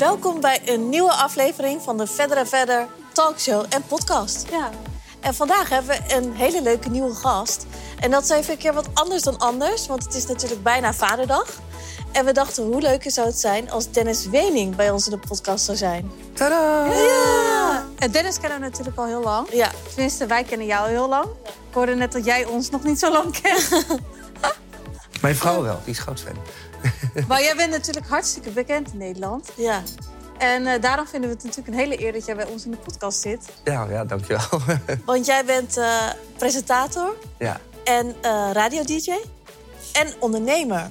Welkom 0.00 0.40
bij 0.40 0.60
een 0.64 0.88
nieuwe 0.88 1.12
aflevering 1.12 1.82
van 1.82 1.98
de 1.98 2.06
Verder 2.06 2.36
en 2.36 2.46
Verder 2.46 2.86
talkshow 3.12 3.64
en 3.68 3.82
podcast. 3.82 4.46
Ja. 4.50 4.70
En 5.20 5.34
vandaag 5.34 5.68
hebben 5.68 5.96
we 5.96 6.14
een 6.14 6.32
hele 6.34 6.62
leuke 6.62 6.88
nieuwe 6.88 7.14
gast. 7.14 7.66
En 7.98 8.10
dat 8.10 8.22
is 8.22 8.28
even 8.28 8.52
een 8.52 8.58
keer 8.58 8.72
wat 8.72 8.88
anders 8.94 9.22
dan 9.22 9.38
anders, 9.38 9.86
want 9.86 10.04
het 10.04 10.14
is 10.14 10.26
natuurlijk 10.26 10.62
bijna 10.62 10.92
Vaderdag. 10.92 11.60
En 12.12 12.24
we 12.24 12.32
dachten, 12.32 12.64
hoe 12.64 12.80
leuk 12.80 13.04
zou 13.06 13.26
het 13.26 13.38
zijn 13.38 13.70
als 13.70 13.90
Dennis 13.90 14.26
Wening 14.26 14.76
bij 14.76 14.90
ons 14.90 15.04
in 15.04 15.10
de 15.10 15.26
podcast 15.28 15.64
zou 15.64 15.76
zijn. 15.76 16.10
Tadaa! 16.34 16.94
ja. 16.94 17.86
En 17.98 18.10
Dennis 18.10 18.40
kennen 18.40 18.58
we 18.60 18.64
natuurlijk 18.64 18.96
al 18.96 19.06
heel 19.06 19.22
lang. 19.22 19.52
Ja, 19.52 19.70
Tenminste, 19.94 20.26
wij 20.26 20.44
kennen 20.44 20.66
jou 20.66 20.88
heel 20.88 21.08
lang. 21.08 21.26
Ik 21.44 21.74
hoorde 21.74 21.94
net 21.94 22.12
dat 22.12 22.24
jij 22.24 22.44
ons 22.44 22.70
nog 22.70 22.82
niet 22.82 22.98
zo 22.98 23.12
lang 23.12 23.40
kent. 23.40 23.68
Mijn 25.22 25.36
vrouw 25.36 25.62
wel, 25.62 25.80
die 25.84 25.92
is 25.92 25.98
groot 25.98 26.20
fan. 26.20 26.36
maar 27.28 27.42
jij 27.42 27.56
bent 27.56 27.70
natuurlijk 27.70 28.06
hartstikke 28.08 28.50
bekend 28.50 28.92
in 28.92 28.98
Nederland. 28.98 29.50
ja. 29.56 29.82
En 30.40 30.66
eh, 30.66 30.80
daarom 30.80 31.06
vinden 31.06 31.30
we 31.30 31.36
het 31.36 31.44
natuurlijk 31.44 31.76
een 31.76 31.82
hele 31.82 32.04
eer 32.04 32.12
dat 32.12 32.26
jij 32.26 32.36
bij 32.36 32.46
ons 32.46 32.64
in 32.64 32.70
de 32.70 32.76
podcast 32.76 33.20
zit. 33.20 33.48
Ja, 33.64 33.86
ja 33.90 34.04
dankjewel. 34.04 34.60
Want 35.04 35.26
jij 35.26 35.44
bent 35.44 35.76
eh, 35.76 36.10
presentator 36.38 37.16
ja. 37.38 37.60
en 37.84 38.14
eh 38.22 38.50
radio-dj 38.52 39.10
en 39.92 40.12
ondernemer. 40.18 40.90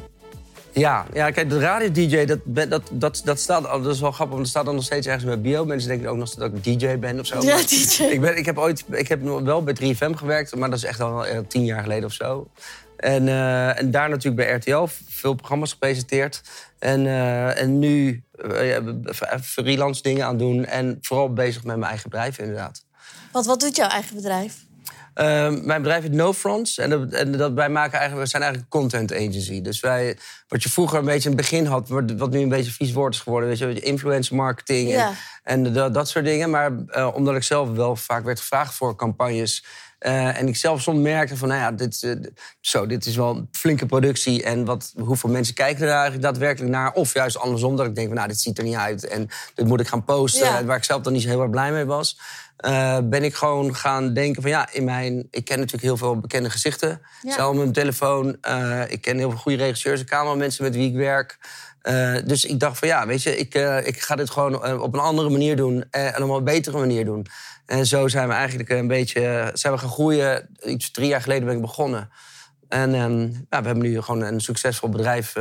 Ja, 0.72 1.06
ja, 1.14 1.32
kijk, 1.32 1.50
de 1.50 1.60
radio-dj, 1.60 2.26
dat, 2.26 2.40
dat, 2.46 2.82
dat, 2.92 3.22
dat 3.24 3.40
staat 3.40 3.68
al, 3.68 3.82
dat 3.82 3.94
is 3.94 4.02
wel 4.02 4.12
grappig, 4.12 4.36
want 4.36 4.40
dat 4.40 4.48
staat 4.48 4.66
dan 4.66 4.76
nog 4.76 4.84
steeds 4.84 5.06
ergens 5.06 5.24
in 5.24 5.30
mijn 5.30 5.42
bio. 5.42 5.66
Mensen 5.66 5.90
denken 5.90 6.10
ook 6.10 6.18
nog 6.18 6.28
steeds 6.28 6.42
dat 6.42 6.66
ik 6.66 6.80
DJ 6.80 6.98
ben 6.98 7.20
of 7.20 7.26
zo. 7.26 7.42
Ja, 7.42 7.58
DJ. 7.58 8.04
Ik, 8.04 8.22
ben, 8.22 8.38
ik 8.38 8.46
heb 8.46 8.58
ooit, 8.58 8.84
ik 8.92 9.08
heb 9.08 9.22
nog 9.22 9.42
wel 9.42 9.64
bij 9.64 9.76
3FM 9.82 10.12
gewerkt, 10.14 10.56
maar 10.56 10.70
dat 10.70 10.78
is 10.78 10.86
echt 10.86 11.00
al 11.00 11.26
tien 11.48 11.66
jaar 11.66 11.82
geleden 11.82 12.06
of 12.06 12.14
zo. 12.14 12.48
En, 13.00 13.28
eh, 13.28 13.80
en 13.80 13.92
daar 13.92 14.10
natuurlijk 14.10 14.36
bij 14.48 14.56
RTL 14.56 14.88
veel 15.08 15.34
programma's 15.34 15.72
gepresenteerd. 15.72 16.42
En, 16.80 17.06
eh, 17.06 17.62
en 17.62 17.80
nu 17.80 18.24
eh, 18.50 18.78
freelance 19.42 20.02
dingen 20.02 20.26
aan 20.26 20.38
doen 20.38 20.66
en 20.66 20.98
vooral 21.02 21.34
bezig 21.34 21.64
met 21.64 21.76
mijn 21.78 21.90
eigen 21.90 22.10
bedrijf 22.10 22.38
inderdaad. 22.38 22.86
Want 23.32 23.46
wat 23.46 23.60
doet 23.60 23.76
jouw 23.76 23.88
eigen 23.88 24.16
bedrijf? 24.16 24.56
Ehm, 25.14 25.66
mijn 25.66 25.82
bedrijf 25.82 26.04
heet 26.04 26.12
No 26.12 26.34
Fronts. 26.34 26.78
En, 26.78 26.90
dat, 26.90 27.14
en 27.14 27.32
dat 27.32 27.54
wij 27.54 27.70
maken 27.70 28.00
eigenlijk, 28.00 28.24
we 28.24 28.30
zijn 28.30 28.44
eigenlijk 28.44 28.74
een 28.74 28.80
content 28.80 29.14
agency. 29.14 29.62
Dus 29.62 29.80
wij, 29.80 30.18
wat 30.48 30.64
je 30.64 30.70
vroeger 30.70 31.00
een 31.00 31.06
beetje 31.06 31.30
in 31.30 31.36
het 31.36 31.50
begin 31.50 31.66
had, 31.66 31.90
wat 31.90 32.12
wat 32.12 32.30
nu 32.32 32.40
een 32.40 32.50
beetje 32.50 32.72
vies 32.72 32.92
woord 32.92 33.14
is 33.14 33.20
geworden, 33.20 33.50
weet 33.50 33.58
je, 33.58 33.80
influencer 33.80 34.36
marketing 34.36 34.90
Ja. 34.90 35.14
en, 35.44 35.66
en 35.66 35.74
dat, 35.74 35.94
dat 35.94 36.10
soort 36.10 36.26
dingen. 36.26 36.50
Maar 36.50 36.72
omdat 37.14 37.36
ik 37.36 37.44
zelf 37.44 37.70
wel 37.70 37.96
vaak 37.96 38.24
werd 38.24 38.40
gevraagd 38.40 38.74
voor 38.74 38.96
campagnes. 38.96 39.64
Eh, 40.00 40.40
en 40.40 40.48
ik 40.48 40.56
zelf 40.56 40.82
soms 40.82 41.00
merkte 41.00 41.38
van, 41.38 41.48
nou 41.48 41.60
ja, 41.60 41.72
dit, 41.72 42.04
eh, 42.04 42.12
zo, 42.60 42.86
dit 42.86 43.06
is 43.06 43.16
wel 43.16 43.36
een 43.36 43.48
flinke 43.52 43.86
productie. 43.86 44.44
En 44.44 44.66
wat, 44.66 44.94
hoeveel 44.98 45.30
mensen 45.30 45.54
kijken 45.54 45.84
er 45.84 45.92
eigenlijk 45.92 46.22
daadwerkelijk 46.24 46.72
naar? 46.72 46.94
Of 46.94 47.14
juist 47.14 47.38
andersom, 47.38 47.76
dat 47.76 47.86
ik 47.86 47.96
denk 47.96 48.08
van, 48.08 48.16
nou, 48.16 48.28
dit 48.28 48.40
ziet 48.40 48.58
er 48.58 48.64
niet 48.64 48.76
uit. 48.76 49.08
En 49.08 49.30
dit 49.54 49.66
moet 49.66 49.80
ik 49.80 49.88
gaan 49.88 50.04
posten. 50.04 50.46
Ja. 50.46 50.64
Waar 50.64 50.78
ik 50.78 50.84
zelf 50.84 51.02
dan 51.02 51.14
niet 51.14 51.22
zo 51.22 51.28
heel 51.28 51.42
erg 51.42 51.50
blij 51.50 51.72
mee 51.72 51.86
was. 51.86 52.20
eh, 52.58 52.98
ben 53.04 53.24
ik 53.24 53.36
gewoon 53.36 53.76
gaan 53.76 54.14
denken 54.14 54.42
van, 54.42 54.52
ja, 54.52 54.68
in 54.72 54.84
mijn... 54.84 55.28
Ik 55.32 55.46
ken 55.46 55.58
natuurlijk 55.58 55.84
heel 55.84 55.98
veel 55.98 56.20
bekende 56.20 56.50
gezichten. 56.50 57.02
Ja. 57.22 57.34
Zelf 57.34 57.56
mijn 57.56 57.72
telefoon. 57.72 58.28
ik 58.88 59.02
ken 59.02 59.18
heel 59.18 59.30
veel 59.30 59.40
goede 59.40 59.58
regisseurs 59.58 60.00
en 60.00 60.06
cameramensen 60.06 60.64
met 60.64 60.76
wie 60.76 60.90
ik 60.90 60.96
werk. 60.96 61.38
Eh, 61.90 62.16
dus 62.26 62.46
ik 62.46 62.60
dacht 62.60 62.78
van 62.78 62.88
ja, 62.88 63.08
weet 63.08 63.24
je, 63.24 63.38
ik, 63.38 63.56
eh, 63.56 63.88
ik 63.88 64.02
ga 64.02 64.16
dit 64.16 64.30
gewoon 64.30 64.64
eh, 64.64 64.82
op 64.82 64.94
een 64.94 65.00
andere 65.00 65.30
manier 65.30 65.56
doen. 65.56 65.86
en 65.92 66.24
op 66.24 66.38
een 66.38 66.44
betere 66.44 66.78
manier 66.78 67.06
doen. 67.06 67.26
En 67.66 67.86
zo 67.86 68.08
zijn 68.08 68.28
we 68.28 68.34
eigenlijk 68.34 68.70
een 68.70 68.88
beetje 68.88 69.50
zijn 69.54 69.74
we 69.74 69.80
gaan 69.80 69.90
groeien. 69.90 70.50
Iets 70.66 70.92
drie 70.92 71.08
jaar 71.08 71.22
geleden 71.22 71.46
ben 71.46 71.56
ik 71.56 71.62
begonnen. 71.62 72.10
En 72.68 72.94
ehm, 72.94 73.22
ja, 73.22 73.62
we 73.62 73.66
hebben 73.66 73.80
nu 73.80 74.02
gewoon 74.02 74.22
een 74.22 74.40
succesvol 74.42 74.90
bedrijf. 74.90 75.34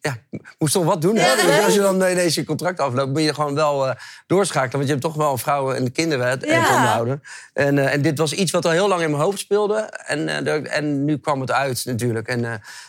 ja, 0.00 0.16
moest 0.58 0.72
toch 0.72 0.84
wat 0.84 1.02
doen. 1.02 1.16
hè? 1.16 1.26
Ja, 1.26 1.34
Dus 1.46 1.64
als 1.64 1.74
je 1.74 1.80
dan 1.80 1.94
ineens 1.94 2.34
je 2.34 2.44
contract 2.44 2.80
afloopt, 2.80 3.12
moet 3.12 3.22
je 3.22 3.34
gewoon 3.34 3.54
wel 3.54 3.94
doorschakelen. 4.26 4.72
Want 4.72 4.84
je 4.84 4.90
hebt 4.90 5.02
toch 5.02 5.14
wel 5.14 5.38
vrouwen 5.38 5.76
en 5.76 5.92
kinderen 5.92 6.28
hè, 6.28 6.36
te 6.36 6.46
Ja. 6.46 6.64
te 6.64 6.72
onderhouden. 6.74 7.22
En, 7.52 7.90
en 7.90 8.02
dit 8.02 8.18
was 8.18 8.32
iets 8.32 8.52
wat 8.52 8.64
al 8.64 8.70
heel 8.70 8.88
lang 8.88 9.02
in 9.02 9.10
mijn 9.10 9.22
hoofd 9.22 9.38
speelde. 9.38 9.76
En, 10.06 10.28
en 10.70 11.04
nu 11.04 11.18
kwam 11.18 11.40
het 11.40 11.50
uit 11.52 11.84
natuurlijk. 11.84 12.28
En, 12.28 12.44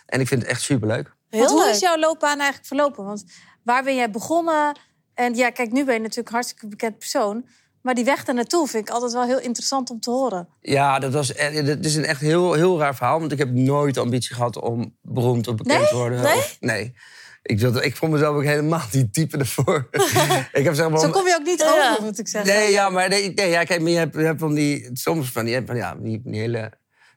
en 0.06 0.20
ik 0.20 0.28
vind 0.28 0.42
het 0.42 0.50
echt 0.52 0.62
superleuk. 0.62 1.12
Heel 1.34 1.42
Want 1.42 1.52
hoe 1.52 1.64
leuk. 1.64 1.74
is 1.74 1.80
jouw 1.80 1.98
loopbaan 1.98 2.38
eigenlijk 2.38 2.66
verlopen? 2.68 3.06
Want 3.06 3.24
waar 3.64 3.84
ben 3.84 3.96
jij 3.96 4.10
begonnen? 4.12 4.78
En 5.14 5.36
ja, 5.36 5.50
kijk, 5.50 5.72
nu 5.72 5.86
ben 5.86 5.94
je 5.94 6.00
natuurlijk 6.00 6.28
een 6.28 6.34
hartstikke 6.34 6.68
bekend 6.68 6.98
persoon. 6.98 7.46
Maar 7.82 7.94
die 7.96 8.06
weg 8.06 8.24
daar 8.26 8.36
naartoe 8.36 8.68
vind 8.68 8.88
ik 8.88 8.94
altijd 8.94 9.14
wel 9.14 9.24
heel 9.26 9.40
interessant 9.40 9.90
om 9.90 10.00
te 10.00 10.10
horen. 10.12 10.48
Ja, 10.62 11.00
dat 11.00 11.14
was 11.14 11.34
e- 11.36 11.64
dat 11.64 11.86
is 11.86 11.96
een 11.96 12.06
echt 12.06 12.22
heel, 12.22 12.54
heel 12.54 12.80
raar 12.80 12.96
verhaal. 12.96 13.20
Want 13.20 13.32
ik 13.32 13.38
heb 13.38 13.52
nooit 13.52 13.94
de 13.94 14.00
ambitie 14.00 14.36
gehad 14.36 14.62
om 14.62 14.98
beroemd 15.02 15.48
of 15.48 15.56
bekend 15.56 15.80
Nee? 15.80 15.88
te 15.88 15.96
worden. 15.96 16.22
Nee? 16.22 16.38
Of- 16.38 16.58
nee. 16.60 16.94
Ik, 17.42 17.60
dat, 17.60 17.84
ik 17.84 17.96
vond 17.96 18.12
mezelf 18.12 18.36
ook 18.36 18.44
helemaal 18.44 18.82
niet 18.92 19.14
type 19.14 19.38
ervoor. 19.38 19.88
ik 20.52 20.64
heb 20.64 20.76
zeg 20.76 20.90
maar... 20.90 21.00
Zo 21.00 21.10
kom 21.10 21.28
je 21.28 21.36
ook 21.40 21.46
niet 21.46 21.60
Ja. 21.60 21.90
over, 21.92 22.04
moet 22.04 22.20
ik 22.20 22.28
zeggen. 22.28 22.54
Nee, 22.56 22.72
ja, 22.72 22.90
maar 22.90 23.10
nee, 23.10 23.34
nee, 23.34 23.50
ja, 23.50 23.64
kijk, 23.64 23.82
maar 23.82 23.90
je 23.92 23.98
hebt, 23.98 24.16
je 24.16 24.22
hebt 24.22 24.40
van 24.40 24.54
die, 24.54 24.90
soms 24.94 25.32
van 25.32 25.46
die, 25.46 25.62
van, 25.66 25.76
ja, 25.76 25.96
die, 25.96 26.22
die 26.24 26.40
hele, 26.40 26.72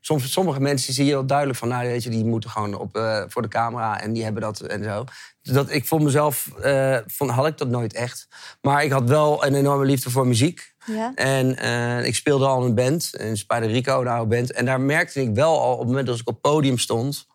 soms, 0.06 0.32
sommige 0.32 0.60
mensen 0.60 0.92
zie 0.92 1.04
je 1.04 1.10
heel 1.10 1.26
duidelijk 1.26 1.58
van, 1.58 1.68
nou, 1.68 1.86
weet 1.86 2.02
je, 2.02 2.10
die 2.10 2.24
moeten 2.24 2.50
gewoon 2.50 2.74
op, 2.74 2.96
eh, 2.96 3.22
voor 3.28 3.42
de 3.42 3.48
camera 3.48 4.00
en 4.00 4.12
die 4.12 4.24
hebben 4.24 4.42
dat 4.42 4.60
en 4.60 4.84
zo. 4.84 5.04
Dat, 5.42 5.70
ik 5.70 5.86
vond 5.86 6.02
mezelf, 6.02 6.48
vond, 7.06 7.30
had 7.30 7.46
ik 7.46 7.58
dat 7.58 7.68
nooit 7.68 7.92
echt. 7.92 8.28
Maar 8.60 8.84
ik 8.84 8.90
had 8.90 9.08
wel 9.08 9.46
een 9.46 9.54
enorme 9.54 9.84
liefde 9.84 10.10
voor 10.10 10.26
muziek. 10.26 10.74
Ja. 10.86 11.12
En 11.14 11.56
eh, 11.56 12.06
ik 12.06 12.14
speelde 12.14 12.46
al 12.46 12.60
in 12.60 12.66
een 12.66 12.74
band, 12.74 13.10
in 13.16 13.36
Spider 13.36 13.70
Rico, 13.70 14.00
een 14.00 14.08
oude 14.08 14.36
band. 14.36 14.52
En 14.52 14.64
daar 14.64 14.80
merkte 14.80 15.20
ik 15.20 15.34
wel 15.34 15.60
al 15.60 15.72
op 15.72 15.78
het 15.78 15.88
moment 15.88 16.06
dat 16.06 16.18
ik 16.18 16.28
op 16.28 16.42
het 16.42 16.52
podium 16.52 16.78
stond 16.78 17.26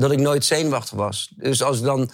dat 0.00 0.12
ik 0.12 0.18
nooit 0.18 0.44
zenuwachtig 0.44 0.96
was. 0.96 1.32
Dus 1.36 1.62
als 1.62 1.80
dan, 1.80 2.10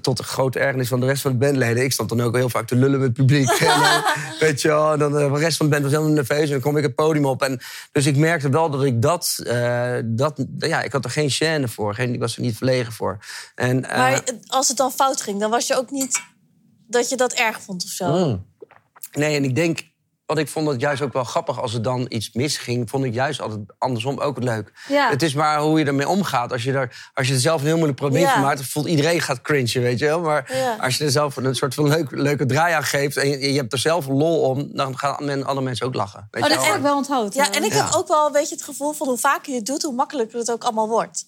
tot 0.00 0.16
de 0.16 0.22
grote 0.22 0.58
ergernis 0.58 0.88
van 0.88 1.00
de 1.00 1.06
rest 1.06 1.22
van 1.22 1.30
de 1.32 1.38
bandleden... 1.38 1.84
ik 1.84 1.92
stond 1.92 2.08
dan 2.08 2.20
ook 2.20 2.36
heel 2.36 2.48
vaak 2.48 2.66
te 2.66 2.74
lullen 2.74 2.98
met 2.98 3.08
het 3.08 3.16
publiek. 3.16 3.50
en 3.60 3.80
dan, 3.80 4.02
weet 4.40 4.60
je 4.60 4.68
wel, 4.68 4.98
dan, 4.98 5.18
eh, 5.18 5.32
de 5.32 5.38
rest 5.38 5.56
van 5.56 5.66
de 5.66 5.72
band 5.72 5.84
was 5.84 5.92
helemaal 5.92 6.14
nerveus... 6.14 6.44
en 6.44 6.50
dan 6.50 6.60
kom 6.60 6.76
ik 6.76 6.82
het 6.82 6.94
podium 6.94 7.26
op. 7.26 7.42
En, 7.42 7.60
dus 7.92 8.06
ik 8.06 8.16
merkte 8.16 8.48
wel 8.48 8.70
dat 8.70 8.84
ik 8.84 9.02
dat... 9.02 9.38
eh, 9.44 9.96
dat 10.04 10.44
ja, 10.58 10.82
ik 10.82 10.92
had 10.92 11.04
er 11.04 11.10
geen 11.10 11.30
chaîne 11.30 11.68
voor, 11.68 11.94
geen, 11.94 12.14
ik 12.14 12.20
was 12.20 12.36
er 12.36 12.42
niet 12.42 12.56
verlegen 12.56 12.92
voor. 12.92 13.18
En, 13.54 13.84
eh, 13.84 13.98
Maar 13.98 14.22
als 14.46 14.68
het 14.68 14.76
dan 14.76 14.92
fout 14.92 15.22
ging, 15.22 15.40
dan 15.40 15.50
was 15.50 15.66
je 15.66 15.76
ook 15.76 15.90
niet 15.90 16.20
dat 16.86 17.08
je 17.08 17.16
dat 17.16 17.32
erg 17.32 17.60
vond 17.60 17.84
of 17.84 17.90
zo. 17.90 18.26
Mm. 18.26 18.46
Nee, 19.12 19.36
en 19.36 19.44
ik 19.44 19.54
denk, 19.54 19.80
wat 20.28 20.38
ik 20.38 20.48
vond 20.48 20.68
het 20.68 20.80
juist 20.80 21.02
ook 21.02 21.12
wel 21.12 21.24
grappig 21.24 21.60
als 21.60 21.74
er 21.74 21.82
dan 21.82 22.06
iets 22.08 22.32
misging, 22.32 22.90
vond 22.90 23.04
ik 23.04 23.14
juist 23.14 23.40
altijd 23.40 23.60
andersom 23.78 24.18
ook 24.18 24.42
leuk. 24.42 24.72
Ja. 24.88 25.10
Het 25.10 25.22
is 25.22 25.34
maar 25.34 25.58
hoe 25.60 25.78
je 25.78 25.84
ermee 25.84 26.08
omgaat. 26.08 26.52
Als 26.52 26.62
je 26.62 26.72
er, 26.72 27.10
als 27.14 27.28
je 27.28 27.34
er 27.34 27.40
zelf 27.40 27.60
een 27.60 27.66
heel 27.66 27.74
moeilijk 27.76 27.98
probleem 27.98 28.22
Ja. 28.22 28.32
van 28.32 28.42
maakt, 28.42 28.56
dan 28.56 28.66
voelt 28.66 28.86
iedereen 28.86 29.20
gaat 29.20 29.42
cringen, 29.42 29.82
weet 29.82 29.98
je 29.98 30.04
wel. 30.04 30.20
Maar 30.20 30.56
Ja. 30.56 30.76
als 30.80 30.96
je 30.98 31.04
er 31.04 31.10
zelf 31.10 31.36
een 31.36 31.54
soort 31.54 31.74
van 31.74 31.88
leuk, 31.88 32.10
leuke 32.10 32.46
draai 32.46 32.74
aan 32.74 32.82
geeft 32.84 33.16
en 33.16 33.28
je, 33.28 33.52
je 33.52 33.58
hebt 33.58 33.72
er 33.72 33.78
zelf 33.78 34.06
lol 34.06 34.40
om, 34.40 34.70
dan 34.72 34.98
gaan 34.98 35.24
men, 35.24 35.44
andere 35.44 35.66
mensen 35.66 35.86
ook 35.86 35.94
lachen. 35.94 36.28
Weet 36.30 36.42
Oh, 36.42 36.48
je 36.48 36.54
dat 36.54 36.62
wel. 36.64 36.72
heb 36.72 36.82
ik 36.82 36.86
wel 36.86 36.96
onthouden. 36.96 37.32
Ja, 37.34 37.52
en 37.52 37.64
ik 37.64 37.72
Ja. 37.72 37.84
heb 37.84 37.94
ook 37.94 38.08
wel 38.08 38.26
een 38.26 38.32
beetje 38.32 38.54
het 38.54 38.64
gevoel 38.64 38.92
van 38.92 39.06
hoe 39.08 39.18
vaker 39.18 39.50
je 39.50 39.56
het 39.56 39.66
doet, 39.66 39.82
hoe 39.82 39.94
makkelijker 39.94 40.38
het 40.38 40.50
ook 40.50 40.64
allemaal 40.64 40.88
wordt. 40.88 41.24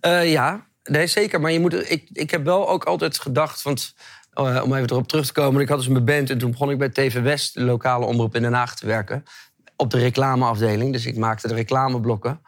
Eh, 0.00 0.30
ja, 0.32 0.66
nee, 0.82 1.06
zeker. 1.06 1.40
Maar 1.40 1.52
je 1.52 1.60
moet, 1.60 1.90
ik, 1.90 2.08
ik 2.12 2.30
heb 2.30 2.44
wel 2.44 2.68
ook 2.68 2.84
altijd 2.84 3.18
gedacht... 3.18 3.62
Want, 3.62 3.94
eh, 4.32 4.60
om 4.64 4.74
even 4.74 4.90
erop 4.90 5.08
terug 5.08 5.26
te 5.26 5.32
komen. 5.32 5.60
Ik 5.60 5.68
had 5.68 5.78
dus 5.78 5.88
mijn 5.88 6.04
band 6.04 6.30
en 6.30 6.38
toen 6.38 6.50
begon 6.50 6.70
ik 6.70 6.78
bij 6.78 6.88
TV 6.88 7.22
West... 7.22 7.54
de 7.54 7.60
lokale 7.60 8.06
omroep 8.06 8.34
in 8.34 8.42
Den 8.42 8.52
Haag 8.52 8.76
te 8.76 8.86
werken. 8.86 9.24
Op 9.76 9.90
de 9.90 9.98
reclameafdeling. 9.98 10.92
Dus 10.92 11.06
ik 11.06 11.16
maakte 11.16 11.48
de 11.48 11.54
reclameblokken. 11.54 12.40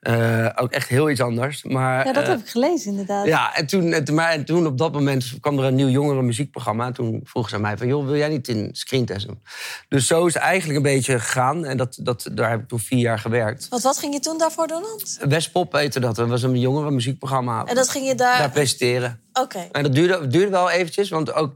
Eh, 0.00 0.46
ook 0.54 0.70
echt 0.70 0.88
heel 0.88 1.10
iets 1.10 1.20
anders. 1.20 1.62
Maar, 1.64 2.06
Ja, 2.06 2.12
dat 2.12 2.22
eh, 2.22 2.28
heb 2.28 2.38
ik 2.38 2.48
gelezen 2.48 2.90
inderdaad. 2.90 3.26
ja, 3.26 3.54
en 3.56 3.66
toen, 3.66 3.92
en 3.92 4.04
toen- 4.04 4.14
maar, 4.14 4.30
en 4.30 4.44
toen 4.44 4.66
op 4.66 4.78
dat 4.78 4.92
moment 4.92 5.32
kwam 5.40 5.58
er 5.58 5.64
een 5.64 5.74
nieuw 5.74 5.88
jongeren 5.88 6.26
muziekprogramma. 6.26 6.86
En 6.86 6.92
toen 6.92 7.20
vroegen 7.24 7.50
ze 7.50 7.56
aan 7.56 7.62
mij 7.62 7.76
van, 7.76 7.86
joh, 7.86 8.04
wil 8.06 8.16
jij 8.16 8.28
niet 8.28 8.48
in 8.48 8.68
screentest 8.72 9.26
doen? 9.26 9.42
Dus 9.88 10.06
zo 10.06 10.26
is 10.26 10.34
het 10.34 10.42
eigenlijk 10.42 10.76
een 10.76 10.82
beetje 10.94 11.18
gegaan. 11.18 11.64
En 11.64 11.76
dat, 11.76 11.98
dat, 12.02 12.28
daar 12.32 12.50
heb 12.50 12.60
ik 12.60 12.68
toen 12.68 12.78
vier 12.78 12.98
jaar 12.98 13.18
gewerkt. 13.18 13.66
Want 13.68 13.82
wat 13.82 13.98
ging 13.98 14.14
je 14.14 14.20
toen 14.20 14.38
daarvoor 14.38 14.66
doen, 14.66 14.82
Hans? 14.82 15.18
Westpop 15.28 15.72
heette 15.72 16.00
dat. 16.00 16.16
Dat 16.16 16.28
was 16.28 16.42
een 16.42 16.58
jongeren 16.60 16.94
muziekprogramma. 16.94 17.64
En 17.64 17.74
dat 17.74 17.88
ging 17.88 18.06
je 18.06 18.14
daar... 18.14 18.38
Daar 18.38 18.50
presenteren. 18.50 19.20
Oké. 19.32 19.68
En 19.72 19.82
dat 19.82 19.94
duurde, 19.94 20.26
duurde 20.26 20.50
wel 20.50 20.70
eventjes, 20.70 21.08
want 21.10 21.32
ook 21.32 21.52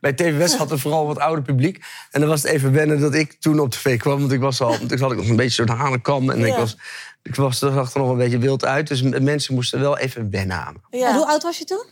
bij 0.00 0.12
TV 0.12 0.36
West 0.36 0.56
had 0.56 0.70
er 0.70 0.78
vooral 0.78 1.06
wat 1.06 1.18
ouder 1.18 1.44
publiek. 1.44 1.84
En 2.10 2.20
dan 2.20 2.28
was 2.28 2.42
het 2.42 2.50
even 2.52 2.72
wennen 2.72 3.00
dat 3.00 3.14
ik 3.14 3.32
toen 3.32 3.60
op 3.60 3.70
tv 3.70 3.98
kwam. 3.98 4.18
Want 4.20 4.32
ik 4.32 4.40
was 4.40 4.60
al, 4.60 4.72
had 4.72 4.90
ik 4.92 4.98
nog 5.16 5.28
een 5.28 5.36
beetje 5.36 5.64
zo'n 5.66 5.76
hanenkam. 5.76 6.30
En 6.30 6.44
ik, 6.44 6.54
was, 6.54 6.76
ik 7.28 7.34
was, 7.34 7.60
er 7.62 7.72
zag 7.72 7.94
er 7.94 8.00
nog 8.00 8.10
een 8.10 8.16
beetje 8.16 8.38
wild 8.38 8.64
uit. 8.64 8.88
Dus 8.88 9.02
mensen 9.02 9.54
moesten 9.54 9.80
wel 9.80 9.98
even 9.98 10.30
wennen 10.30 10.56
aan 10.56 10.76
me. 10.90 10.98
Ja. 10.98 11.08
En 11.08 11.14
hoe 11.16 11.26
oud 11.26 11.42
was 11.42 11.58
je 11.58 11.64
toen? 11.64 11.84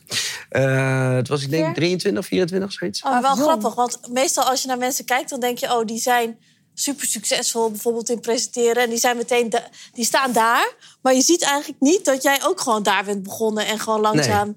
Eh, 0.49 1.15
het 1.15 1.29
was, 1.29 1.43
ik 1.43 1.51
denk, 1.51 1.65
Ver? 1.65 1.75
23, 1.75 2.27
24, 2.27 2.73
zoiets. 2.73 3.03
Maar 3.03 3.23
wel 3.23 3.37
jong. 3.37 3.43
grappig, 3.47 3.75
want 3.75 3.99
meestal 4.13 4.45
als 4.45 4.63
je 4.63 4.69
naar 4.69 4.79
mensen 4.79 5.05
kijkt, 5.05 5.31
dan 5.31 5.41
denk 5.41 5.59
je, 5.59 5.75
oh, 5.75 5.85
die 5.85 5.99
zijn 5.99 6.39
super 6.75 7.07
succesvol, 7.07 7.71
bijvoorbeeld 7.71 8.09
in 8.11 8.21
presenteren. 8.21 8.83
En 8.83 8.89
die 8.89 8.99
zijn 8.99 9.17
meteen, 9.17 9.51
da- 9.51 9.69
die 9.93 10.05
staan 10.05 10.33
daar. 10.33 10.73
Maar 11.03 11.15
je 11.15 11.23
ziet 11.23 11.43
eigenlijk 11.43 11.81
niet 11.81 12.05
dat 12.05 12.23
jij 12.23 12.41
ook 12.45 12.61
gewoon 12.61 12.83
daar 12.83 13.05
bent 13.05 13.23
begonnen 13.23 13.67
en 13.67 13.79
gewoon 13.79 14.01
langzaam 14.01 14.57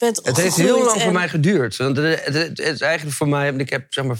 bent 0.00 0.20
Het 0.22 0.36
heeft 0.36 0.56
heel 0.56 0.84
lang 0.84 0.96
en- 0.96 1.00
voor 1.02 1.12
mij 1.12 1.28
geduurd. 1.28 1.76
Want 1.76 1.96
het, 1.96 2.24
het- 2.24 2.34
het 2.34 2.58
is 2.58 2.80
eigenlijk 2.80 3.16
voor 3.16 3.28
mij... 3.28 3.52
Ik 3.52 3.70
heb 3.70 3.84
zeg 3.92 4.04
maar, 4.04 4.16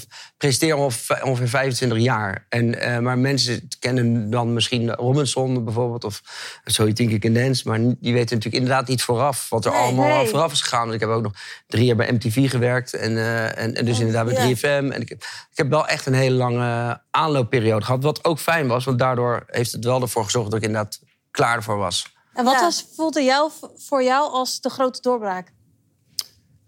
al 0.73 0.91
v- 0.91 1.23
ongeveer 1.23 1.47
25 1.49 1.97
jaar. 1.99 2.45
En, 2.49 2.79
eh, 2.81 2.99
maar 2.99 3.17
mensen 3.17 3.67
kennen 3.79 4.29
dan 4.29 4.53
misschien 4.53 4.91
Robinson 4.93 5.63
bijvoorbeeld... 5.63 6.03
of 6.03 6.21
zo 6.65 6.87
je 6.87 6.93
Think 6.93 7.09
You 7.09 7.19
Can 7.21 7.33
Dance. 7.33 7.67
Maar 7.67 7.79
die 7.79 8.13
weten 8.13 8.35
natuurlijk 8.35 8.63
inderdaad 8.63 8.87
niet 8.87 9.03
vooraf... 9.03 9.49
wat 9.49 9.65
er 9.65 9.71
Nee, 9.71 9.79
allemaal 9.79 10.17
nee. 10.17 10.27
vooraf 10.27 10.51
is 10.51 10.61
gegaan. 10.61 10.81
Want 10.81 10.93
ik 10.93 10.99
heb 10.99 11.09
ook 11.09 11.23
nog 11.23 11.33
drie 11.67 11.85
jaar 11.85 11.95
bij 11.95 12.11
MTV 12.11 12.49
gewerkt. 12.49 12.93
En, 12.93 13.17
eh, 13.17 13.57
en, 13.63 13.73
en 13.75 13.85
dus 13.85 13.99
inderdaad 13.99 14.25
bij 14.25 14.35
Oh, 14.43 14.49
ja. 14.49 14.55
3FM. 14.55 14.91
En 14.93 15.01
ik 15.01 15.09
heb, 15.09 15.21
ik 15.51 15.57
heb 15.57 15.69
wel 15.69 15.87
echt 15.87 16.05
een 16.05 16.13
hele 16.13 16.35
lange 16.35 17.01
aanloopperiode 17.11 17.85
gehad. 17.85 18.03
Wat 18.03 18.25
ook 18.25 18.39
fijn 18.39 18.67
was, 18.67 18.85
want 18.85 18.99
daardoor 18.99 19.43
heeft 19.47 19.71
het 19.71 19.85
wel 19.85 20.01
ervoor 20.01 20.23
gezorgd... 20.23 20.51
dat 20.51 20.59
ik 20.59 20.65
inderdaad 20.65 20.99
klaar 21.31 21.55
ervoor 21.55 21.77
was. 21.77 22.13
En 22.33 22.43
wat 22.45 22.53
Ja. 22.53 22.59
was 22.61 22.85
voelde 22.95 23.21
jou, 23.23 23.51
voor 23.87 24.03
jou 24.03 24.31
als 24.31 24.61
de 24.61 24.69
grote 24.69 25.01
doorbraak? 25.01 25.51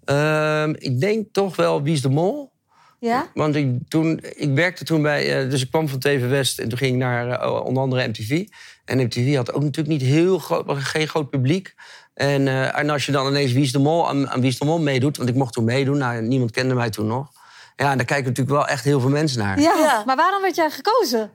Ehm, 0.05 0.73
ik 0.77 0.99
denk 0.99 1.27
toch 1.31 1.55
wel 1.55 1.81
Wie 1.83 1.93
is 1.93 2.01
de 2.01 2.09
Mol... 2.09 2.51
Ja? 2.99 3.27
Want 3.33 3.55
ik, 3.55 3.67
toen, 3.87 4.19
ik 4.35 4.53
werkte 4.53 4.83
toen 4.83 5.01
bij... 5.01 5.43
eh, 5.43 5.49
dus 5.49 5.61
ik 5.61 5.69
kwam 5.69 5.87
van 5.89 5.99
TV 5.99 6.29
West 6.29 6.59
en 6.59 6.69
toen 6.69 6.77
ging 6.77 6.91
ik 6.91 6.97
naar 6.97 7.29
eh, 7.29 7.65
onder 7.65 7.83
andere 7.83 8.07
MTV. 8.07 8.45
En 8.85 9.03
MTV 9.03 9.35
had 9.35 9.53
ook 9.53 9.63
natuurlijk 9.63 9.99
niet 9.99 10.11
heel 10.11 10.39
groot, 10.39 10.65
geen 10.67 11.07
groot 11.07 11.29
publiek. 11.29 11.73
En, 12.13 12.47
eh, 12.47 12.77
en 12.77 12.89
als 12.89 13.05
je 13.05 13.11
dan 13.11 13.27
ineens 13.27 13.51
Wie 13.51 13.63
is 13.63 13.71
de 13.71 13.79
Mol 13.79 14.09
aan, 14.09 14.29
aan 14.29 14.39
Wie 14.41 14.49
is 14.49 14.57
de 14.57 14.65
Mol 14.65 14.79
meedoet... 14.79 15.17
want 15.17 15.29
ik 15.29 15.35
mocht 15.35 15.53
toen 15.53 15.63
meedoen, 15.63 15.97
nou, 15.97 16.21
niemand 16.21 16.51
kende 16.51 16.73
mij 16.73 16.89
toen 16.89 17.07
nog. 17.07 17.31
Ja, 17.75 17.95
daar 17.95 18.05
kijken 18.05 18.25
natuurlijk 18.27 18.57
wel 18.57 18.67
echt 18.67 18.83
heel 18.83 18.99
veel 18.99 19.09
mensen 19.09 19.39
naar. 19.39 19.59
ja. 19.59 19.75
Ja. 19.77 20.03
Maar 20.05 20.15
waarom 20.15 20.41
werd 20.41 20.55
jij 20.55 20.69
gekozen? 20.69 21.31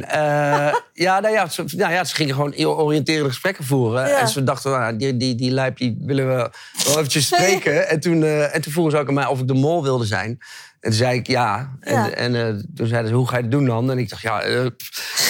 Eh, 0.00 0.74
ja, 1.06 1.20
nou 1.20 1.34
ja, 1.34 1.48
ze, 1.48 1.64
nou 1.76 1.92
ja, 1.92 2.04
ze 2.04 2.14
gingen 2.14 2.34
gewoon 2.34 2.64
oriënterende 2.66 3.28
gesprekken 3.28 3.64
voeren. 3.64 4.08
Ja. 4.08 4.18
En 4.20 4.28
ze 4.28 4.44
dachten, 4.44 4.70
nou, 4.70 4.96
die, 4.96 5.16
die, 5.16 5.34
die 5.34 5.50
lijp 5.50 5.76
die 5.76 5.96
willen 6.00 6.28
we 6.28 6.50
wel 6.84 6.98
eventjes 6.98 7.26
spreken. 7.32 7.88
En 7.88 8.00
toen, 8.00 8.22
eh, 8.22 8.54
en 8.54 8.60
toen 8.60 8.72
vroegen 8.72 8.92
ze 8.92 8.98
ook 8.98 9.08
aan 9.08 9.14
mij 9.14 9.26
of 9.26 9.40
ik 9.40 9.46
de 9.48 9.54
mol 9.54 9.82
wilde 9.82 10.04
zijn. 10.04 10.28
En 10.28 10.90
toen 10.90 10.92
zei 10.92 11.18
ik 11.18 11.26
ja. 11.26 11.76
En, 11.80 11.94
Ja. 11.94 12.10
en 12.10 12.34
eh, 12.34 12.54
toen 12.74 12.86
zeiden 12.86 13.08
ze, 13.10 13.16
hoe 13.16 13.28
ga 13.28 13.36
je 13.36 13.42
het 13.42 13.50
doen 13.50 13.64
dan? 13.66 13.90
En 13.90 13.98
ik 13.98 14.08
dacht, 14.08 14.22
ja, 14.22 14.42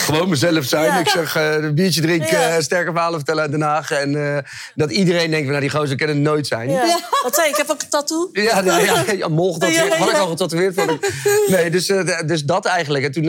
gewoon 0.02 0.28
mezelf 0.28 0.64
zijn. 0.64 0.84
Ja. 0.84 0.98
Ik 0.98 1.08
zeg, 1.08 1.36
eh, 1.36 1.52
een 1.52 1.74
biertje 1.74 2.00
drinken, 2.00 2.40
Ja. 2.40 2.60
sterke 2.60 2.90
verhalen 2.90 3.16
vertellen 3.18 3.42
uit 3.42 3.50
Den 3.50 3.60
Haag. 3.62 3.90
En 3.90 4.34
eh, 4.36 4.38
dat 4.74 4.90
iedereen 4.90 5.30
denkt, 5.30 5.48
nou, 5.48 5.60
die 5.60 5.70
gozer 5.70 5.96
kan 5.96 6.08
het 6.08 6.16
nooit 6.16 6.46
zijn. 6.46 6.70
Ja. 6.70 6.98
Wat 7.22 7.34
zei 7.34 7.46
je? 7.46 7.52
Ik 7.52 7.58
heb 7.58 7.70
ook 7.70 7.82
een 7.82 7.88
tattoo. 7.88 8.28
Ja, 8.32 8.60
nou, 8.60 8.84
ja, 8.84 9.04
ja, 9.12 9.28
mol 9.28 9.52
getatoeëerd. 9.52 9.88
Ja, 9.88 9.94
ja, 9.94 9.98
Had 9.98 10.10
ik 10.10 10.16
al 10.16 10.26
getatoeëerd. 10.26 10.76
ik. 10.76 11.12
Nee, 11.48 11.70
dus, 11.70 11.88
eh, 11.88 12.18
dus 12.26 12.44
dat 12.44 12.64
eigenlijk. 12.66 13.04
En 13.04 13.12
toen 13.12 13.28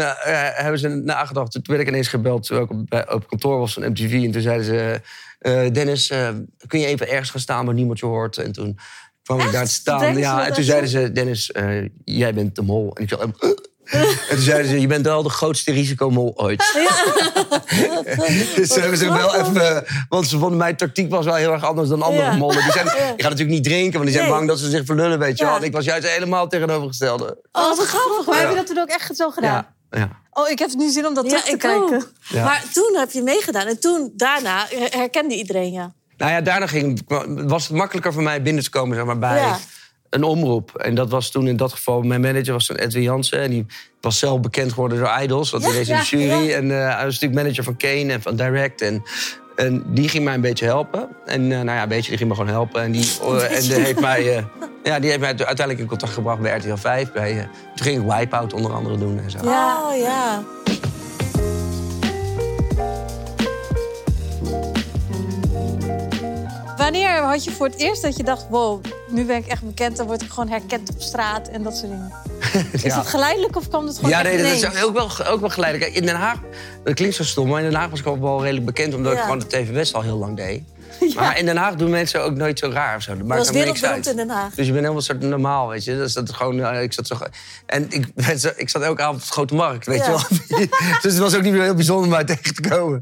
hebben 0.54 0.80
ze 0.80 0.88
nagedacht. 0.88 1.52
Toen 1.52 1.62
werd 1.66 1.82
ik 1.82 1.88
ineens 1.88 2.08
gebeld 2.08 2.46
toen 2.46 2.62
ik 2.62 2.70
op, 2.72 3.06
op 3.14 3.28
kantoor 3.28 3.60
was 3.60 3.74
van 3.74 3.84
MTV. 3.90 4.12
En 4.26 4.32
toen 4.32 4.42
zeiden 4.42 4.66
ze... 4.66 5.02
eh, 5.40 5.72
Dennis, 5.72 6.10
eh, 6.10 6.30
kun 6.68 6.80
je 6.80 6.86
even 6.86 7.10
ergens 7.10 7.30
gaan 7.30 7.40
staan 7.42 7.66
waar 7.66 7.74
niemand 7.76 8.00
je 8.00 8.06
hoort? 8.06 8.38
En 8.38 8.52
toen 8.52 8.80
kwam 9.24 9.40
ik 9.40 9.52
daar 9.52 9.66
te 9.66 9.72
staan. 9.72 10.18
Ja, 10.18 10.46
en 10.48 10.54
toen 10.54 10.64
zeiden 10.64 10.90
ze... 10.90 11.12
Dennis, 11.12 11.52
eh, 11.52 11.82
jij 12.06 12.34
bent 12.34 12.56
de 12.56 12.62
mol. 12.62 12.92
En 12.96 13.04
ik 13.04 13.10
zei... 13.10 13.32
en 13.84 14.08
toen 14.30 14.40
zeiden 14.40 14.68
ze, 14.70 14.80
je 14.82 14.88
bent 14.88 15.06
wel 15.06 15.24
de 15.24 15.30
grootste 15.30 15.72
risicomol 15.72 16.34
ooit. 16.36 16.60
dus 18.56 18.70
ze 18.70 18.80
hebben 18.80 18.98
ze 18.98 19.14
wel 19.14 19.36
even... 19.36 19.76
eh, 19.86 19.92
Want 20.10 20.28
ze 20.28 20.38
vonden 20.38 20.58
mijn 20.58 20.76
tactiek 20.76 21.10
was 21.12 21.26
wel 21.26 21.36
heel 21.36 21.52
erg 21.52 21.64
anders 21.66 21.90
dan 21.90 22.02
andere 22.02 22.26
Ja. 22.26 22.36
mollen. 22.36 22.64
Die, 22.64 22.72
zijn, 22.72 22.86
die 22.86 22.94
gaan 22.96 23.16
natuurlijk 23.18 23.50
niet 23.50 23.64
drinken, 23.64 23.92
want 23.94 24.04
die 24.06 24.12
zijn 24.14 24.24
Nee. 24.26 24.34
bang 24.36 24.48
dat 24.48 24.60
ze 24.60 24.70
zich 24.70 24.86
verlullen, 24.86 25.20
weet 25.20 25.38
je 25.38 25.44
Ja. 25.44 25.50
wel. 25.50 25.60
En 25.60 25.66
ik 25.66 25.74
was 25.74 25.86
juist 25.86 26.08
helemaal 26.08 26.48
tegenovergestelde. 26.48 27.38
Oh, 27.52 27.78
wat 27.78 27.88
grappig. 27.88 28.26
Maar 28.26 28.36
Ja. 28.36 28.42
heb 28.42 28.50
je 28.50 28.56
dat 28.56 28.68
toen 28.68 28.80
ook 28.80 28.88
echt 28.90 29.16
zo 29.16 29.30
gedaan? 29.30 29.66
Ja, 29.92 30.00
ja. 30.00 30.10
Oh, 30.32 30.50
ik 30.50 30.60
heb 30.60 30.70
nu 30.74 30.90
zin 30.90 31.06
om 31.08 31.14
dat 31.14 31.24
Ja, 31.24 31.30
terug 31.30 31.46
te 31.46 31.52
ik 31.52 31.60
kijken. 31.60 32.04
Ja. 32.30 32.44
Maar 32.44 32.64
toen 32.74 32.96
heb 32.98 33.12
je 33.12 33.22
meegedaan. 33.22 33.68
En 33.68 33.80
toen, 33.80 34.12
daarna, 34.16 34.66
herkende 34.90 35.36
iedereen 35.36 35.72
je. 35.72 35.86
Nou 36.18 36.32
ja, 36.32 36.42
daarna 36.42 36.68
ging, 36.68 37.02
was 37.48 37.68
het 37.68 37.78
makkelijker 37.78 38.14
voor 38.14 38.24
mij 38.24 38.42
binnen 38.42 38.64
te 38.64 38.70
komen 38.70 38.96
zeg 38.96 39.06
maar, 39.06 39.20
bij 39.20 39.40
Ja. 39.40 39.58
Een 40.14 40.24
omroep. 40.24 40.76
En 40.76 40.96
dat 40.96 41.10
was 41.10 41.30
toen 41.32 41.48
in 41.48 41.58
dat 41.58 41.72
geval, 41.72 42.02
mijn 42.02 42.22
manager 42.22 42.54
was 42.54 42.66
toen 42.66 42.76
Edwin 42.76 43.02
Jansen. 43.04 43.40
En 43.42 43.50
die 43.50 43.66
was 44.02 44.20
zelf 44.20 44.40
bekend 44.40 44.74
geworden 44.74 44.98
door 44.98 45.12
Idols. 45.22 45.52
Want 45.52 45.64
Ja, 45.64 45.70
hij 45.70 45.80
was 45.80 46.12
in 46.12 46.20
de 46.20 46.26
jury. 46.28 46.48
ja. 46.48 46.56
En 46.56 46.72
eh, 46.72 46.96
hij 46.96 47.06
was 47.06 47.14
natuurlijk 47.20 47.42
manager 47.42 47.64
van 47.64 47.78
Kane 47.78 48.12
en 48.14 48.22
van 48.22 48.36
Direct. 48.36 48.82
En, 48.82 49.04
en 49.56 49.84
die 49.88 50.10
ging 50.10 50.24
mij 50.24 50.34
een 50.34 50.42
beetje 50.42 50.66
helpen. 50.66 51.08
En 51.26 51.42
eh, 51.52 51.58
nou 51.58 51.78
ja, 51.78 51.82
een 51.84 51.90
beetje, 51.90 52.10
die 52.10 52.18
ging 52.18 52.30
me 52.30 52.36
gewoon 52.36 52.52
helpen. 52.52 52.82
En 52.82 52.92
die, 52.92 53.12
eh, 53.22 53.56
en 53.56 53.62
die 53.62 53.74
heeft 53.74 54.00
mij... 54.00 54.38
eh, 54.38 54.44
ja, 54.84 55.00
die 55.00 55.10
heeft 55.10 55.22
mij 55.22 55.30
uiteindelijk 55.30 55.80
in 55.80 55.86
contact 55.86 56.14
gebracht 56.14 56.40
bij 56.42 56.58
RTL 56.58 56.76
5. 56.76 57.12
Bij, 57.12 57.32
eh, 57.32 57.44
toen 57.76 57.86
ging 57.86 58.02
ik 58.04 58.12
Wipeout 58.18 58.54
onder 58.54 58.74
andere 58.74 58.98
doen 58.98 59.20
en 59.24 59.32
zo. 59.32 59.38
Ja. 59.44 59.82
Oh 59.90 59.98
ja. 59.98 60.44
Wanneer 66.84 67.22
had 67.22 67.44
je 67.44 67.52
voor 67.52 67.66
het 67.66 67.78
eerst 67.78 68.02
dat 68.02 68.18
je 68.18 68.24
dacht... 68.24 68.46
wow, 68.50 68.86
nu 69.10 69.26
ben 69.26 69.36
ik 69.36 69.48
echt 69.48 69.62
bekend... 69.62 69.98
dan 69.98 70.06
word 70.08 70.22
ik 70.22 70.30
gewoon 70.30 70.50
herkend 70.50 70.90
op 70.90 71.02
straat 71.02 71.48
en 71.48 71.64
dat 71.64 71.78
soort 71.78 71.92
dingen. 71.92 72.12
Is 72.72 72.82
Ja. 72.82 72.96
dat 72.96 73.08
geleidelijk 73.08 73.56
of 73.56 73.68
kwam 73.70 73.86
dat 73.86 73.96
gewoon 73.96 74.10
Ja, 74.10 74.22
nee, 74.22 74.38
dat 74.38 74.46
is 74.52 74.84
ook 74.84 74.94
wel, 74.94 75.26
ook 75.28 75.40
wel 75.40 75.50
geleidelijk. 75.50 75.94
In 75.96 76.06
Den 76.06 76.16
Haag, 76.16 76.38
dat 76.84 76.94
klinkt 76.94 77.16
zo 77.16 77.24
stom, 77.24 77.48
maar 77.50 77.62
in 77.62 77.70
Den 77.70 77.80
Haag 77.80 77.90
was 77.90 78.00
ik 78.00 78.06
al 78.06 78.20
wel 78.22 78.42
redelijk 78.42 78.66
bekend... 78.66 78.94
omdat 78.94 79.12
Ja. 79.12 79.18
ik 79.18 79.24
gewoon 79.24 79.40
de 79.40 79.48
TV 79.48 79.70
West 79.70 79.94
al 79.94 80.02
heel 80.02 80.18
lang 80.18 80.38
deed. 80.38 80.62
Maar 81.16 81.38
in 81.38 81.46
Den 81.46 81.58
Haag 81.58 81.76
doen 81.76 81.90
mensen 81.90 82.24
ook 82.24 82.36
nooit 82.36 82.60
zo 82.60 82.70
raar 82.70 82.96
of 82.96 83.02
zo. 83.02 83.18
Dat 83.18 83.26
maakt 83.28 83.40
was 83.40 83.50
helemaal 83.50 83.68
niks 83.74 83.84
uit. 83.86 84.08
in 84.08 84.16
Den 84.16 84.30
Haag. 84.30 84.48
Dus 84.56 84.66
je 84.66 84.72
bent 84.72 84.74
helemaal 84.74 84.96
een 84.96 85.02
soort 85.02 85.22
normaal, 85.22 85.68
weet 85.68 85.84
je. 85.84 85.96
Dus 85.96 86.14
dat 86.14 86.30
is 86.30 86.36
gewoon, 86.36 86.60
eh, 86.64 86.82
ik 86.82 86.94
zat 86.94 87.08
zo, 87.08 87.16
en 87.66 87.86
ik, 87.90 88.08
ik 88.56 88.70
zat 88.70 88.82
elke 88.82 89.02
avond 89.02 89.16
op 89.22 89.22
de 89.28 89.32
Grote 89.34 89.56
Markt, 89.56 89.86
weet 89.86 89.98
Ja. 89.98 90.06
je 90.06 90.12
wel. 90.50 90.68
dus 91.02 91.12
het 91.14 91.18
was 91.18 91.36
ook 91.36 91.42
niet 91.42 91.54
meer 91.54 91.62
heel 91.62 91.74
bijzonder 91.74 92.04
om 92.06 92.10
mij 92.12 92.24
tegen 92.24 92.56
te 92.56 92.70
komen. 92.70 93.02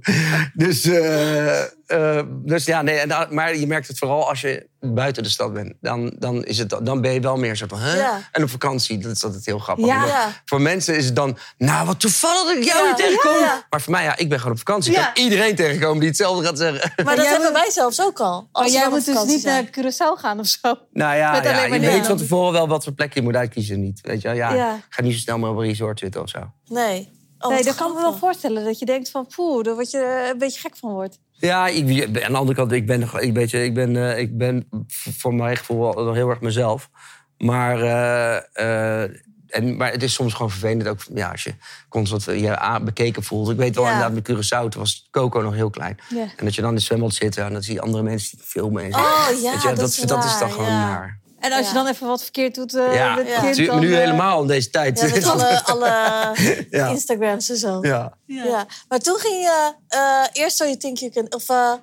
Dus, 0.53 0.83
eh, 0.83 1.59
eh, 1.91 2.21
dus 2.29 2.65
ja, 2.65 2.81
nee, 2.81 2.97
en 2.97 3.27
maar 3.35 3.55
je 3.55 3.67
merkt 3.67 3.87
het 3.87 3.97
vooral 3.97 4.29
als 4.29 4.41
je 4.41 4.69
buiten 4.79 5.23
de 5.23 5.29
stad 5.29 5.53
bent. 5.53 5.73
Dan, 5.81 6.15
dan, 6.19 6.43
is 6.43 6.57
het, 6.57 6.69
dan 6.83 7.01
ben 7.01 7.11
je 7.13 7.19
wel 7.19 7.37
meer 7.37 7.55
zo 7.55 7.65
van, 7.67 7.79
hè? 7.79 7.97
Ja. 7.97 8.19
En 8.31 8.43
op 8.43 8.49
vakantie, 8.49 8.97
dat 8.97 9.11
is 9.11 9.23
altijd 9.23 9.45
heel 9.45 9.59
grappig. 9.59 9.85
Ja. 9.85 9.95
Omdat 9.95 10.09
Ja. 10.09 10.29
Voor 10.45 10.61
mensen 10.61 10.95
is 10.95 11.05
het 11.05 11.15
dan, 11.15 11.37
nou, 11.57 11.85
wat 11.85 11.99
toevallig 11.99 12.43
dat 12.43 12.55
ik 12.55 12.63
jou 12.63 12.79
Ja. 12.83 12.87
niet 12.87 12.97
tegenkom. 12.97 13.31
Ja, 13.33 13.39
ja. 13.39 13.65
Maar 13.69 13.81
voor 13.81 13.91
mij, 13.91 14.03
ja, 14.03 14.17
ik 14.17 14.29
ben 14.29 14.37
gewoon 14.37 14.53
op 14.53 14.57
vakantie. 14.59 14.91
Ik 14.93 14.97
kan 15.13 15.23
iedereen 15.23 15.55
tegenkomen 15.55 15.99
die 15.99 16.07
hetzelfde 16.09 16.45
gaat 16.45 16.57
zeggen. 16.57 17.03
Maar 17.05 17.15
dat 17.15 17.27
hebben 17.27 17.53
wij 17.53 17.69
zelfs 17.71 18.01
ook 18.01 18.19
al. 18.19 18.47
Als 18.51 18.65
Maar 18.71 18.81
jij 18.81 18.89
moet 18.89 19.05
dus 19.05 19.23
niet 19.23 19.41
zijn. 19.41 19.69
naar 19.73 19.85
Curaçao 19.85 20.19
gaan 20.21 20.39
of 20.39 20.47
zo. 20.47 20.75
Nou 20.91 21.15
ja, 21.15 21.35
je 21.73 21.79
weet 21.79 22.07
van 22.07 22.17
tevoren 22.17 22.53
wel 22.53 22.67
wat 22.67 22.83
voor 22.83 22.93
plek 22.93 23.13
je 23.13 23.21
moet 23.21 23.35
uitkiezen. 23.35 23.79
Niet. 23.81 23.99
Weet 24.01 24.21
je, 24.21 24.27
wel? 24.27 24.37
ja, 24.37 24.79
ga 24.89 25.01
niet 25.01 25.13
zo 25.13 25.19
snel 25.19 25.37
maar 25.37 25.49
op 25.49 25.57
een 25.57 25.63
resort 25.65 25.99
zitten 25.99 26.21
of 26.21 26.29
zo. 26.29 26.51
Nee. 26.67 27.19
Oh, 27.39 27.49
nee, 27.51 27.63
dat 27.63 27.75
kan 27.75 27.93
me 27.93 28.01
wel 28.01 28.17
voorstellen. 28.17 28.63
Dat 28.65 28.79
je 28.79 28.85
denkt 28.85 29.09
van, 29.09 29.27
poeh, 29.35 29.63
daar 29.63 29.73
word 29.73 29.91
je 29.91 29.97
eh, 29.97 30.29
een 30.29 30.37
beetje 30.37 30.59
gek 30.59 30.77
van 30.77 30.91
wordt. 30.91 31.17
Ja, 31.41 31.67
ik, 31.67 32.05
aan 32.23 32.31
de 32.31 32.37
andere 32.37 32.57
kant, 32.57 32.71
ik 32.71 32.85
ben, 32.85 33.09
ik, 33.19 33.33
weet 33.33 33.49
je, 33.49 33.63
ik 33.63 33.73
ben, 33.73 33.95
eh, 33.95 34.19
ik 34.19 34.37
ben 34.37 34.67
voor 34.87 35.33
mijn 35.33 35.57
gevoel 35.57 35.93
nog 35.93 36.15
heel 36.15 36.29
erg 36.29 36.41
mezelf. 36.41 36.89
Maar, 37.37 37.81
eh, 37.81 39.03
eh, 39.03 39.09
en, 39.47 39.77
maar 39.77 39.91
het 39.91 40.03
is 40.03 40.13
soms 40.13 40.33
gewoon 40.33 40.51
vervelend 40.51 40.87
ook 40.87 40.99
ja, 41.13 41.31
als 41.31 41.43
je 41.43 41.53
constant 41.89 42.23
je 42.23 42.79
bekeken 42.83 43.23
voelt. 43.23 43.49
Ik 43.49 43.57
weet 43.57 43.75
wel 43.75 43.83
Ja. 43.83 43.91
inderdaad 43.91 44.13
met 44.13 44.29
Curaçao, 44.31 44.69
toen 44.69 44.81
was 44.81 45.07
Coco 45.11 45.41
nog 45.41 45.53
heel 45.53 45.69
klein. 45.69 45.97
Ja. 46.09 46.21
En 46.37 46.45
dat 46.45 46.55
je 46.55 46.61
dan 46.61 46.69
in 46.69 46.75
het 46.75 46.85
zwembad 46.85 47.13
zit 47.13 47.37
en 47.37 47.53
dan 47.53 47.63
zie 47.63 47.73
je 47.73 47.81
andere 47.81 48.03
mensen 48.03 48.37
die 48.37 48.45
filmen. 48.45 48.83
En 48.83 48.91
zo. 48.91 48.97
Oh 48.97 49.27
ja, 49.41 49.51
je, 49.51 49.59
dat, 49.63 49.75
dat, 49.75 49.89
is 49.89 49.95
dat 49.95 50.23
is 50.23 50.37
dan 50.39 50.51
gewoon 50.51 50.65
ja. 50.65 51.19
En 51.41 51.51
als 51.51 51.67
je 51.67 51.73
dan 51.73 51.87
even 51.87 52.07
wat 52.07 52.21
verkeerd 52.23 52.55
doet 52.55 52.75
eh 52.75 52.93
Ja, 52.95 53.15
met 53.15 53.25
het 53.25 53.33
ja. 53.35 53.41
kind, 53.41 53.55
Tu- 53.55 53.65
dan, 53.65 53.79
nu 53.79 53.91
eh, 53.93 53.99
helemaal 53.99 54.41
in 54.41 54.47
deze 54.47 54.69
tijd. 54.69 54.99
Ja, 54.99 55.07
met 55.07 55.25
alle, 55.33 55.63
alle 55.63 56.35
Ja. 56.69 56.87
Instagrams 56.87 57.49
en 57.49 57.57
zo. 57.57 57.77
Ja. 57.81 58.17
Ja. 58.25 58.65
Maar 58.87 58.99
toen 58.99 59.17
ging 59.19 59.33
je 59.33 59.73
eh, 59.87 60.41
eerst 60.43 60.57
So 60.57 60.63
You 60.65 60.77
Think 60.77 60.97
You 60.97 61.11
Can... 61.11 61.33
Of, 61.33 61.49
eh 61.49 61.73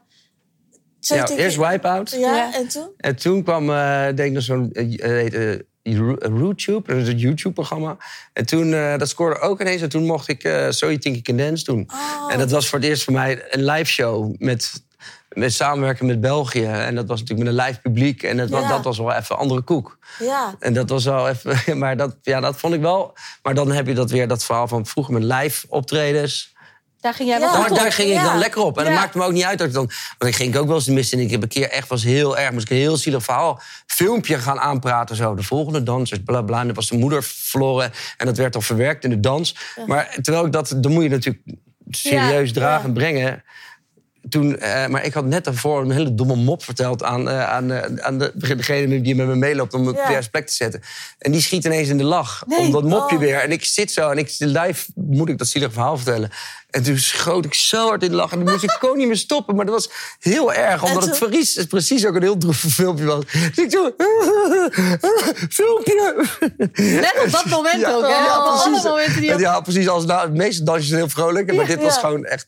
so 1.01 1.15
You 1.15 1.33
Ja, 1.33 1.37
eerst 1.37 1.57
You- 1.57 1.71
Wipeout. 1.71 2.11
Ja, 2.11 2.19
Ja. 2.37 2.55
en 2.55 2.69
toen? 2.69 2.89
En 2.97 3.17
toen 3.17 3.43
kwam, 3.43 3.71
eh 3.71 4.05
denk 4.05 4.19
ik, 4.19 4.33
nog 4.33 4.43
zo'n 4.43 4.71
RooTube, 6.19 6.93
dat 6.95 7.03
is 7.03 7.09
een 7.09 7.19
YouTube-programma. 7.19 7.97
En 8.33 8.47
toen, 8.47 8.75
eh, 8.75 8.99
dat 8.99 9.09
scoorde 9.09 9.41
ook 9.41 9.61
ineens. 9.61 9.83
En 9.83 9.89
toen 9.89 10.07
mocht 10.07 10.29
ik 10.29 10.45
eh 10.45 10.71
So 10.71 10.87
You 10.87 10.99
Think 10.99 11.15
You 11.15 11.21
Can 11.23 11.37
Dance 11.47 11.65
doen. 11.65 11.91
Oh. 11.93 12.33
En 12.33 12.39
dat 12.39 12.51
was 12.51 12.69
voor 12.69 12.79
het 12.79 12.89
eerst 12.89 13.05
voor 13.05 13.13
mij 13.13 13.45
een 13.51 13.65
live 13.65 13.85
show 13.93 14.35
met, 14.39 14.73
met 15.39 15.53
samenwerken 15.53 16.07
met 16.07 16.21
België. 16.21 16.65
En 16.65 16.95
dat 16.95 17.07
was 17.09 17.21
natuurlijk 17.21 17.49
met 17.49 17.59
een 17.59 17.65
live 17.67 17.81
publiek. 17.81 18.23
En 18.23 18.37
dat, 18.37 18.49
wa- 18.49 18.61
Ja. 18.61 18.69
dat 18.69 18.85
was 18.85 18.99
wel 18.99 19.13
even 19.13 19.35
een 19.35 19.41
andere 19.41 19.61
koek. 19.61 19.99
Ja. 20.19 20.55
En 20.59 20.75
dat 20.75 20.89
was 20.89 21.05
wel 21.05 21.29
even... 21.29 21.59
Maar 21.79 21.97
dat, 21.97 22.17
ja, 22.23 22.41
dat 22.41 22.57
vond 22.57 22.75
ik 22.75 22.81
wel... 22.81 23.15
Maar 23.43 23.55
dan 23.55 23.71
heb 23.71 23.87
je 23.87 23.95
dat 23.95 24.11
weer, 24.11 24.29
dat 24.29 24.45
verhaal 24.45 24.69
van 24.69 24.87
vroeger 24.87 25.13
met 25.15 25.23
live 25.23 25.67
optredens. 25.69 26.57
Daar 27.01 27.15
ging 27.15 27.29
jij 27.29 27.39
Ja. 27.39 27.53
wel 27.53 27.61
Daar, 27.61 27.75
daar 27.79 27.93
ging 27.93 28.11
ik 28.11 28.23
dan 28.23 28.39
lekker 28.39 28.63
op. 28.63 28.79
En 28.79 28.85
dat 28.85 28.95
maakte 28.95 29.19
me 29.19 29.25
ook 29.25 29.33
niet 29.33 29.45
uit 29.45 29.59
dat 29.59 29.67
ik 29.67 29.73
dan... 29.73 29.91
Want 30.19 30.33
ik 30.33 30.37
ging 30.37 30.57
ook 30.57 30.67
wel 30.67 30.75
eens 30.77 30.85
de 30.85 30.93
mist 30.93 31.13
in. 31.13 31.19
Ik 31.19 31.31
heb 31.31 31.43
een 31.43 31.49
keer 31.49 31.71
echt 31.71 31.89
was 31.89 32.03
heel 32.03 32.39
erg... 32.39 32.53
Moest 32.53 32.65
ik 32.65 32.71
een 32.71 32.77
heel 32.77 32.97
zielig 32.97 33.23
verhaal... 33.23 33.61
Filmpje 33.87 34.39
gaan 34.39 34.61
aanpraten 34.61 35.17
zo. 35.17 35.35
De 35.35 35.43
volgende 35.43 35.83
dansers, 35.83 36.21
bla 36.25 36.43
bla. 36.43 36.61
En 36.61 36.67
dan 36.67 36.75
was 36.75 36.89
de 36.89 36.97
moeder 36.97 37.23
verloren. 37.23 37.93
En 38.17 38.27
dat 38.27 38.37
werd 38.37 38.53
dan 38.53 38.63
verwerkt 38.63 39.05
in 39.05 39.11
de 39.11 39.21
dans. 39.21 39.57
Maar 39.87 40.17
terwijl 40.23 40.47
ik 40.47 40.53
dat... 40.53 40.75
Dan 40.77 40.93
moet 40.93 41.03
je 41.03 41.09
natuurlijk 41.09 41.45
serieus 41.91 42.53
dragen 42.53 42.89
ja. 42.89 42.95
brengen. 42.95 43.43
Toen, 44.31 44.59
eh, 44.59 44.87
maar 44.87 45.05
ik 45.05 45.13
had 45.13 45.25
net 45.25 45.45
daarvoor 45.45 45.81
een 45.83 45.91
hele 45.91 46.15
domme 46.15 46.37
mop 46.37 46.63
verteld 46.65 47.03
aan, 47.03 47.29
eh, 47.29 47.45
aan, 47.51 47.73
eh, 47.73 48.05
aan 48.05 48.19
de, 48.19 48.33
degene 48.35 49.01
die 49.01 49.15
met 49.15 49.27
me 49.27 49.35
meeloopt 49.37 49.75
om 49.75 49.83
me 49.83 49.91
op 49.91 49.97
de 49.97 50.11
juiste 50.13 50.31
plek 50.31 50.47
te 50.47 50.53
zetten. 50.53 50.81
En 51.19 51.33
die 51.33 51.41
schiet 51.41 51.65
ineens 51.65 51.89
in 51.89 51.99
de 51.99 52.05
lach 52.05 52.43
Nee. 52.47 52.59
om 52.59 52.71
dat 52.73 52.85
mopje 52.85 53.17
Oh. 53.17 53.23
weer. 53.23 53.37
En 53.41 53.53
ik 53.53 53.65
zit 53.65 53.91
zo 53.91 54.11
en 54.11 54.19
ik 54.19 54.35
live 54.39 54.87
moet 54.95 55.29
ik 55.29 55.39
dat 55.39 55.47
zielige 55.49 55.73
verhaal 55.73 55.97
vertellen. 55.97 56.31
En 56.69 56.83
toen 56.83 56.99
schoot 56.99 57.45
ik 57.45 57.55
zo 57.55 57.87
hard 57.89 58.03
in 58.03 58.11
de 58.11 58.17
lach. 58.17 58.33
En 58.33 58.39
dan 58.45 58.53
moest 58.53 58.65
ik 58.65 58.71
gewoon 58.71 58.97
niet 58.97 59.07
meer 59.07 59.17
stoppen. 59.17 59.55
Maar 59.57 59.65
dat 59.65 59.75
was 59.75 59.91
heel 60.19 60.53
erg, 60.53 60.83
omdat 60.85 61.03
En 61.03 61.09
het 61.09 61.19
toen- 61.19 61.29
precies, 61.29 61.65
precies 61.65 62.07
ook 62.07 62.15
een 62.15 62.23
heel 62.23 62.37
droef 62.39 62.57
filmpje 62.57 63.05
was. 63.05 63.25
Dus 63.33 63.65
ik 63.65 63.71
zo... 63.71 63.95
Filmpje! 65.59 66.27
Net 66.75 67.15
op 67.25 67.31
dat 67.31 67.45
moment 67.45 67.85
ook, 67.85 68.03
hè? 68.03 68.09
Ja, 68.09 68.39
Op 68.47 68.63
precies. 68.65 68.83
momenten 68.85 69.21
die... 69.21 69.33
En 69.33 69.39
Ja, 69.39 69.61
precies. 69.61 69.89
Als, 69.89 70.05
nou, 70.05 70.31
de 70.31 70.37
meeste 70.37 70.63
dansjes 70.63 70.87
zijn 70.89 71.01
heel 71.01 71.09
vrolijk. 71.09 71.47
Maar 71.47 71.69
Ja. 71.69 71.75
dit 71.75 71.83
was 71.83 71.95
Ja. 71.95 72.01
gewoon 72.01 72.25
echt 72.25 72.47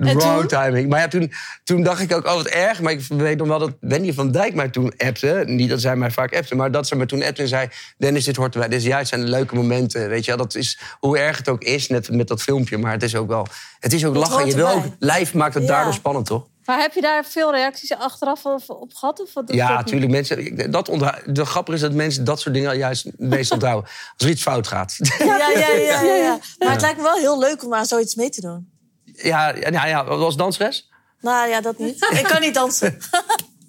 toen? 0.00 0.46
timing. 0.46 0.88
Maar 0.88 1.00
ja, 1.00 1.08
toen, 1.08 1.32
toen 1.64 1.82
dacht 1.82 2.00
ik 2.00 2.14
ook, 2.14 2.26
oh 2.26 2.34
wat 2.34 2.46
erg. 2.46 2.80
Maar 2.80 2.92
ik 2.92 3.00
weet 3.08 3.38
nog 3.38 3.46
wel 3.48 3.58
dat 3.58 3.72
Wendy 3.80 4.12
van 4.12 4.30
Dijk 4.30 4.54
mij 4.54 4.68
toen 4.68 4.92
appte. 4.96 5.42
Niet 5.46 5.68
dat 5.70 5.80
zij 5.80 5.96
mij 5.96 6.10
vaak 6.10 6.34
appte, 6.36 6.54
maar 6.54 6.70
dat 6.70 6.86
ze 6.86 6.96
me 6.96 7.06
toen 7.06 7.22
appte 7.22 7.42
en 7.42 7.48
zei... 7.48 7.68
Dennis, 7.98 8.24
dit 8.24 8.36
hoort 8.36 8.54
erbij. 8.54 8.68
Dit 8.68 8.78
is 8.80 8.86
juist 8.86 9.08
zijn 9.08 9.20
de 9.20 9.26
leuke 9.30 9.54
momenten. 9.54 10.08
Weet 10.08 10.24
je, 10.24 10.30
wel. 10.36 10.40
dat 10.46 10.54
is 10.54 10.78
hoe 10.98 11.18
erg 11.18 11.36
het 11.36 11.48
ook 11.48 11.62
is, 11.62 11.88
net 11.88 12.10
met 12.10 12.28
dat 12.28 12.42
filmpje. 12.42 12.78
Maar 12.78 12.92
het 12.92 13.02
is 13.02 13.14
ook 13.16 13.28
wel... 13.28 13.46
Het 13.80 13.92
is 13.92 14.04
ook 14.04 14.14
lachen. 14.14 14.46
Je 14.46 14.54
wil 14.54 14.68
ook... 14.68 14.84
Lijf 14.98 15.34
maakt 15.34 15.54
het 15.54 15.62
Ja. 15.62 15.68
daardoor 15.68 15.92
spannend, 15.94 16.26
toch? 16.26 16.46
Maar 16.64 16.78
heb 16.80 16.92
je 16.94 17.00
daar 17.00 17.24
veel 17.24 17.50
reacties 17.52 17.92
achteraf 17.94 18.44
op, 18.46 18.62
op 18.66 18.94
gehad? 18.94 19.20
Of 19.22 19.32
wat 19.34 19.46
doet 19.46 19.56
Ja, 19.56 19.68
dat 19.68 19.76
natuurlijk. 19.76 20.10
Mensen, 20.10 20.70
dat 20.70 20.86
de 21.26 21.44
grap 21.44 21.70
is 21.70 21.80
dat 21.80 21.92
mensen 21.92 22.24
dat 22.24 22.40
soort 22.40 22.54
dingen 22.54 22.76
juist 22.76 23.04
het 23.04 23.18
meest 23.18 23.52
onthouden. 23.52 23.90
Als 23.90 24.26
er 24.26 24.28
iets 24.28 24.42
fout 24.42 24.66
gaat. 24.66 24.96
Ja, 25.18 25.36
ja, 25.50 25.68
ja, 25.70 26.00
ja, 26.02 26.14
ja. 26.14 26.38
Maar 26.58 26.70
het 26.72 26.80
lijkt 26.80 26.96
me 26.96 27.02
wel 27.02 27.16
heel 27.16 27.38
leuk 27.38 27.64
om 27.64 27.74
aan 27.74 27.86
zoiets 27.86 28.14
mee 28.14 28.30
te 28.30 28.40
doen. 28.40 28.70
ja, 29.04 29.54
ja, 29.54 29.86
ja, 29.86 30.00
als 30.00 30.36
danseres? 30.36 30.90
Nou 31.20 31.48
ja, 31.48 31.60
dat 31.60 31.78
niet. 31.78 32.06
Ik 32.10 32.24
kan 32.24 32.40
niet 32.40 32.54
dansen. 32.54 32.98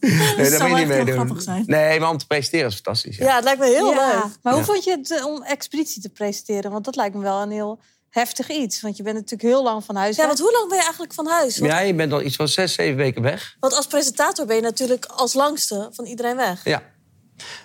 Nee, 0.01 0.50
zou 0.50 0.51
je 0.51 0.57
wel 0.57 0.67
niet 0.67 0.77
echt 0.77 0.88
heel 0.88 0.88
mee 0.88 1.05
doen. 1.05 1.13
grappig 1.13 1.41
zijn. 1.41 1.63
Nee, 1.67 2.00
maar 2.00 2.10
om 2.10 2.17
te 2.17 2.27
presenteren 2.27 2.67
is 2.67 2.74
fantastisch. 2.74 3.17
Ja. 3.17 3.25
Ja, 3.25 3.36
het 3.36 3.43
lijkt 3.43 3.60
me 3.60 3.65
heel 3.65 3.89
Ja. 3.93 4.07
leuk. 4.07 4.24
Maar 4.41 4.53
hoe 4.53 4.62
Ja. 4.62 4.67
vond 4.67 4.83
je 4.83 4.91
het 4.91 5.12
eh, 5.19 5.25
om 5.25 5.43
expeditie 5.43 6.01
te 6.01 6.10
presenteren? 6.10 6.71
Want 6.71 6.86
dat 6.86 6.95
lijkt 6.95 7.15
me 7.15 7.21
wel 7.21 7.41
een 7.41 7.51
heel 7.51 7.79
heftig 8.12 8.50
iets. 8.50 8.82
Want 8.82 8.98
je 8.98 9.03
bent 9.03 9.15
natuurlijk 9.15 9.41
heel 9.50 9.63
lang 9.63 9.84
van 9.86 9.96
huis 9.96 10.15
Ja, 10.15 10.18
weg. 10.18 10.27
want 10.27 10.39
hoe 10.39 10.51
lang 10.51 10.68
ben 10.68 10.77
je 10.77 10.84
eigenlijk 10.84 11.13
van 11.13 11.27
huis? 11.27 11.58
Want, 11.58 11.72
Ja, 11.72 11.80
je 11.80 11.94
bent 11.94 12.13
al 12.13 12.22
iets 12.22 12.36
van 12.36 12.48
zes, 12.48 12.74
zeven 12.74 12.96
weken 12.98 13.22
weg. 13.22 13.56
want 13.60 13.74
als 13.75 13.88
presentator 13.88 14.46
ben 14.46 14.56
je 14.56 14.62
natuurlijk 14.62 15.06
als 15.06 15.34
langste 15.34 15.89
van 15.94 16.06
iedereen 16.06 16.36
weg. 16.36 16.63
Ja. 16.63 16.82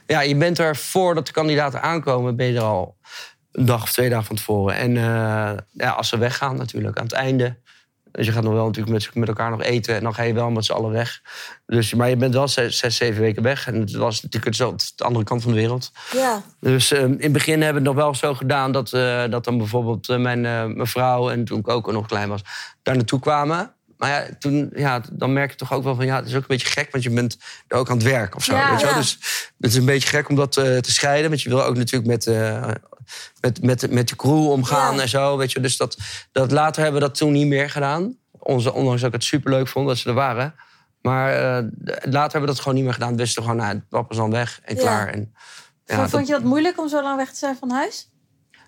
Ja, 0.07 0.21
je 0.21 0.37
bent 0.37 0.59
er 0.59 0.77
voordat 0.77 1.27
de 1.27 1.33
kandidaten 1.33 1.83
aankomen, 1.83 2.37
ben 2.37 2.47
je 2.47 2.57
er 2.57 2.63
al 2.63 2.97
een 3.53 3.65
dag 3.65 3.83
of 3.83 3.93
twee 3.93 4.09
dagen 4.09 4.25
van 4.27 4.37
tevoren. 4.37 4.75
En 4.77 4.97
eh, 4.97 5.57
ja, 5.73 5.91
als 5.91 6.09
ze 6.09 6.19
weggaan 6.19 6.57
natuurlijk, 6.57 6.97
aan 6.99 7.05
het 7.05 7.13
einde. 7.13 7.57
Dus 8.17 8.27
je 8.27 8.33
gaat 8.33 8.43
nog 8.43 8.53
wel 8.53 8.67
natuurlijk 8.67 8.97
met, 8.97 9.15
met 9.15 9.29
elkaar 9.29 9.51
nog 9.51 9.63
eten 9.63 9.95
en 9.95 10.03
dan 10.03 10.15
ga 10.15 10.23
je 10.23 10.35
wel 10.35 10.51
met 10.51 10.65
z'n 10.65 10.73
allen 10.73 10.91
weg. 10.91 11.21
Dus, 11.67 11.95
maar 11.95 12.09
je 12.09 12.17
bent 12.17 12.35
wel 12.35 12.49
zes, 12.49 12.79
zes, 12.79 12.97
zeven 12.97 13.21
weken 13.21 13.43
weg. 13.43 13.67
En 13.67 13.81
het 13.81 13.93
was 13.93 14.23
natuurlijk 14.23 14.55
zo 14.55 14.75
de 14.97 15.05
andere 15.05 15.25
kant 15.25 15.43
van 15.43 15.53
de 15.53 15.59
wereld. 15.59 15.93
Ja. 16.13 16.43
Dus 16.61 16.93
eh, 16.93 17.03
in 17.03 17.19
het 17.21 17.33
begin 17.33 17.63
hebben 17.63 17.83
we 17.83 17.89
het 17.89 17.97
nog 17.97 18.05
wel 18.05 18.15
zo 18.15 18.35
gedaan 18.35 18.73
dat, 18.73 18.93
eh, 18.93 19.25
dat 19.31 19.45
dan 19.45 19.59
bijvoorbeeld 19.59 20.09
eh, 20.09 20.19
mijn, 20.19 20.47
eh, 20.47 20.65
mijn 20.65 20.87
vrouw 20.87 21.31
en 21.31 21.45
toen 21.45 21.59
ik 21.59 21.69
ook 21.69 21.93
nog 21.93 22.07
klein 22.07 22.29
was, 22.29 22.43
daar 22.83 22.97
naartoe 22.97 23.21
kwamen. 23.21 23.75
Maar 23.97 24.11
ja, 24.11 24.27
toen, 24.39 24.71
ja, 24.75 25.01
dan 25.13 25.33
merk 25.33 25.51
je 25.51 25.57
toch 25.57 25.73
ook 25.73 25.85
wel 25.85 25.95
van 25.95 26.07
ja, 26.07 26.17
het 26.17 26.27
is 26.27 26.35
ook 26.35 26.41
een 26.41 26.47
beetje 26.47 26.69
gek, 26.69 26.91
want 26.91 27.05
je 27.05 27.11
bent 27.11 27.37
er 27.69 27.77
ook 27.77 27.91
aan 27.91 27.97
het 27.97 28.07
werk 28.07 28.35
of 28.37 28.45
zo. 28.45 28.55
Ja, 28.55 28.71
weet 28.71 28.81
je 28.81 28.87
wel? 28.87 28.95
Dus 28.95 29.19
het 29.61 29.71
is 29.71 29.75
een 29.77 29.85
beetje 29.85 30.09
gek 30.09 30.29
om 30.29 30.35
dat 30.37 30.57
eh, 30.57 30.77
te 30.79 30.93
scheiden, 30.93 31.29
want 31.31 31.43
je 31.43 31.49
wil 31.49 31.63
ook 31.65 31.77
natuurlijk 31.77 32.07
met, 32.11 32.27
eh, 32.27 32.69
met, 33.41 33.63
met, 33.63 33.91
met 33.91 34.09
de 34.09 34.17
crew 34.17 34.51
omgaan 34.51 35.01
en 35.01 35.09
zo. 35.09 35.37
Weet 35.37 35.53
je? 35.53 35.61
Dus 35.61 35.77
dat, 35.77 35.97
dat 36.33 36.51
later 36.53 36.83
hebben 36.83 37.01
we 37.01 37.07
dat 37.07 37.17
toen 37.17 37.33
niet 37.33 37.47
meer 37.47 37.71
gedaan. 37.71 38.17
Onze, 38.39 38.73
ondanks 38.73 39.01
dat 39.01 39.09
ik 39.09 39.15
het 39.17 39.25
superleuk 39.25 39.69
vond 39.69 39.87
dat 39.89 39.97
ze 39.99 40.09
er 40.09 40.15
waren. 40.15 40.55
Maar 41.03 41.33
eh, 41.33 41.65
later 42.03 42.33
hebben 42.33 42.41
we 42.41 42.47
dat 42.47 42.59
gewoon 42.59 42.75
niet 42.75 42.85
meer 42.85 42.93
gedaan. 42.93 43.11
We 43.11 43.17
wisten 43.17 43.43
gewoon, 43.43 43.57
nou, 43.59 43.79
papa 43.89 44.11
is 44.11 44.17
dan 44.17 44.31
weg 44.31 44.61
en 44.65 44.77
klaar. 44.77 45.09
En, 45.09 45.33
ja, 45.85 45.95
vond, 45.95 46.01
dat- 46.01 46.11
vond 46.11 46.27
je 46.27 46.33
dat 46.33 46.43
moeilijk 46.43 46.79
om 46.79 46.89
zo 46.89 47.03
lang 47.03 47.17
weg 47.17 47.31
te 47.31 47.37
zijn 47.37 47.57
van 47.57 47.71
huis? 47.71 48.11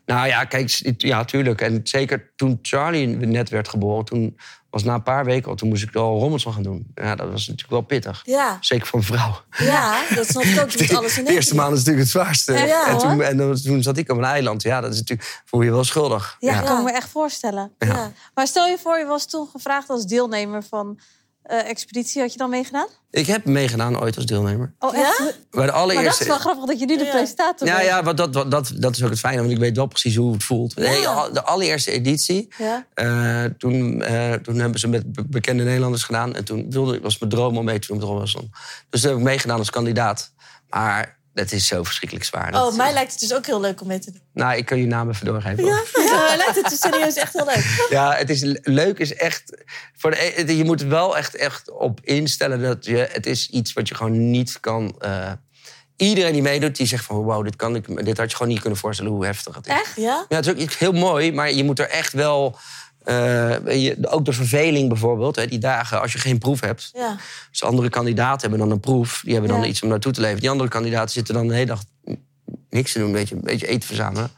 Nou 0.08 0.26
ja, 0.26 0.44
kijk, 0.44 0.94
ja, 0.96 1.24
tuurlijk. 1.24 1.60
En 1.60 1.80
zeker 1.82 2.30
toen 2.36 2.58
Charlie 2.62 3.06
net 3.06 3.48
werd 3.48 3.68
geboren, 3.68 4.04
toen 4.04 4.38
was 4.70 4.84
na 4.84 4.94
een 4.94 5.02
paar 5.02 5.24
weken 5.24 5.50
al, 5.50 5.54
toen 5.54 5.68
moest 5.68 5.82
ik 5.82 5.94
al 5.94 6.18
rommels 6.18 6.42
van 6.42 6.52
gaan 6.52 6.62
doen. 6.62 6.86
Ja, 6.94 7.14
dat 7.14 7.30
was 7.30 7.40
natuurlijk 7.40 7.70
wel 7.70 7.80
pittig. 7.80 8.22
Ja. 8.24 8.56
Zeker 8.60 8.86
voor 8.86 8.98
een 8.98 9.04
vrouw. 9.04 9.40
ja, 9.58 10.02
dat 10.14 10.26
snap 10.26 10.42
ik 10.42 10.60
ook. 10.60 10.70
Je 10.70 10.78
moet 10.88 10.96
alles 10.96 11.18
in 11.18 11.24
De 11.24 11.32
eerste 11.32 11.54
maand 11.54 11.72
is 11.72 11.78
natuurlijk 11.78 12.04
het 12.04 12.12
zwaarste. 12.12 12.52
Ja, 12.52 12.86
en, 12.88 12.98
toen, 12.98 13.22
en 13.22 13.36
dan, 13.36 13.54
toen 13.54 13.82
zat 13.82 13.96
ik 13.96 14.10
op 14.10 14.18
een 14.18 14.24
eiland. 14.24 14.62
Ja, 14.62 14.80
dat 14.80 14.92
is 14.92 14.98
natuurlijk, 14.98 15.42
voel 15.44 15.60
je 15.60 15.66
je 15.66 15.72
wel 15.72 15.84
schuldig. 15.84 16.36
Ja, 16.38 16.52
ja. 16.52 16.60
ik 16.60 16.64
kan 16.64 16.84
me 16.84 16.92
echt 16.92 17.08
voorstellen. 17.08 17.72
Maar 18.34 18.46
stel 18.46 18.66
je 18.66 18.78
voor, 18.78 18.98
je 18.98 19.06
was 19.06 19.26
toen 19.26 19.48
gevraagd 19.52 19.88
als 19.88 20.06
deelnemer 20.06 20.62
van 20.62 20.98
eh, 21.48 21.68
Expeditie. 21.68 22.20
Had 22.20 22.32
je 22.32 22.38
dan 22.38 22.50
meegedaan? 22.50 22.86
Ik 23.10 23.26
heb 23.26 23.44
meegedaan 23.44 24.00
ooit 24.00 24.16
als 24.16 24.26
deelnemer. 24.26 24.74
Oh, 24.78 24.94
Ja? 24.94 25.00
echt? 25.00 25.18
Bij 25.18 25.26
de 25.50 25.56
Maar 25.56 25.66
dat 25.66 25.74
allereerste... 25.74 26.22
is 26.22 26.28
wel 26.28 26.38
grappig 26.38 26.64
dat 26.64 26.80
je 26.80 26.86
nu 26.86 26.96
de 26.98 27.04
Ja. 27.04 27.10
presentator 27.10 27.66
Ja, 27.66 27.74
bent. 27.76 27.86
ja 27.86 28.00
maar 28.02 28.14
dat, 28.14 28.32
dat, 28.32 28.50
dat, 28.50 28.72
dat 28.76 28.96
is 28.96 29.02
ook 29.02 29.10
het 29.10 29.18
fijne, 29.18 29.38
want 29.40 29.50
ik 29.50 29.58
weet 29.58 29.76
wel 29.76 29.86
precies 29.86 30.16
hoe 30.16 30.32
het 30.32 30.44
voelt. 30.44 30.72
Ja. 30.76 30.82
Nee, 30.82 31.32
de 31.32 31.42
allereerste 31.44 31.90
editie, 31.90 32.48
Ja. 32.58 32.86
eh, 32.94 33.44
toen, 33.58 34.02
eh, 34.02 34.32
toen 34.32 34.56
hebben 34.58 34.80
ze 34.80 34.88
met 34.88 35.12
be- 35.12 35.24
bekende 35.26 35.62
Nederlanders 35.64 36.02
gedaan. 36.04 36.34
En 36.34 36.44
toen 36.44 36.70
wilde, 36.70 37.00
was 37.00 37.18
mijn 37.18 37.30
droom 37.30 37.58
om 37.58 37.64
mee 37.64 37.78
te 37.78 37.86
doen 37.86 37.96
met 37.96 38.06
Robinson. 38.06 38.50
Dus 38.90 39.00
toen 39.00 39.10
heb 39.10 39.18
ik 39.18 39.24
meegedaan 39.24 39.58
als 39.58 39.70
kandidaat. 39.70 40.32
Maar 40.68 41.17
het 41.38 41.52
is 41.52 41.66
zo 41.66 41.82
verschrikkelijk 41.82 42.26
zwaar. 42.26 42.52
Dat- 42.52 42.70
Oh, 42.72 42.76
mij 42.76 42.92
lijkt 42.92 43.10
het 43.10 43.20
dus 43.20 43.34
ook 43.34 43.46
heel 43.46 43.60
leuk 43.60 43.80
om 43.80 43.86
mee 43.86 43.98
te 43.98 44.10
doen. 44.10 44.20
Nou, 44.32 44.56
ik 44.56 44.66
kan 44.66 44.78
je 44.78 44.86
naam 44.86 45.08
even 45.10 45.26
doorgeven. 45.26 45.64
Ja, 45.64 45.82
ja 45.94 46.22
mij 46.26 46.36
lijkt 46.36 46.54
het 46.56 46.68
dus 46.68 46.80
serieus 46.80 47.14
echt 47.14 47.32
heel 47.32 47.44
leuk. 47.44 47.86
Ja, 47.90 48.14
het 48.14 48.30
is 48.30 48.40
le- 48.42 48.58
leuk 48.62 48.98
is 48.98 49.14
echt. 49.14 49.64
Voor 49.96 50.10
de, 50.10 50.40
e- 50.40 50.52
je 50.56 50.64
moet 50.64 50.80
er 50.80 50.88
wel 50.88 51.16
echt, 51.16 51.34
echt 51.36 51.70
op 51.70 52.00
instellen 52.02 52.60
dat 52.62 52.84
je. 52.84 53.08
Het 53.12 53.26
is 53.26 53.48
iets 53.48 53.72
wat 53.72 53.88
je 53.88 53.94
gewoon 53.94 54.30
niet 54.30 54.60
kan. 54.60 54.94
eh, 54.98 55.32
iedereen 55.96 56.32
die 56.32 56.42
meedoet, 56.42 56.76
die 56.76 56.86
zegt 56.86 57.04
van 57.04 57.16
wow, 57.16 57.44
dit, 57.44 57.56
kan 57.56 57.76
ik, 57.76 58.04
dit 58.04 58.18
had 58.18 58.30
je 58.30 58.36
gewoon 58.36 58.52
niet 58.52 58.60
kunnen 58.60 58.78
voorstellen 58.78 59.12
hoe 59.12 59.24
heftig 59.24 59.54
het 59.54 59.66
is. 59.66 59.72
Echt? 59.72 59.96
Ja? 59.96 60.24
Ja, 60.28 60.36
het 60.36 60.46
is 60.46 60.52
ook 60.52 60.58
iets 60.58 60.78
heel 60.78 60.92
mooi, 60.92 61.32
maar 61.32 61.52
je 61.52 61.64
moet 61.64 61.78
er 61.78 61.88
echt 61.88 62.12
wel. 62.12 62.58
Eh, 63.08 63.82
je, 63.82 63.96
ook 64.00 64.24
de 64.24 64.32
verveling 64.32 64.88
bijvoorbeeld, 64.88 65.36
hè, 65.36 65.46
die 65.46 65.58
dagen 65.58 66.00
als 66.00 66.12
je 66.12 66.18
geen 66.18 66.38
proef 66.38 66.60
hebt. 66.60 66.90
Ja. 66.94 67.16
Dus 67.50 67.64
andere 67.64 67.88
kandidaten 67.88 68.40
hebben 68.40 68.58
dan 68.58 68.70
een 68.70 68.80
proef, 68.80 69.20
die 69.24 69.32
hebben 69.32 69.50
dan 69.50 69.60
Ja. 69.60 69.66
iets 69.66 69.82
om 69.82 69.88
naartoe 69.88 70.12
te 70.12 70.20
leveren. 70.20 70.40
Die 70.40 70.50
andere 70.50 70.68
kandidaten 70.68 71.10
zitten 71.10 71.34
dan 71.34 71.48
de 71.48 71.54
hele 71.54 71.66
dag 71.66 71.82
niks 72.70 72.92
te 72.92 72.98
doen, 72.98 73.06
een 73.06 73.12
beetje, 73.14 73.34
een 73.34 73.40
beetje 73.40 73.66
eten 73.66 73.86
verzamelen. 73.86 74.30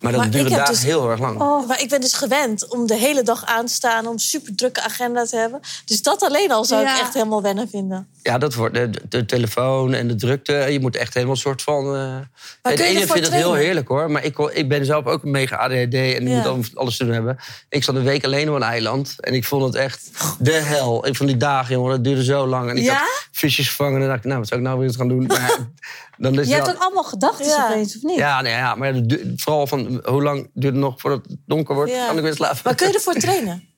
Maar 0.00 0.12
dat 0.12 0.20
Maar 0.20 0.30
duurt 0.30 0.50
een 0.50 0.56
dag 0.56 0.68
dus- 0.68 0.82
heel 0.82 1.10
erg 1.10 1.20
lang. 1.20 1.40
Oh, 1.40 1.68
maar 1.68 1.80
ik 1.82 1.88
ben 1.88 2.00
dus 2.00 2.12
gewend 2.12 2.68
om 2.68 2.86
de 2.86 2.94
hele 2.96 3.22
dag 3.22 3.44
aan 3.44 3.66
te 3.66 3.72
staan, 3.72 4.06
om 4.06 4.18
super 4.18 4.54
drukke 4.54 4.82
agenda 4.82 5.24
te 5.24 5.36
hebben. 5.36 5.60
Dus 5.84 6.02
dat 6.02 6.22
alleen 6.22 6.52
al 6.52 6.64
zou 6.64 6.82
Ja. 6.82 6.94
ik 6.94 7.00
echt 7.00 7.14
helemaal 7.14 7.42
wennen 7.42 7.68
vinden. 7.68 8.08
Ja, 8.22 8.38
dat 8.38 8.54
wordt 8.54 8.74
de, 8.74 8.90
de 9.08 9.24
telefoon 9.24 9.92
en 9.94 10.08
de 10.08 10.14
drukte. 10.14 10.52
Je 10.52 10.80
moet 10.80 10.96
echt 10.96 11.14
helemaal 11.14 11.34
een 11.34 11.40
soort 11.40 11.62
van. 11.62 11.96
eh 11.96 12.16
kun 12.62 12.76
de 12.76 12.84
ene 12.84 12.98
vindt 13.06 13.12
het 13.26 13.32
heel 13.34 13.54
heerlijk 13.54 13.88
hoor. 13.88 14.10
Maar 14.10 14.24
ik, 14.24 14.38
ik 14.38 14.68
ben 14.68 14.84
zelf 14.84 15.04
ook 15.06 15.22
een 15.24 15.30
mega 15.30 15.56
ADHD 15.56 15.94
en 15.94 16.22
ik 16.22 16.28
Ja. 16.28 16.34
moet 16.34 16.44
dan 16.44 16.64
alles 16.74 16.96
te 16.96 17.04
doen 17.04 17.14
hebben. 17.14 17.38
Ik 17.68 17.84
zat 17.84 17.94
een 17.94 18.04
week 18.04 18.24
alleen 18.24 18.48
op 18.50 18.54
een 18.56 18.62
eiland 18.62 19.14
en 19.20 19.34
ik 19.34 19.44
vond 19.44 19.62
het 19.64 19.74
echt 19.74 20.10
de 20.38 20.52
hel. 20.52 21.06
Ik 21.06 21.16
vond 21.16 21.28
die 21.28 21.38
dagen, 21.38 21.74
jongen, 21.74 21.90
dat 21.90 22.04
duurde 22.04 22.24
zo 22.24 22.46
lang. 22.46 22.70
En 22.70 22.76
ik 22.76 22.82
Ja? 22.84 22.94
had 22.94 23.26
visjes 23.32 23.68
gevangen 23.68 24.00
en 24.02 24.06
dacht 24.06 24.18
ik, 24.18 24.24
nou, 24.24 24.38
wat 24.38 24.48
zou 24.48 24.60
ik 24.60 24.66
nou 24.66 24.78
weer 24.78 24.88
eens 24.88 24.96
gaan 24.96 25.08
doen? 25.08 25.26
Maar 25.26 25.56
dan 26.22 26.38
is 26.38 26.48
Je 26.48 26.54
hebt 26.54 26.68
ook 26.68 26.76
allemaal 26.82 27.04
gedachten 27.04 27.46
Ja. 27.46 27.68
opeens, 27.70 27.96
of 27.96 28.02
niet? 28.02 28.16
ja, 28.16 28.40
nee, 28.40 28.52
ja, 28.52 28.74
maar 28.74 28.94
vooral 29.36 29.66
van 29.66 30.00
hoe 30.04 30.22
lang 30.22 30.50
duurt 30.54 30.72
het 30.74 30.82
nog 30.82 31.00
voordat 31.00 31.24
het 31.28 31.36
donker 31.46 31.74
wordt? 31.74 31.90
Ja. 31.90 32.06
Kan 32.06 32.16
ik 32.16 32.22
weer 32.22 32.34
slapen? 32.34 32.60
Maar 32.64 32.74
kun 32.74 32.88
je 32.88 32.94
ervoor 32.94 33.14
trainen? 33.14 33.62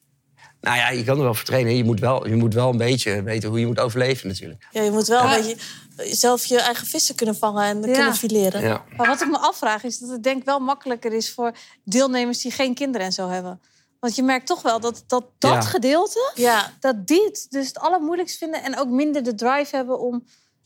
Nou 0.61 0.77
ja, 0.77 0.89
je 0.89 1.03
kan 1.03 1.17
er 1.17 1.23
wel 1.23 1.33
voor 1.33 1.45
trainen. 1.45 1.75
Je 1.75 1.83
moet 1.83 1.99
wel, 1.99 2.27
je 2.27 2.35
moet 2.35 2.53
wel 2.53 2.69
een 2.69 2.77
beetje 2.77 3.23
weten 3.23 3.49
hoe 3.49 3.59
je 3.59 3.65
moet 3.65 3.79
overleven 3.79 4.27
natuurlijk. 4.27 4.67
Ja, 4.71 4.81
je 4.81 4.91
moet 4.91 5.07
wel 5.07 5.23
Ja. 5.23 5.37
een 5.37 5.41
beetje 5.43 6.15
zelf 6.15 6.45
je 6.45 6.59
eigen 6.59 6.87
vissen 6.87 7.15
kunnen 7.15 7.35
vangen 7.35 7.63
en 7.63 7.81
Ja. 7.81 7.93
kunnen 7.93 8.15
fileren. 8.15 8.61
Ja. 8.61 8.83
Maar 8.97 9.07
wat 9.07 9.21
ik 9.21 9.27
me 9.29 9.37
afvraag 9.37 9.83
is 9.83 9.97
dat 9.99 10.09
het 10.09 10.23
denk 10.23 10.37
ik 10.39 10.45
wel 10.45 10.59
makkelijker 10.59 11.13
is 11.13 11.31
voor 11.33 11.51
deelnemers 11.83 12.41
die 12.41 12.51
geen 12.51 12.73
kinderen 12.73 13.07
en 13.07 13.13
zo 13.13 13.29
hebben. 13.29 13.61
Want 13.99 14.15
je 14.15 14.23
merkt 14.23 14.47
toch 14.47 14.61
wel 14.61 14.79
dat 14.79 15.03
dat, 15.07 15.25
dat 15.39 15.51
Ja. 15.53 15.61
gedeelte, 15.61 16.31
Ja, 16.35 16.71
dat 16.79 17.07
die 17.07 17.23
het 17.23 17.47
dus 17.49 17.67
het 17.67 17.79
allermoeilijkst 17.79 18.37
vinden 18.37 18.63
en 18.63 18.77
ook 18.79 18.87
minder 18.89 19.23
de 19.23 19.35
drive 19.35 19.75
hebben 19.75 19.99
om 19.99 20.23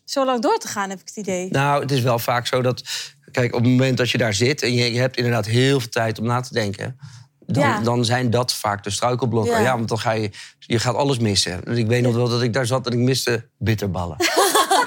zo 0.09 0.25
lang 0.25 0.41
door 0.41 0.57
te 0.57 0.67
gaan, 0.67 0.89
heb 0.89 0.99
ik 0.99 1.07
het 1.07 1.17
idee. 1.17 1.49
Nou, 1.51 1.81
het 1.81 1.91
is 1.91 2.01
wel 2.01 2.19
vaak 2.19 2.47
zo 2.47 2.61
dat... 2.61 2.83
Kijk, 3.31 3.55
op 3.55 3.61
het 3.61 3.69
moment 3.69 3.97
dat 3.97 4.09
je 4.09 4.17
daar 4.17 4.33
zit 4.33 4.61
en 4.61 4.73
je, 4.73 4.93
je 4.93 4.99
hebt 4.99 5.17
inderdaad 5.17 5.45
heel 5.45 5.79
veel 5.79 5.89
tijd 5.89 6.19
om 6.19 6.25
na 6.25 6.41
te 6.41 6.53
denken... 6.53 6.99
Dan, 7.49 7.63
Ja. 7.63 7.79
dan 7.79 8.05
zijn 8.05 8.29
dat 8.29 8.53
vaak 8.53 8.83
de 8.83 8.89
struikelblokken. 8.89 9.53
Ja. 9.53 9.59
Ja. 9.61 9.75
want 9.75 9.89
dan 9.89 9.99
ga 9.99 10.11
je, 10.11 10.29
je 10.59 10.79
gaat 10.79 10.95
alles 10.95 11.19
missen. 11.19 11.77
Ik 11.77 11.87
weet 11.87 12.01
nog 12.03 12.15
wel 12.15 12.29
dat 12.29 12.41
ik 12.41 12.53
daar 12.53 12.65
zat 12.65 12.85
en 12.87 12.91
ik 12.91 12.99
miste 12.99 13.49
bitterballen. 13.57 14.17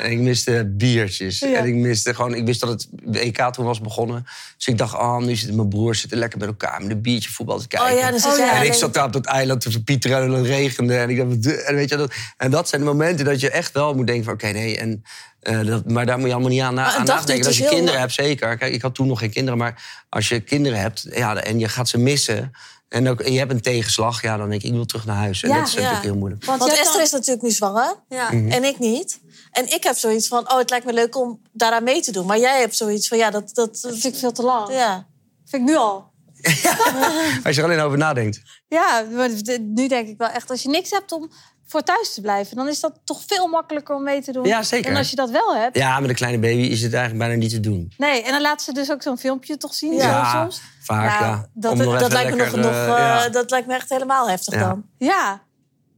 en 0.01 0.11
ik 0.11 0.19
miste 0.19 0.73
biertjes. 0.77 1.39
Ja. 1.39 1.53
En 1.59 1.67
ik 1.67 1.75
miste 1.75 2.15
gewoon, 2.15 2.35
ik 2.35 2.47
wist 2.47 2.61
dat 2.61 2.69
het 2.69 2.89
EK 3.17 3.39
toen 3.53 3.65
was 3.65 3.81
begonnen. 3.81 4.27
Dus 4.57 4.67
ik 4.67 4.79
dacht, 4.79 4.95
oh, 4.95 5.19
nu 5.19 5.37
zitten 5.37 5.57
mijn 5.57 5.69
broers 5.69 6.01
zitten 6.01 6.19
lekker 6.19 6.39
met 6.39 6.49
elkaar 6.49 6.83
met 6.83 6.91
een 6.91 7.03
biertje 7.03 7.31
voetbal 7.31 7.59
te 7.59 7.69
kijken. 7.69 7.89
oh 7.93 7.99
ja, 7.99 8.09
Oh. 8.27 8.59
En 8.59 8.67
ik 8.67 8.73
zat 8.73 8.95
daar 8.95 9.05
op 9.05 9.13
dat 9.13 9.27
eiland 9.27 9.61
te 9.61 9.71
verpieteren 9.71 10.23
en 10.23 10.31
het 10.31 10.47
regende. 10.47 10.97
En, 10.97 11.11
ik 11.11 11.17
dacht, 11.43 11.63
en, 11.65 11.75
weet 11.75 11.89
je, 11.89 11.97
dat, 11.97 12.13
en 12.37 12.51
dat 12.51 12.69
zijn 12.69 12.81
de 12.81 12.87
momenten 12.87 13.25
dat 13.25 13.41
je 13.41 13.51
echt 13.51 13.73
wel 13.73 13.95
moet 13.95 14.07
denken 14.07 14.25
van... 14.25 14.33
oké, 14.35 14.47
nee, 14.47 14.77
en, 14.79 15.05
eh, 15.41 15.67
dat, 15.67 15.91
maar 15.91 16.07
daar 16.07 16.19
moet 16.19 16.27
je 16.27 16.33
allemaal 16.33 16.51
niet 16.53 16.61
aan, 16.61 16.75
na- 16.75 16.85
aan 16.95 17.05
nadenken. 17.05 17.17
Als 17.17 17.37
je 17.37 17.43
dus 17.45 17.59
heel 17.59 17.69
kinderen 17.69 17.87
lang. 18.01 18.01
hebt, 18.01 18.13
zeker. 18.13 18.57
Kijk, 18.57 18.73
ik 18.75 18.83
had 18.83 18.95
toen 18.95 19.07
nog 19.07 19.19
geen 19.19 19.31
kinderen, 19.31 19.59
maar 19.59 20.05
als 20.09 20.29
je 20.29 20.41
kinderen 20.41 20.79
hebt... 20.81 21.07
Ja, 21.11 21.37
en 21.37 21.59
je 21.59 21.69
gaat 21.69 21.89
ze 21.89 21.99
missen 21.99 22.53
en, 22.89 23.09
ook, 23.09 23.21
en 23.21 23.33
je 23.33 23.39
hebt 23.39 23.51
een 23.53 23.61
tegenslag... 23.61 24.23
ja, 24.23 24.37
dan 24.37 24.49
denk 24.49 24.63
ik, 24.63 24.69
ik 24.69 24.75
wil 24.75 24.85
terug 24.87 25.05
naar 25.07 25.17
huis. 25.17 25.43
En 25.43 25.49
Ja, 25.49 25.59
dat 25.59 25.67
is 25.67 25.73
ja. 25.73 25.79
natuurlijk 25.79 26.05
heel 26.05 26.17
moeilijk. 26.17 26.45
Want, 26.45 26.59
Want 26.61 26.73
Esther 26.73 26.93
dan- 26.93 27.03
is 27.03 27.11
natuurlijk 27.11 27.43
nu 27.43 27.51
zwanger 27.51 27.95
Ja. 28.09 28.31
En 28.31 28.65
ik 28.65 28.79
niet. 28.79 29.21
En 29.51 29.73
ik 29.75 29.83
heb 29.85 29.97
zoiets 29.97 30.29
van, 30.29 30.51
oh, 30.53 30.59
het 30.59 30.71
lijkt 30.71 30.87
me 30.87 30.93
leuk 30.93 31.17
om 31.17 31.41
daaraan 31.53 31.85
mee 31.85 32.01
te 32.01 32.13
doen. 32.13 32.27
Maar 32.27 32.39
jij 32.39 32.61
hebt 32.61 32.77
zoiets 32.77 33.09
van, 33.09 33.19
ja, 33.19 33.31
dat... 33.31 33.55
dat, 33.55 33.79
Dat 33.81 33.93
vind 33.99 34.15
ik 34.15 34.21
veel 34.21 34.33
te 34.33 34.43
lang. 34.43 34.73
ja. 34.73 35.07
vind 35.45 35.63
ik 35.63 35.69
nu 35.69 35.77
al. 35.77 36.09
Als 37.45 37.55
je 37.55 37.61
er 37.63 37.65
alleen 37.65 37.81
over 37.81 37.99
nadenkt. 37.99 38.41
Ja, 38.69 39.05
maar 39.11 39.29
nu 39.61 39.89
denk 39.89 40.09
ik 40.09 40.19
wel 40.19 40.29
echt, 40.29 40.51
als 40.51 40.63
je 40.63 40.69
niks 40.69 40.91
hebt 40.91 41.13
om 41.13 41.31
voor 41.67 41.83
thuis 41.83 42.15
te 42.15 42.21
blijven, 42.21 42.57
dan 42.57 42.69
is 42.69 42.81
dat 42.81 43.01
toch 43.05 43.23
veel 43.27 43.47
makkelijker 43.47 43.95
om 43.95 44.03
mee 44.03 44.23
te 44.23 44.33
doen. 44.33 44.45
Ja, 44.45 44.63
zeker. 44.63 44.91
En 44.91 44.97
als 44.97 45.11
je 45.11 45.17
dat 45.17 45.31
wel 45.31 45.55
hebt. 45.57 45.77
Ja, 45.77 46.01
met 46.01 46.09
een 46.11 46.17
kleine 46.17 46.39
baby 46.39 46.63
is 46.63 46.83
het 46.83 46.93
eigenlijk 46.95 47.25
bijna 47.25 47.41
niet 47.43 47.51
te 47.51 47.61
doen. 47.61 47.93
Nee, 47.97 48.23
en 48.23 48.33
dan 48.33 48.41
laten 48.41 48.65
ze 48.65 48.73
dus 48.73 48.91
ook 48.91 49.03
zo'n 49.03 49.19
filmpje 49.19 49.57
toch 49.57 49.75
zien 49.75 49.93
Ja, 49.93 50.33
zo 50.33 50.39
soms. 50.41 50.61
vaak, 50.83 51.21
Ja, 51.21 51.27
ja. 51.27 51.49
dat- 51.55 51.77
Dat 52.01 52.13
lijkt, 52.13 52.31
me 52.37 52.45
nog, 52.45 52.57
nog, 52.57 52.65
eh, 52.65 52.83
eh, 52.83 52.99
ja. 52.99 53.29
dat 53.29 53.51
lijkt 53.51 53.67
me 53.67 53.75
echt 53.75 53.89
helemaal 53.89 54.29
heftig 54.29 54.55
Ja. 54.55 54.69
dan. 54.69 54.85
Ja, 54.99 55.43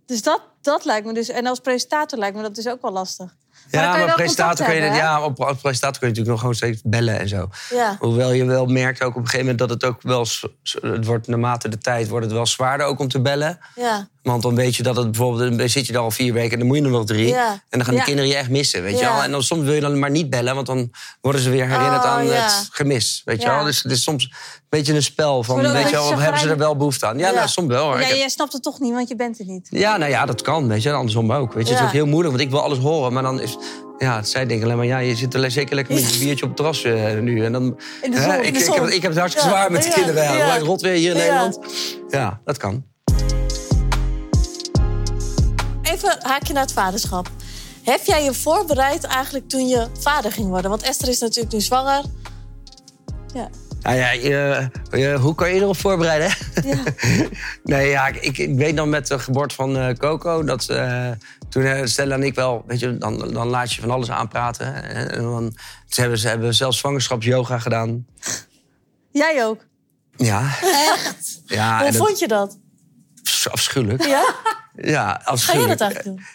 dus 0.06 0.23
dat, 0.23 0.42
dat 0.62 0.85
lijkt 0.85 1.06
me 1.06 1.12
dus. 1.14 1.28
En 1.28 1.47
als 1.47 1.59
presentator 1.61 2.18
lijkt 2.18 2.37
me 2.37 2.42
dat 2.42 2.54
dus 2.54 2.68
ook 2.68 2.82
wel 2.82 2.92
lastig. 2.92 3.35
Ja, 3.81 3.97
maar 3.97 4.14
presentator 4.14 4.67
kun 4.67 4.75
je, 4.75 4.81
hebben, 4.81 4.99
ja, 4.99 5.23
op, 5.23 5.41
op 5.41 5.59
presentator 5.62 5.99
kun 5.99 6.09
je 6.09 6.14
natuurlijk 6.14 6.29
nog 6.29 6.41
gewoon 6.41 6.55
steeds 6.55 6.81
bellen 6.85 7.19
en 7.19 7.29
zo. 7.29 7.49
Ja. 7.71 7.97
Hoewel 7.99 8.33
je 8.33 8.45
wel 8.45 8.67
merkt 8.67 9.02
ook 9.02 9.11
op 9.11 9.17
een 9.17 9.29
gegeven 9.29 9.47
moment 9.47 9.59
dat 9.59 9.71
het 9.71 9.85
ook 9.85 10.02
wel... 10.02 10.26
Het 10.81 11.07
wordt 11.07 11.26
naarmate 11.26 11.69
de 11.69 11.79
tijd 11.79 12.09
wordt 12.09 12.25
het 12.25 12.35
wel 12.35 12.47
zwaarder 12.47 12.87
ook 12.87 12.99
om 12.99 13.09
te 13.09 13.21
bellen. 13.21 13.59
Ja. 13.75 14.09
Want 14.23 14.43
dan 14.43 14.55
weet 14.55 14.76
je 14.76 14.83
dat 14.83 14.97
het 14.97 15.11
bijvoorbeeld... 15.11 15.59
Dan 15.59 15.69
zit 15.69 15.87
je 15.87 15.93
er 15.93 15.99
al 15.99 16.11
vier 16.11 16.33
weken 16.33 16.52
en 16.52 16.59
dan 16.59 16.67
moet 16.67 16.76
je 16.76 16.83
er 16.83 16.91
nog 16.91 17.05
drie. 17.05 17.26
Ja. 17.29 17.50
En 17.50 17.59
dan 17.79 17.85
gaan 17.85 17.91
Ja. 17.95 17.99
die 17.99 18.07
kinderen 18.09 18.31
je 18.31 18.37
echt 18.37 18.49
missen, 18.50 18.83
weet 18.83 18.99
je 18.99 19.05
wel. 19.05 19.23
En 19.23 19.31
dan 19.31 19.43
soms 19.43 19.64
wil 19.64 19.73
je 19.75 19.81
dan 19.81 19.99
maar 19.99 20.11
niet 20.11 20.31
bellen... 20.31 20.55
want 20.55 20.67
dan 20.67 20.91
worden 21.21 21.41
ze 21.41 21.50
weer 21.50 21.69
herinnerd 21.69 22.02
Oh, 22.05 22.11
aan 22.11 22.26
het 22.26 22.69
gemis, 22.71 23.23
weet 23.25 23.43
je 23.43 23.49
wel. 23.49 23.64
Dus 23.64 23.83
het 23.83 23.93
is 23.93 24.02
soms 24.02 24.25
een 24.25 24.33
beetje 24.69 24.95
een 24.95 25.02
spel 25.02 25.43
van... 25.43 25.57
Weet 25.57 25.64
een 25.67 25.81
je 25.85 25.91
wel, 25.91 26.19
hebben 26.19 26.41
ze 26.41 26.49
er 26.49 26.57
wel 26.57 26.76
behoefte 26.76 27.07
aan? 27.07 27.19
Ja. 27.19 27.31
Nou, 27.31 27.49
soms 27.49 27.69
wel. 27.69 27.85
hoor. 27.85 27.95
Ik 27.97 28.02
Ja, 28.02 28.09
heb- 28.09 28.17
jij 28.17 28.29
snapt 28.29 28.52
het 28.52 28.62
toch 28.62 28.81
niet, 28.81 28.93
want 28.93 29.09
je 29.09 29.17
bent 29.17 29.38
er 29.38 29.47
niet. 29.47 29.67
Ja, 29.71 29.97
nou 29.97 30.11
ja, 30.11 30.26
dat 30.26 30.43
kan, 30.43 30.69
weet 30.69 30.83
je. 30.83 30.93
Andersom 30.93 31.33
ook. 31.33 31.52
Weet 31.52 31.67
je, 31.67 31.73
Het 31.73 31.83
is 31.83 31.87
ook 31.88 31.93
heel 31.93 32.07
moeilijk, 32.07 32.35
want 32.37 32.47
ik 32.47 32.50
wil 32.50 32.62
alles 32.62 32.79
horen. 32.79 33.12
Maar 33.12 33.23
dan 33.23 33.41
is... 33.41 33.57
Ja, 33.99 34.23
zij 34.23 34.47
denken 34.47 34.64
alleen 34.64 34.76
maar, 34.76 34.87
ja, 34.87 34.99
je 34.99 35.17
zit 35.17 35.35
er 35.35 35.50
zeker 35.50 35.75
lekker 35.75 35.95
met 35.95 36.12
je 36.14 36.19
biertje 36.19 36.43
op 36.43 36.49
het 36.49 36.57
terras 36.57 36.85
eh, 36.85 37.19
nu. 37.21 37.45
En 37.45 37.52
dan, 37.52 37.64
de 38.02 38.09
hè, 38.11 38.23
zon, 38.23 38.33
in 38.35 38.45
ik, 38.45 38.55
de 38.55 38.61
ik, 38.64 38.73
heb, 38.75 38.83
het- 38.85 38.95
ik 38.95 39.02
heb 39.02 39.11
het 39.11 39.21
hartstikke 39.21 39.49
zwaar 39.49 39.73
met 39.73 39.83
de 39.83 39.91
kinderen. 39.91 40.37
Ja. 40.37 40.59
Rot 40.59 40.81
weer 40.81 40.93
hier 40.95 41.11
in. 41.11 41.17
Nederland. 41.17 41.59
Ja, 42.09 42.41
dat 42.45 42.57
kan. 42.57 42.85
Even 45.92 46.16
haakje 46.22 46.52
naar 46.52 46.62
het 46.62 46.72
vaderschap. 46.72 47.30
Heb 47.82 48.04
jij 48.04 48.25
je 48.25 48.34
voorbereid 48.34 49.04
eigenlijk 49.04 49.49
toen 49.49 49.68
je 49.68 49.87
vader 50.00 50.32
ging 50.32 50.49
worden? 50.49 50.70
Want 50.70 50.82
Esther 50.82 51.08
is 51.08 51.20
natuurlijk 51.20 51.52
nu 51.54 51.61
zwanger. 51.61 52.02
Ja. 53.34 53.49
Nou 53.80 53.96
ja, 53.96 54.11
je- 54.11 54.68
je- 54.90 55.18
hoe 55.20 55.34
kan 55.34 55.49
je 55.54 55.61
erop 55.61 55.76
voorbereiden? 55.76 56.37
Ja. 56.64 56.76
nee, 57.64 57.88
ja, 57.88 58.06
ik, 58.06 58.38
ik 58.38 58.56
weet 58.56 58.76
dan 58.76 58.88
met 58.88 59.06
de 59.06 59.18
geboorte 59.18 59.54
van 59.54 59.76
eh, 59.76 59.94
Coco... 59.96 60.44
dat 60.44 60.68
eh, 60.68 61.11
toen 61.49 61.62
eh, 61.64 61.84
Stella 61.87 62.14
en 62.14 62.22
ik 62.22 62.34
wel... 62.34 62.64
Weet 62.66 62.80
je, 62.80 62.99
dan, 62.99 63.18
dan 63.32 63.46
laat 63.49 63.72
je 63.72 63.80
van 63.80 63.90
alles 63.90 64.11
aanpraten. 64.11 64.75
hè. 64.75 64.80
En 65.06 65.22
dan, 65.22 65.56
ze, 65.88 66.00
hebben, 66.00 66.18
ze 66.18 66.28
hebben 66.28 66.54
zelfs 66.54 66.78
zwangerschapsyoga 66.78 67.58
gedaan. 67.58 68.06
Jij 69.11 69.44
ook. 69.44 69.66
Ja. 70.16 70.50
Echt? 70.62 71.40
Ja, 71.46 71.76
Hoe 71.82 71.87
dat 71.92 71.96
vond 72.06 72.18
je 72.18 72.28
dat? 72.28 72.58
afschuwelijk. 73.50 74.04
Ja? 74.04 74.34
Ja, 74.76 75.07
Ga 75.09 75.19
je 75.21 75.25
afschuwelijk. 75.26 75.79
dat 75.79 75.81
eigenlijk 75.81 76.17
doen? 76.17 76.26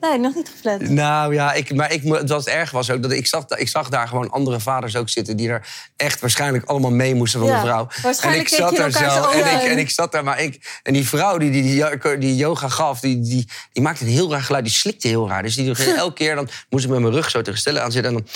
Nee, 0.00 0.18
nog 0.18 0.34
niet 0.34 0.48
gepland. 0.56 0.88
Nou 0.88 1.34
ja, 1.34 1.52
ik, 1.52 1.74
maar 1.74 1.92
ik, 1.92 2.02
het 2.02 2.46
erg 2.46 2.70
was 2.70 2.90
ook, 2.90 3.02
dat 3.02 3.12
ik 3.12 3.26
zag, 3.26 3.44
ik 3.48 3.68
zag 3.68 3.88
daar 3.88 4.08
gewoon 4.08 4.30
andere 4.30 4.60
vaders 4.60 4.96
ook 4.96 5.08
zitten... 5.08 5.36
die 5.36 5.48
er 5.48 5.66
echt 5.96 6.20
waarschijnlijk 6.20 6.64
allemaal 6.64 6.90
mee 6.90 7.14
moesten 7.14 7.40
van 7.40 7.48
Ja, 7.48 7.54
de 7.54 7.60
vrouw. 7.66 7.88
waarschijnlijk 8.02 8.48
en 8.50 8.56
ik 8.56 8.62
zat 8.62 8.76
daar 8.76 8.90
zo 9.12 9.30
en 9.30 9.38
ik, 9.38 9.70
en 9.70 9.78
ik 9.78 9.90
zat 9.90 10.12
daar, 10.12 10.24
maar 10.24 10.40
ik... 10.40 10.80
En 10.82 10.92
die 10.92 11.08
vrouw 11.08 11.38
die 11.38 11.50
die, 11.50 11.62
die, 11.62 11.74
yo- 11.74 12.18
die 12.18 12.36
yoga 12.36 12.68
gaf, 12.68 13.00
die, 13.00 13.20
die, 13.20 13.48
die 13.72 13.82
maakte 13.82 14.04
een 14.04 14.10
heel 14.10 14.30
raar 14.30 14.42
geluid. 14.42 14.64
Die 14.64 14.72
slikte 14.72 15.08
heel 15.08 15.28
raar. 15.28 15.42
Dus 15.42 15.54
die 15.54 15.74
ging 15.74 15.96
elke 16.04 16.14
keer, 16.14 16.34
dan 16.34 16.48
moest 16.70 16.84
ik 16.84 16.90
met 16.90 17.00
mijn 17.00 17.12
rug 17.12 17.30
zo 17.30 17.42
tegen 17.42 17.60
Stella 17.60 17.80
aan 17.80 17.92
zitten... 17.92 18.12
en 18.16 18.18
dan 18.18 18.28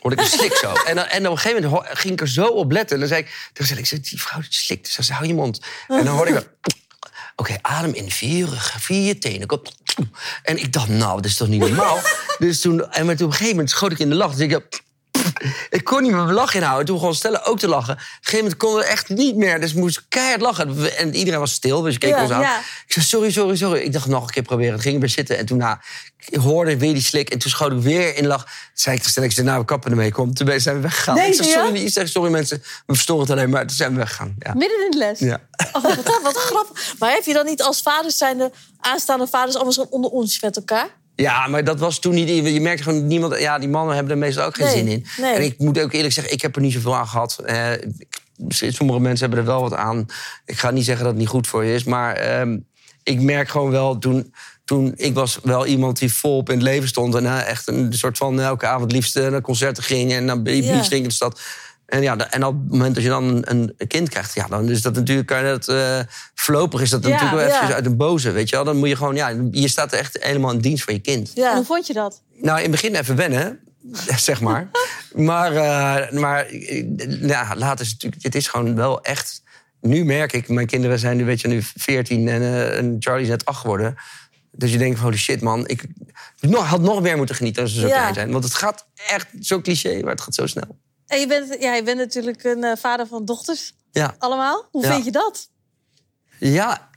hoorde 0.00 0.16
ik 0.16 0.22
een 0.22 0.38
slik 0.38 0.54
zo. 0.54 0.72
En, 0.72 0.94
dan, 0.96 1.04
en 1.04 1.26
op 1.26 1.32
een 1.32 1.38
gegeven 1.38 1.70
moment 1.70 1.86
ging 1.98 2.12
ik 2.12 2.20
er 2.20 2.28
zo 2.28 2.46
op 2.46 2.70
letten. 2.72 2.94
En 2.94 2.98
dan 3.00 3.08
zei 3.08 3.20
ik 3.20 3.50
tegen 3.52 3.78
ik 3.78 3.86
zei, 3.86 4.00
die 4.00 4.20
vrouw 4.22 4.40
die 4.40 4.52
slikt. 4.52 4.88
Ze 4.88 5.02
zei, 5.02 5.16
hou 5.18 5.28
je 5.30 5.34
mond. 5.34 5.60
En 5.88 6.04
dan 6.04 6.14
hoorde 6.16 6.30
ik... 6.32 6.48
Oké, 7.36 7.56
adem 7.62 7.94
in 7.94 8.10
via 8.10 8.46
je 8.88 9.18
tenen. 9.18 9.46
Kom. 9.46 9.60
En 10.42 10.58
ik 10.58 10.72
dacht, 10.72 10.88
nou, 10.88 11.16
dat 11.16 11.24
is 11.24 11.36
toch 11.36 11.48
niet 11.48 11.60
normaal? 11.60 11.98
dus 12.38 12.60
toen, 12.60 12.92
en 12.92 13.06
met, 13.06 13.20
op 13.20 13.26
een 13.26 13.32
gegeven 13.32 13.50
moment 13.50 13.70
schoot 13.70 13.92
ik 13.92 13.98
in 13.98 14.08
de 14.08 14.14
lach. 14.14 14.34
Dus 14.34 14.40
ik, 14.40 14.82
ik 15.70 15.84
kon 15.84 16.02
niet 16.02 16.12
mijn 16.12 16.32
lach 16.32 16.54
inhouden. 16.54 16.86
Toen 16.86 16.94
begon 16.96 17.14
Stella 17.14 17.40
ook 17.44 17.58
te 17.58 17.68
lachen. 17.68 17.92
Op 17.94 17.98
een 17.98 18.04
gegeven 18.20 18.38
moment 18.38 18.56
kon 18.56 18.74
we 18.74 18.84
echt 18.84 19.08
niet 19.08 19.36
meer. 19.36 19.60
Dus 19.60 19.70
ik 19.70 19.76
moest 19.76 20.04
keihard 20.08 20.40
lachen. 20.40 20.96
En 20.96 21.14
iedereen 21.14 21.40
was 21.40 21.52
stil, 21.52 21.80
dus 21.82 21.94
ik 21.94 22.00
keek 22.00 22.10
Ja, 22.10 22.22
ons 22.22 22.30
aan. 22.30 22.40
ja. 22.40 22.58
Ik 22.58 22.92
zei, 22.92 23.04
sorry, 23.04 23.30
sorry, 23.30 23.56
sorry. 23.56 23.80
Ik 23.80 23.92
dacht, 23.92 24.06
nog 24.06 24.24
een 24.26 24.30
keer 24.30 24.42
proberen. 24.42 24.72
Het 24.72 24.82
ging 24.82 25.00
weer 25.00 25.08
zitten. 25.08 25.38
En 25.38 25.46
toen 25.46 25.58
na, 25.58 25.80
ik 26.28 26.38
hoorde 26.38 26.78
weer 26.78 26.92
die 26.92 27.02
slik. 27.02 27.30
En 27.30 27.38
toen 27.38 27.50
schoot 27.50 27.72
ik 27.72 27.78
weer 27.78 28.16
in 28.16 28.26
lach. 28.26 28.42
Toen 28.44 28.52
zei 28.74 28.94
ik 28.94 29.00
tegen 29.00 29.10
Stella, 29.10 29.26
ik 29.26 29.32
zei, 29.32 29.46
nou, 29.46 29.58
we 29.58 29.64
kappen 29.64 29.90
ermee. 29.90 30.12
Kom, 30.12 30.34
toen 30.34 30.60
zijn 30.60 30.76
we 30.76 30.80
weggegaan. 30.82 31.14
Nee, 31.14 31.28
ik 31.28 31.34
zei, 31.34 31.48
sorry, 31.48 31.70
niet. 31.72 31.86
ik 31.86 31.92
zeg, 31.92 32.08
sorry 32.08 32.30
mensen, 32.30 32.58
we 32.86 32.94
verstoren 32.94 33.22
het 33.22 33.30
alleen. 33.30 33.50
Maar 33.50 33.66
toen 33.66 33.76
zijn 33.76 33.90
we 33.92 33.96
weggegaan. 33.96 34.34
Ja. 34.38 34.54
Midden 34.54 34.84
in 34.84 34.90
de 34.90 34.96
les. 34.98 35.18
Ja. 35.18 35.40
Oh, 35.72 35.82
wat, 35.82 36.20
wat 36.22 36.36
grappig. 36.36 36.94
Maar 36.98 37.10
heb 37.12 37.24
je 37.24 37.32
dan 37.32 37.44
niet 37.46 37.62
als 37.62 37.82
vaders 37.82 38.16
zijnde 38.16 38.52
aanstaande 38.80 39.26
vaders 39.26 39.54
allemaal 39.54 39.72
zo 39.72 39.86
onder 39.90 40.10
ons 40.10 40.40
met 40.40 40.56
elkaar? 40.56 40.88
Ja, 41.16 41.46
maar 41.46 41.64
dat 41.64 41.78
was 41.78 41.98
toen 41.98 42.14
niet. 42.14 42.28
Je 42.28 42.60
merkte 42.60 42.82
gewoon 42.82 43.06
niemand. 43.06 43.38
Ja, 43.38 43.58
die 43.58 43.68
mannen 43.68 43.94
hebben 43.94 44.12
er 44.12 44.18
meestal 44.18 44.44
ook 44.44 44.56
geen 44.56 44.66
Nee, 44.66 44.74
zin 44.76 44.86
in. 44.86 45.06
nee. 45.16 45.34
En 45.34 45.42
ik 45.42 45.58
moet 45.58 45.80
ook 45.80 45.92
eerlijk 45.92 46.14
zeggen, 46.14 46.32
ik 46.32 46.42
heb 46.42 46.56
er 46.56 46.62
niet 46.62 46.72
zoveel 46.72 46.96
aan 46.96 47.06
gehad. 47.08 47.38
Eh, 47.46 47.70
sommige 48.48 49.00
mensen 49.00 49.26
hebben 49.26 49.38
er 49.38 49.50
wel 49.52 49.60
wat 49.60 49.74
aan. 49.74 50.06
Ik 50.46 50.58
ga 50.58 50.70
niet 50.70 50.84
zeggen 50.84 51.04
dat 51.04 51.12
het 51.12 51.22
niet 51.22 51.30
goed 51.30 51.46
voor 51.46 51.64
je 51.64 51.74
is, 51.74 51.84
maar 51.84 52.14
ehm, 52.14 52.58
ik 53.02 53.20
merk 53.20 53.48
gewoon 53.48 53.70
wel 53.70 53.98
toen. 53.98 54.34
Toen 54.64 54.92
ik 54.96 55.14
was 55.14 55.38
wel 55.42 55.66
iemand 55.66 55.98
die 55.98 56.12
volop 56.12 56.48
in 56.48 56.54
het 56.54 56.64
leven 56.64 56.88
stond. 56.88 57.14
En 57.14 57.26
eh, 57.26 57.46
echt 57.48 57.68
een 57.68 57.92
soort 57.92 58.16
van 58.18 58.40
elke 58.40 58.66
avond 58.66 58.92
liefst 58.92 59.16
eh, 59.16 59.28
naar 59.28 59.40
concerten 59.40 59.82
ging. 59.82 60.12
En 60.12 60.24
naar 60.24 60.42
beach 60.42 60.66
ging 60.88 61.02
in 61.02 61.02
de 61.02 61.10
stad. 61.14 61.40
En, 61.86 62.02
ja, 62.02 62.30
en 62.30 62.44
op 62.44 62.54
het 62.62 62.70
moment 62.70 62.94
dat 62.94 63.02
je 63.04 63.08
dan 63.08 63.24
een, 63.24 63.74
een 63.78 63.86
kind 63.88 64.08
krijgt, 64.08 64.34
ja, 64.34 64.46
dan 64.46 64.68
is 64.70 64.82
dat 64.82 64.94
natuurlijk. 64.94 65.26
Kan 65.26 65.38
je 65.38 65.44
dat, 65.44 65.68
eh, 65.68 66.00
voorlopig 66.34 66.80
is 66.80 66.90
dat 66.90 67.02
Ja, 67.02 67.08
natuurlijk 67.08 67.36
wel 67.40 67.48
ja. 67.48 67.62
even 67.62 67.74
uit 67.74 67.86
een 67.86 67.96
boze. 67.96 68.30
Weet 68.30 68.48
je 68.48 68.56
wel? 68.56 68.64
Dan 68.64 68.76
moet 68.76 68.88
je 68.88 68.96
gewoon, 68.96 69.14
ja, 69.14 69.28
je 69.50 69.68
staat 69.68 69.92
er 69.92 69.98
echt 69.98 70.16
helemaal 70.20 70.52
in 70.52 70.58
dienst 70.58 70.84
van 70.84 70.94
je 70.94 71.00
kind. 71.00 71.32
En 71.34 71.54
hoe 71.54 71.64
vond 71.64 71.86
je 71.86 71.92
dat? 71.92 72.22
Nou, 72.40 72.56
in 72.56 72.62
het 72.62 72.70
begin 72.70 72.94
even 72.94 73.16
wennen, 73.16 73.60
zeg 74.16 74.40
maar. 74.40 74.70
maar 75.14 75.52
eh, 75.56 76.12
maar 76.12 76.46
eh, 76.46 77.20
ja, 77.20 77.54
later 77.56 77.84
is 77.84 77.90
het 77.90 78.02
natuurlijk... 78.02 78.22
Het 78.22 78.34
is 78.34 78.48
gewoon 78.48 78.74
wel 78.74 79.02
echt... 79.02 79.42
Nu 79.80 80.04
merk 80.04 80.32
ik, 80.32 80.48
mijn 80.48 80.66
kinderen 80.66 80.98
zijn 80.98 81.16
nu, 81.16 81.24
weet 81.24 81.40
je, 81.40 81.48
nu 81.48 81.62
14 81.62 82.28
en, 82.28 82.42
eh, 82.42 82.78
en 82.78 82.96
Charlie 82.98 83.22
is 83.22 83.28
net 83.28 83.44
8 83.44 83.60
geworden. 83.60 83.94
Dus 84.52 84.72
je 84.72 84.78
denkt 84.78 84.96
van, 84.96 85.04
holy 85.04 85.18
shit 85.18 85.40
man, 85.40 85.68
ik 85.68 85.84
nog, 86.40 86.66
had 86.66 86.80
nog 86.80 87.02
meer 87.02 87.16
moeten 87.16 87.34
genieten 87.34 87.62
als 87.62 87.74
ze 87.74 87.80
zo 87.80 87.86
Ja. 87.86 87.98
klein 87.98 88.14
zijn. 88.14 88.30
Want 88.32 88.44
het 88.44 88.54
gaat 88.54 88.86
echt 89.08 89.26
zo 89.40 89.60
cliché, 89.60 90.00
maar 90.00 90.10
het 90.10 90.20
gaat 90.20 90.34
zo 90.34 90.46
snel. 90.46 90.78
En 91.06 91.20
je 91.20 91.26
bent, 91.26 91.56
ja, 91.60 91.74
je 91.74 91.82
bent 91.82 91.98
natuurlijk 91.98 92.44
een 92.44 92.64
eh, 92.64 92.76
vader 92.76 93.06
van 93.06 93.24
dochters. 93.24 93.72
Ja, 93.92 94.14
Allemaal. 94.18 94.68
Hoe 94.70 94.82
Ja. 94.82 94.92
vind 94.92 95.04
je 95.04 95.10
dat? 95.12 95.48
Ja, 96.38 96.88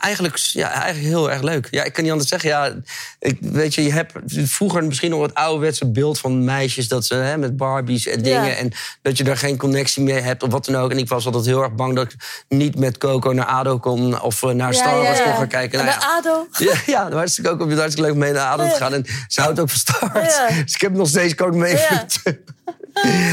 eigenlijk, 0.00 0.36
ja, 0.36 0.70
eigenlijk 0.70 1.06
heel 1.06 1.30
erg 1.30 1.42
leuk. 1.42 1.68
Ja, 1.70 1.84
ik 1.84 1.92
kan 1.92 2.02
niet 2.02 2.12
anders 2.12 2.30
zeggen. 2.30 2.48
Ja, 2.48 2.74
ik, 3.18 3.38
weet 3.40 3.74
je, 3.74 3.82
je 3.82 3.92
hebt 3.92 4.12
vroeger 4.26 4.84
misschien 4.84 5.10
nog 5.10 5.22
het 5.22 5.34
ouderwetse 5.34 5.90
beeld 5.90 6.18
van 6.18 6.44
meisjes... 6.44 6.88
dat 6.88 7.04
ze 7.04 7.14
hè, 7.14 7.36
met 7.38 7.56
Barbies 7.56 8.06
en 8.06 8.22
dingen... 8.22 8.44
Ja. 8.44 8.54
en 8.54 8.72
dat 9.02 9.16
je 9.16 9.24
daar 9.24 9.36
geen 9.36 9.56
connectie 9.56 10.02
mee 10.02 10.20
hebt 10.20 10.42
of 10.42 10.50
wat 10.50 10.64
dan 10.64 10.76
ook. 10.76 10.90
En 10.90 10.98
ik 10.98 11.08
was 11.08 11.26
altijd 11.26 11.44
heel 11.44 11.62
erg 11.62 11.74
bang 11.74 11.94
dat 11.94 12.12
ik 12.12 12.44
niet 12.48 12.78
met 12.78 12.98
Coco 12.98 13.32
naar 13.32 13.46
ADO 13.46 13.78
kon... 13.78 14.20
of 14.20 14.42
eh, 14.42 14.50
naar 14.50 14.74
Star 14.74 15.02
Wars 15.02 15.22
kon 15.22 15.34
gaan 15.34 15.48
kijken. 15.48 15.78
En 15.78 15.84
Nou 15.84 16.00
ja. 16.00 16.16
ADO. 16.16 16.46
Ja, 16.64 16.74
ja, 16.86 17.10
hartstikke 17.10 17.50
ook 17.50 17.60
op 17.60 17.68
het 17.68 17.78
hartstikke 17.78 18.10
leuk 18.10 18.18
mee 18.18 18.32
naar 18.32 18.46
ADO 18.46 18.68
te 18.68 18.74
gaan. 18.74 18.94
En 18.94 19.04
ze 19.28 19.40
houdt 19.40 19.60
ook 19.60 19.70
van 19.70 19.78
Star 19.78 20.12
Wars. 20.12 20.36
Dus 20.64 20.74
ik 20.74 20.80
heb 20.80 20.92
nog 20.92 21.08
steeds 21.08 21.34
Coco 21.34 21.56
mee. 21.56 21.78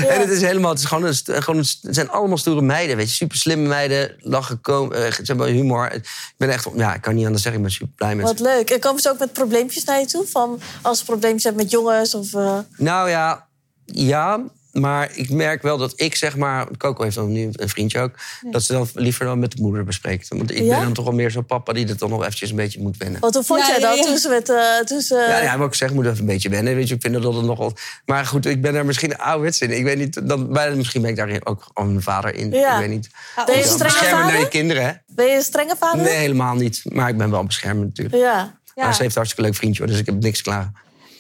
En 0.10 0.20
het 0.20 0.30
is 0.30 0.42
helemaal, 0.42 0.70
het, 0.72 0.80
is 0.80 0.86
gewoon 0.86 1.04
een, 1.04 1.16
st- 1.16 1.32
gewoon 1.34 1.58
een, 1.58 1.66
st- 1.66 1.84
het 1.84 1.96
zijn 1.96 2.10
allemaal 2.10 2.38
stoere 2.38 2.62
meiden, 2.62 2.96
weet 2.98 3.10
je. 3.10 3.16
Super 3.16 3.38
slimme 3.38 3.68
meiden, 3.68 4.16
lachen, 4.20 4.62
komen, 4.62 5.06
eh, 5.06 5.12
ze 5.12 5.22
hebben 5.24 5.48
humor. 5.48 5.92
Ik 5.92 6.34
ben 6.38 6.50
echt, 6.50 6.68
ja, 6.76 6.94
ik 6.94 7.02
kan 7.02 7.16
niet 7.16 7.26
anders 7.26 7.44
zeggen, 7.44 7.62
ik 7.62 7.68
ben 7.68 7.76
super 7.78 7.96
blij 7.96 8.16
met 8.16 8.28
ze. 8.28 8.34
Wat 8.34 8.42
leuk. 8.44 8.70
En 8.70 8.80
komen 8.80 9.02
ze 9.02 9.10
ook 9.10 9.20
met 9.20 9.34
probleempjes 9.34 9.84
naar 9.84 10.00
je 10.00 10.06
toe? 10.06 10.26
Van 10.28 10.60
als 10.82 11.00
ze 11.00 11.06
probleempjes 11.06 11.44
hebben 11.44 11.62
met 11.64 11.72
jongens 11.72 12.14
of... 12.16 12.34
eh, 12.34 12.58
Nou 12.78 13.10
ja, 13.10 13.48
ja, 13.86 14.40
maar 14.72 15.10
ik 15.14 15.30
merk 15.30 15.62
wel 15.62 15.78
dat 15.78 15.94
ik 15.96 16.16
zeg 16.16 16.38
maar... 16.38 16.68
Coco 16.78 17.04
heeft 17.04 17.16
dan 17.16 17.32
nu 17.32 17.50
een 17.52 17.70
vriendje 17.70 18.00
ook... 18.00 18.12
dat 18.52 18.64
ze 18.64 18.74
dan 18.74 18.88
liever 18.94 19.26
dan 19.26 19.40
met 19.40 19.52
de 19.52 19.62
moeder 19.62 19.84
bespreekt. 19.84 20.28
Want 20.28 20.52
ik 20.52 20.58
Ja? 20.58 20.76
ben 20.76 20.84
dan 20.84 20.94
toch 20.94 21.06
wel 21.06 21.14
meer 21.14 21.32
zo'n 21.32 21.46
papa 21.46 21.74
die 21.74 21.86
het 21.86 22.00
dan 22.00 22.10
nog 22.10 22.22
eventjes 22.22 22.50
een 22.50 22.56
beetje 22.56 22.82
moet 22.82 22.98
wennen. 22.98 23.20
Wat 23.22 23.34
hoe 23.34 23.44
vond 23.44 23.60
Ja, 23.60 23.68
jij 23.68 23.80
ja, 23.80 23.88
dat 23.90 23.98
ja. 23.98 24.04
toen 24.04 24.18
ze 24.18 24.30
met... 24.30 24.50
eh, 24.50 24.80
toen 24.86 25.02
ze, 25.02 25.16
Ja, 25.16 25.42
ja, 25.42 25.58
wat 25.58 25.68
ik 25.68 25.74
zeg, 25.74 25.94
moet 25.94 26.06
even 26.06 26.20
een 26.20 26.26
beetje 26.26 26.50
wennen. 26.50 26.76
Weet 26.76 26.88
je, 26.88 26.96
ik 26.96 27.02
vind 27.02 27.22
dat 27.22 27.34
het 27.34 27.46
nogal. 27.46 27.74
Maar 28.06 28.26
goed, 28.26 28.46
ik 28.46 28.62
ben 28.62 28.76
er 28.76 28.86
misschien 28.86 29.18
ouderwets 29.18 29.62
in. 29.62 29.72
Ik 29.78 29.84
weet 29.84 29.98
niet, 29.98 30.28
dan, 30.28 30.52
misschien 30.78 31.02
ben 31.02 31.10
ik 31.12 31.16
daar 31.16 31.40
ook 31.44 31.70
al 31.74 31.86
een 31.86 32.02
vader 32.02 32.36
in. 32.36 32.52
Ja. 32.52 32.74
Ik 32.74 32.80
weet 32.80 32.90
niet. 32.90 33.10
Ben 33.46 33.56
je 33.56 33.62
een 33.62 33.68
strenge 33.70 33.84
beschermen 33.84 34.20
naar 34.20 34.28
je 34.28 34.34
vader? 34.36 34.50
kinderen, 34.50 34.86
hè? 34.86 34.92
Ben 35.08 35.26
je 35.28 35.36
een 35.36 35.42
strenge 35.44 35.76
vader? 35.80 36.02
Nee, 36.04 36.16
helemaal 36.16 36.56
niet. 36.56 36.82
Maar 36.84 37.10
ik 37.10 37.18
ben 37.18 37.32
wel 37.32 37.44
beschermend 37.44 37.86
natuurlijk. 37.88 38.16
Ja. 38.16 38.60
Ja. 38.76 38.84
Maar 38.84 38.96
ze 38.96 39.02
heeft 39.02 39.16
een 39.16 39.22
hartstikke 39.22 39.50
leuk 39.50 39.56
vriendje, 39.60 39.82
hoor, 39.84 39.92
dus 39.92 40.00
ik 40.00 40.06
heb 40.06 40.22
niks 40.22 40.42
klaar. 40.42 40.72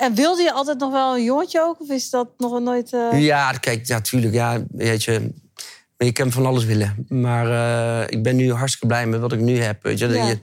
En 0.02 0.14
wilde 0.16 0.42
je 0.42 0.52
altijd 0.52 0.80
nog 0.80 0.92
wel 0.92 1.16
een 1.16 1.24
jongetje 1.24 1.62
ook? 1.62 1.82
Of 1.82 1.90
is 1.90 2.10
dat 2.10 2.28
nog 2.38 2.60
nooit... 2.60 2.94
eh, 2.94 3.24
Ja, 3.26 3.52
kijk, 3.52 3.86
ja, 3.88 4.02
tuurlijk. 4.02 4.34
Ja, 4.34 4.64
weet 4.72 5.04
je, 5.04 5.32
je 5.98 6.12
kan 6.12 6.32
van 6.32 6.46
alles 6.46 6.66
willen. 6.66 7.06
Maar 7.08 7.48
eh, 7.52 8.08
ik 8.18 8.24
ben 8.24 8.36
nu 8.36 8.54
hartstikke 8.54 8.88
blij 8.88 9.08
met 9.08 9.20
wat 9.20 9.32
ik 9.32 9.40
nu 9.40 9.60
heb. 9.60 9.84
Weet 9.84 10.00
je. 10.00 10.08
Ja. 10.08 10.26
Je- 10.28 10.40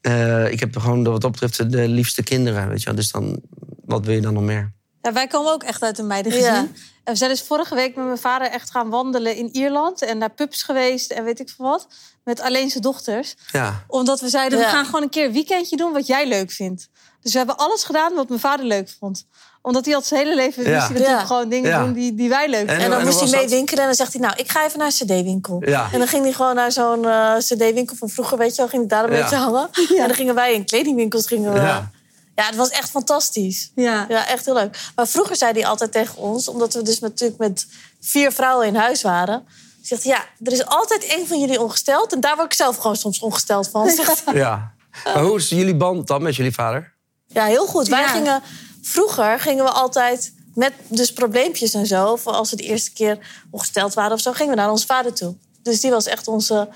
eh, 0.00 0.52
ik 0.52 0.60
heb 0.60 0.76
gewoon, 0.76 1.04
wat 1.04 1.20
dat 1.20 1.30
betreft, 1.30 1.70
de 1.70 1.88
liefste 1.88 2.22
kinderen. 2.22 2.68
Weet 2.68 2.82
je. 2.82 2.94
Dus 2.94 3.10
dan, 3.10 3.40
wat 3.84 4.04
wil 4.04 4.14
je 4.14 4.20
dan 4.20 4.34
nog 4.34 4.42
meer? 4.42 4.72
Ja, 5.02 5.12
wij 5.12 5.26
komen 5.26 5.52
ook 5.52 5.62
echt 5.62 5.82
uit 5.82 5.98
een 5.98 6.06
meidengezin. 6.06 6.44
Ja. 6.52 6.66
En 7.04 7.12
we 7.14 7.18
zijn 7.18 7.30
dus 7.30 7.42
vorige 7.42 7.74
week 7.74 7.96
met 7.96 8.04
mijn 8.04 8.18
vader 8.18 8.50
echt 8.50 8.70
gaan 8.70 8.88
wandelen 8.90 9.36
in 9.36 9.48
Ierland. 9.52 10.02
En 10.02 10.18
naar 10.18 10.30
pubs 10.30 10.62
geweest 10.62 11.10
en 11.10 11.24
weet 11.24 11.40
ik 11.40 11.48
veel 11.50 11.64
wat. 11.66 11.88
Met 12.24 12.40
alleen 12.40 12.70
zijn 12.70 12.82
dochters. 12.82 13.34
Ja. 13.52 13.84
Omdat 13.86 14.20
we 14.20 14.28
zeiden, 14.28 14.58
Ja. 14.58 14.64
we 14.64 14.70
gaan 14.70 14.84
gewoon 14.84 15.02
een 15.02 15.08
keer 15.10 15.24
een 15.26 15.32
weekendje 15.32 15.76
doen 15.76 15.92
wat 15.92 16.06
jij 16.06 16.28
leuk 16.28 16.50
vindt. 16.50 16.88
Dus 17.22 17.32
we 17.32 17.38
hebben 17.38 17.56
alles 17.56 17.84
gedaan 17.84 18.14
wat 18.14 18.28
mijn 18.28 18.40
vader 18.40 18.66
leuk 18.66 18.94
vond. 18.98 19.26
Omdat 19.62 19.84
hij 19.84 19.94
al 19.94 20.02
zijn 20.02 20.20
hele 20.20 20.34
leven 20.34 20.62
Ja. 20.62 20.68
moest 20.70 20.80
hij 20.82 20.88
natuurlijk 20.92 21.20
Ja. 21.20 21.26
gewoon 21.26 21.48
dingen 21.48 21.70
Ja. 21.70 21.84
doen 21.84 21.92
die, 21.92 22.14
die 22.14 22.28
wij 22.28 22.48
leuk 22.48 22.60
En- 22.60 22.66
vinden. 22.68 22.84
En 22.84 22.90
dan 22.90 23.04
moest 23.04 23.20
hij 23.20 23.30
mee 23.30 23.40
dat? 23.40 23.50
winkelen 23.50 23.80
en 23.80 23.86
dan 23.86 23.94
zegt 23.96 24.12
hij... 24.12 24.20
nou, 24.22 24.34
ik 24.36 24.50
ga 24.50 24.64
even 24.64 24.78
naar 24.78 24.86
een 24.86 24.92
cd-winkel. 25.06 25.62
Ja. 25.66 25.88
En 25.92 25.98
dan 25.98 26.08
ging 26.08 26.22
hij 26.22 26.32
gewoon 26.32 26.54
naar 26.54 26.72
zo'n 26.72 27.04
eh, 27.06 27.36
cd-winkel 27.36 27.96
van 27.96 28.08
vroeger, 28.08 28.38
weet 28.38 28.50
je 28.50 28.56
wel. 28.56 28.68
Ging 28.68 28.88
hij 28.90 29.00
daar 29.00 29.08
een 29.10 29.16
Ja. 29.16 29.20
beetje 29.22 29.36
hangen. 29.36 29.68
En 29.98 30.06
dan 30.06 30.14
gingen 30.14 30.34
wij 30.34 30.54
in 30.54 30.64
kledingwinkels... 30.64 31.26
Gingen 31.26 31.52
we, 31.52 31.58
Ja. 31.58 31.90
ja. 32.34 32.46
het 32.46 32.56
was 32.56 32.68
echt 32.70 32.90
fantastisch. 32.90 33.70
Ja. 33.74 34.06
Ja, 34.08 34.26
echt 34.28 34.44
heel 34.44 34.54
leuk. 34.54 34.78
Maar 34.94 35.06
vroeger 35.08 35.36
zei 35.36 35.52
hij 35.52 35.66
altijd 35.66 35.92
tegen 35.92 36.16
ons... 36.16 36.48
omdat 36.48 36.74
we 36.74 36.82
dus 36.82 36.98
natuurlijk 37.00 37.38
met 37.40 37.66
vier 38.00 38.32
vrouwen 38.32 38.66
in 38.66 38.74
huis 38.76 39.02
waren... 39.02 39.46
zegt 39.82 40.02
hij, 40.04 40.12
ja, 40.12 40.46
er 40.46 40.52
is 40.52 40.66
altijd 40.66 41.04
één 41.04 41.26
van 41.26 41.40
jullie 41.40 41.60
ongesteld... 41.60 42.12
en 42.12 42.20
daar 42.20 42.34
word 42.36 42.46
ik 42.46 42.56
zelf 42.58 42.76
gewoon 42.76 42.96
soms 42.96 43.18
ongesteld 43.20 43.68
van. 43.68 43.88
Zegt 44.04 44.24
hij. 44.24 44.34
ja. 44.34 44.72
Maar 45.04 45.22
hoe 45.22 45.36
is 45.36 45.48
jullie 45.48 45.76
band 45.76 46.06
dan 46.06 46.22
met 46.22 46.36
jullie 46.36 46.52
vader? 46.52 46.96
Ja, 47.38 47.44
heel 47.46 47.66
goed. 47.66 47.88
Wij 47.88 48.00
Ja. 48.00 48.08
gingen... 48.08 48.42
Vroeger 48.82 49.40
gingen 49.40 49.64
we 49.64 49.70
altijd 49.70 50.32
met 50.54 50.72
dus 50.88 51.12
probleempjes 51.12 51.74
en 51.74 51.86
zo... 51.86 52.06
of 52.12 52.26
als 52.26 52.50
we 52.50 52.56
de 52.56 52.62
eerste 52.62 52.92
keer 52.92 53.18
ongesteld 53.50 53.94
waren 53.94 54.12
of 54.12 54.20
zo... 54.20 54.32
gingen 54.32 54.54
we 54.54 54.60
naar 54.60 54.70
onze 54.70 54.86
vader 54.86 55.14
toe. 55.14 55.36
Dus 55.62 55.80
die 55.80 55.90
was 55.90 56.06
echt 56.06 56.28
onze... 56.28 56.68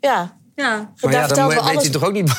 Ja, 0.00 0.36
Ja. 0.54 0.92
Maar 1.00 1.12
daar 1.12 1.28
ja, 1.28 1.34
dan 1.34 1.48
we 1.48 1.54
weet 1.54 1.62
alles... 1.62 1.84
je 1.84 1.90
toch 1.90 2.04
ook 2.04 2.12
niet... 2.12 2.32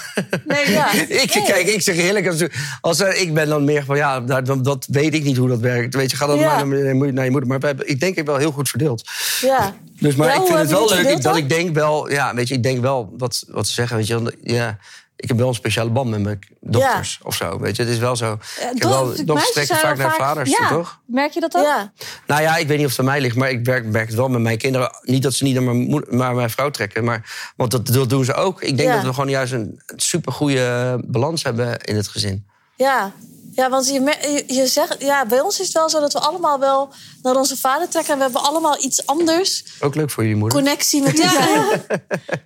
Nee, 0.45 0.71
Ja. 0.71 0.91
ik, 0.93 1.09
Nee. 1.09 1.43
Kijk, 1.43 1.67
ik 1.67 1.81
zeg 1.81 1.95
eerlijk, 1.95 2.27
als, 2.27 2.43
als, 2.81 2.99
eh, 2.99 3.21
ik 3.21 3.33
ben 3.33 3.47
dan 3.47 3.63
meer 3.63 3.83
van... 3.85 3.95
ja, 3.97 4.19
dat, 4.19 4.45
dat- 4.45 4.63
dat 4.63 4.85
weet 4.89 5.13
ik 5.13 5.23
niet 5.23 5.37
hoe 5.37 5.47
dat 5.49 5.59
werkt. 5.59 5.95
Weet 5.95 6.11
je, 6.11 6.17
ga 6.17 6.25
dan 6.25 6.37
Ja. 6.39 6.63
maar 6.63 6.67
naar, 6.67 7.13
naar 7.13 7.23
je 7.25 7.31
moeder. 7.31 7.49
Maar 7.49 7.59
we 7.59 7.65
hebben, 7.65 7.89
ik 7.89 7.99
denk 7.99 8.15
ik 8.17 8.25
wel 8.25 8.37
heel 8.37 8.51
goed 8.51 8.69
verdeeld. 8.69 9.09
Ja. 9.41 9.73
Dus, 9.99 10.15
maar 10.15 10.27
Ja, 10.27 10.33
ik 10.33 10.39
vind 10.45 10.59
het 10.59 10.69
hebben 10.69 10.87
wel 10.87 10.97
leuk 10.97 11.13
het 11.13 11.23
dat 11.23 11.35
ik 11.37 11.49
denk 11.49 11.75
wel... 11.75 12.11
Ja, 12.11 12.35
weet 12.35 12.47
je, 12.47 12.53
ik 12.53 12.63
denk 12.63 12.81
wel 12.81 13.13
wat, 13.17 13.43
wat 13.47 13.67
ze 13.67 13.73
zeggen. 13.73 13.97
Weet 13.97 14.07
je, 14.07 14.37
ja, 14.41 14.77
ik 15.23 15.29
heb 15.29 15.37
wel 15.37 15.47
een 15.47 15.53
speciale 15.53 15.89
band 15.89 16.09
met 16.09 16.21
mijn 16.21 16.39
dochters 16.61 17.19
of 17.23 17.35
zo. 17.35 17.59
Weet 17.59 17.75
je, 17.75 17.83
het 17.83 17.91
is 17.91 17.97
wel 17.97 18.15
zo. 18.15 18.33
ik 18.33 18.39
heb 18.59 18.83
wel, 18.83 19.05
Doch- 19.05 19.23
dochters 19.23 19.51
trekken 19.51 19.75
vaak 19.75 19.97
naar 19.97 20.13
vaders, 20.15 20.49
ja. 20.49 20.57
toe, 20.67 20.77
toch? 20.77 20.99
Merk 21.05 21.31
je 21.33 21.39
dat 21.39 21.55
ook? 21.55 21.63
Ja. 21.63 21.91
Nou 22.27 22.41
ja, 22.41 22.57
ik 22.57 22.67
weet 22.67 22.77
niet 22.77 22.85
of 22.85 22.91
het 22.91 22.99
aan 22.99 23.05
mij 23.05 23.21
ligt, 23.21 23.35
maar 23.35 23.49
ik 23.49 23.65
werk, 23.65 23.85
merk 23.85 24.07
het 24.07 24.15
wel 24.15 24.29
met 24.29 24.41
mijn 24.41 24.57
kinderen. 24.57 24.89
Niet 25.01 25.23
dat 25.23 25.33
ze 25.33 25.43
niet 25.43 25.53
naar 25.53 25.63
mijn, 25.63 25.77
moeder, 25.77 26.15
naar 26.15 26.35
mijn 26.35 26.49
vrouw 26.49 26.69
trekken, 26.69 27.03
maar, 27.03 27.51
want 27.55 27.71
dat, 27.71 27.87
dat 27.87 28.09
doen 28.09 28.25
ze 28.25 28.33
ook. 28.33 28.61
Ik 28.61 28.77
denk 28.77 28.89
Ja. 28.89 28.95
dat 28.95 29.03
we 29.05 29.13
gewoon 29.13 29.29
juist 29.29 29.53
een 29.53 29.81
supergoeie 29.95 30.97
balans 31.05 31.43
hebben 31.43 31.79
in 31.81 31.95
het 31.95 32.07
gezin. 32.07 32.45
Ja, 32.75 33.11
ja 33.55 33.69
want 33.69 33.87
je, 33.87 33.93
je, 34.21 34.53
je 34.53 34.67
zegt, 34.67 34.95
ja, 34.99 35.25
bij 35.25 35.39
ons 35.39 35.59
is 35.59 35.65
het 35.65 35.75
wel 35.75 35.89
zo 35.89 35.99
dat 35.99 36.13
we 36.13 36.19
allemaal 36.19 36.59
wel 36.59 36.93
naar 37.21 37.35
onze 37.35 37.57
vader 37.57 37.89
trekken. 37.89 38.11
En 38.13 38.17
we 38.17 38.23
hebben 38.23 38.43
allemaal 38.43 38.83
iets 38.83 39.05
anders. 39.05 39.63
Ook 39.79 39.95
leuk 39.95 40.09
voor 40.09 40.23
jullie 40.23 40.37
moeder. 40.37 40.57
Connectie 40.57 41.01
met 41.01 41.15
die 41.15 41.25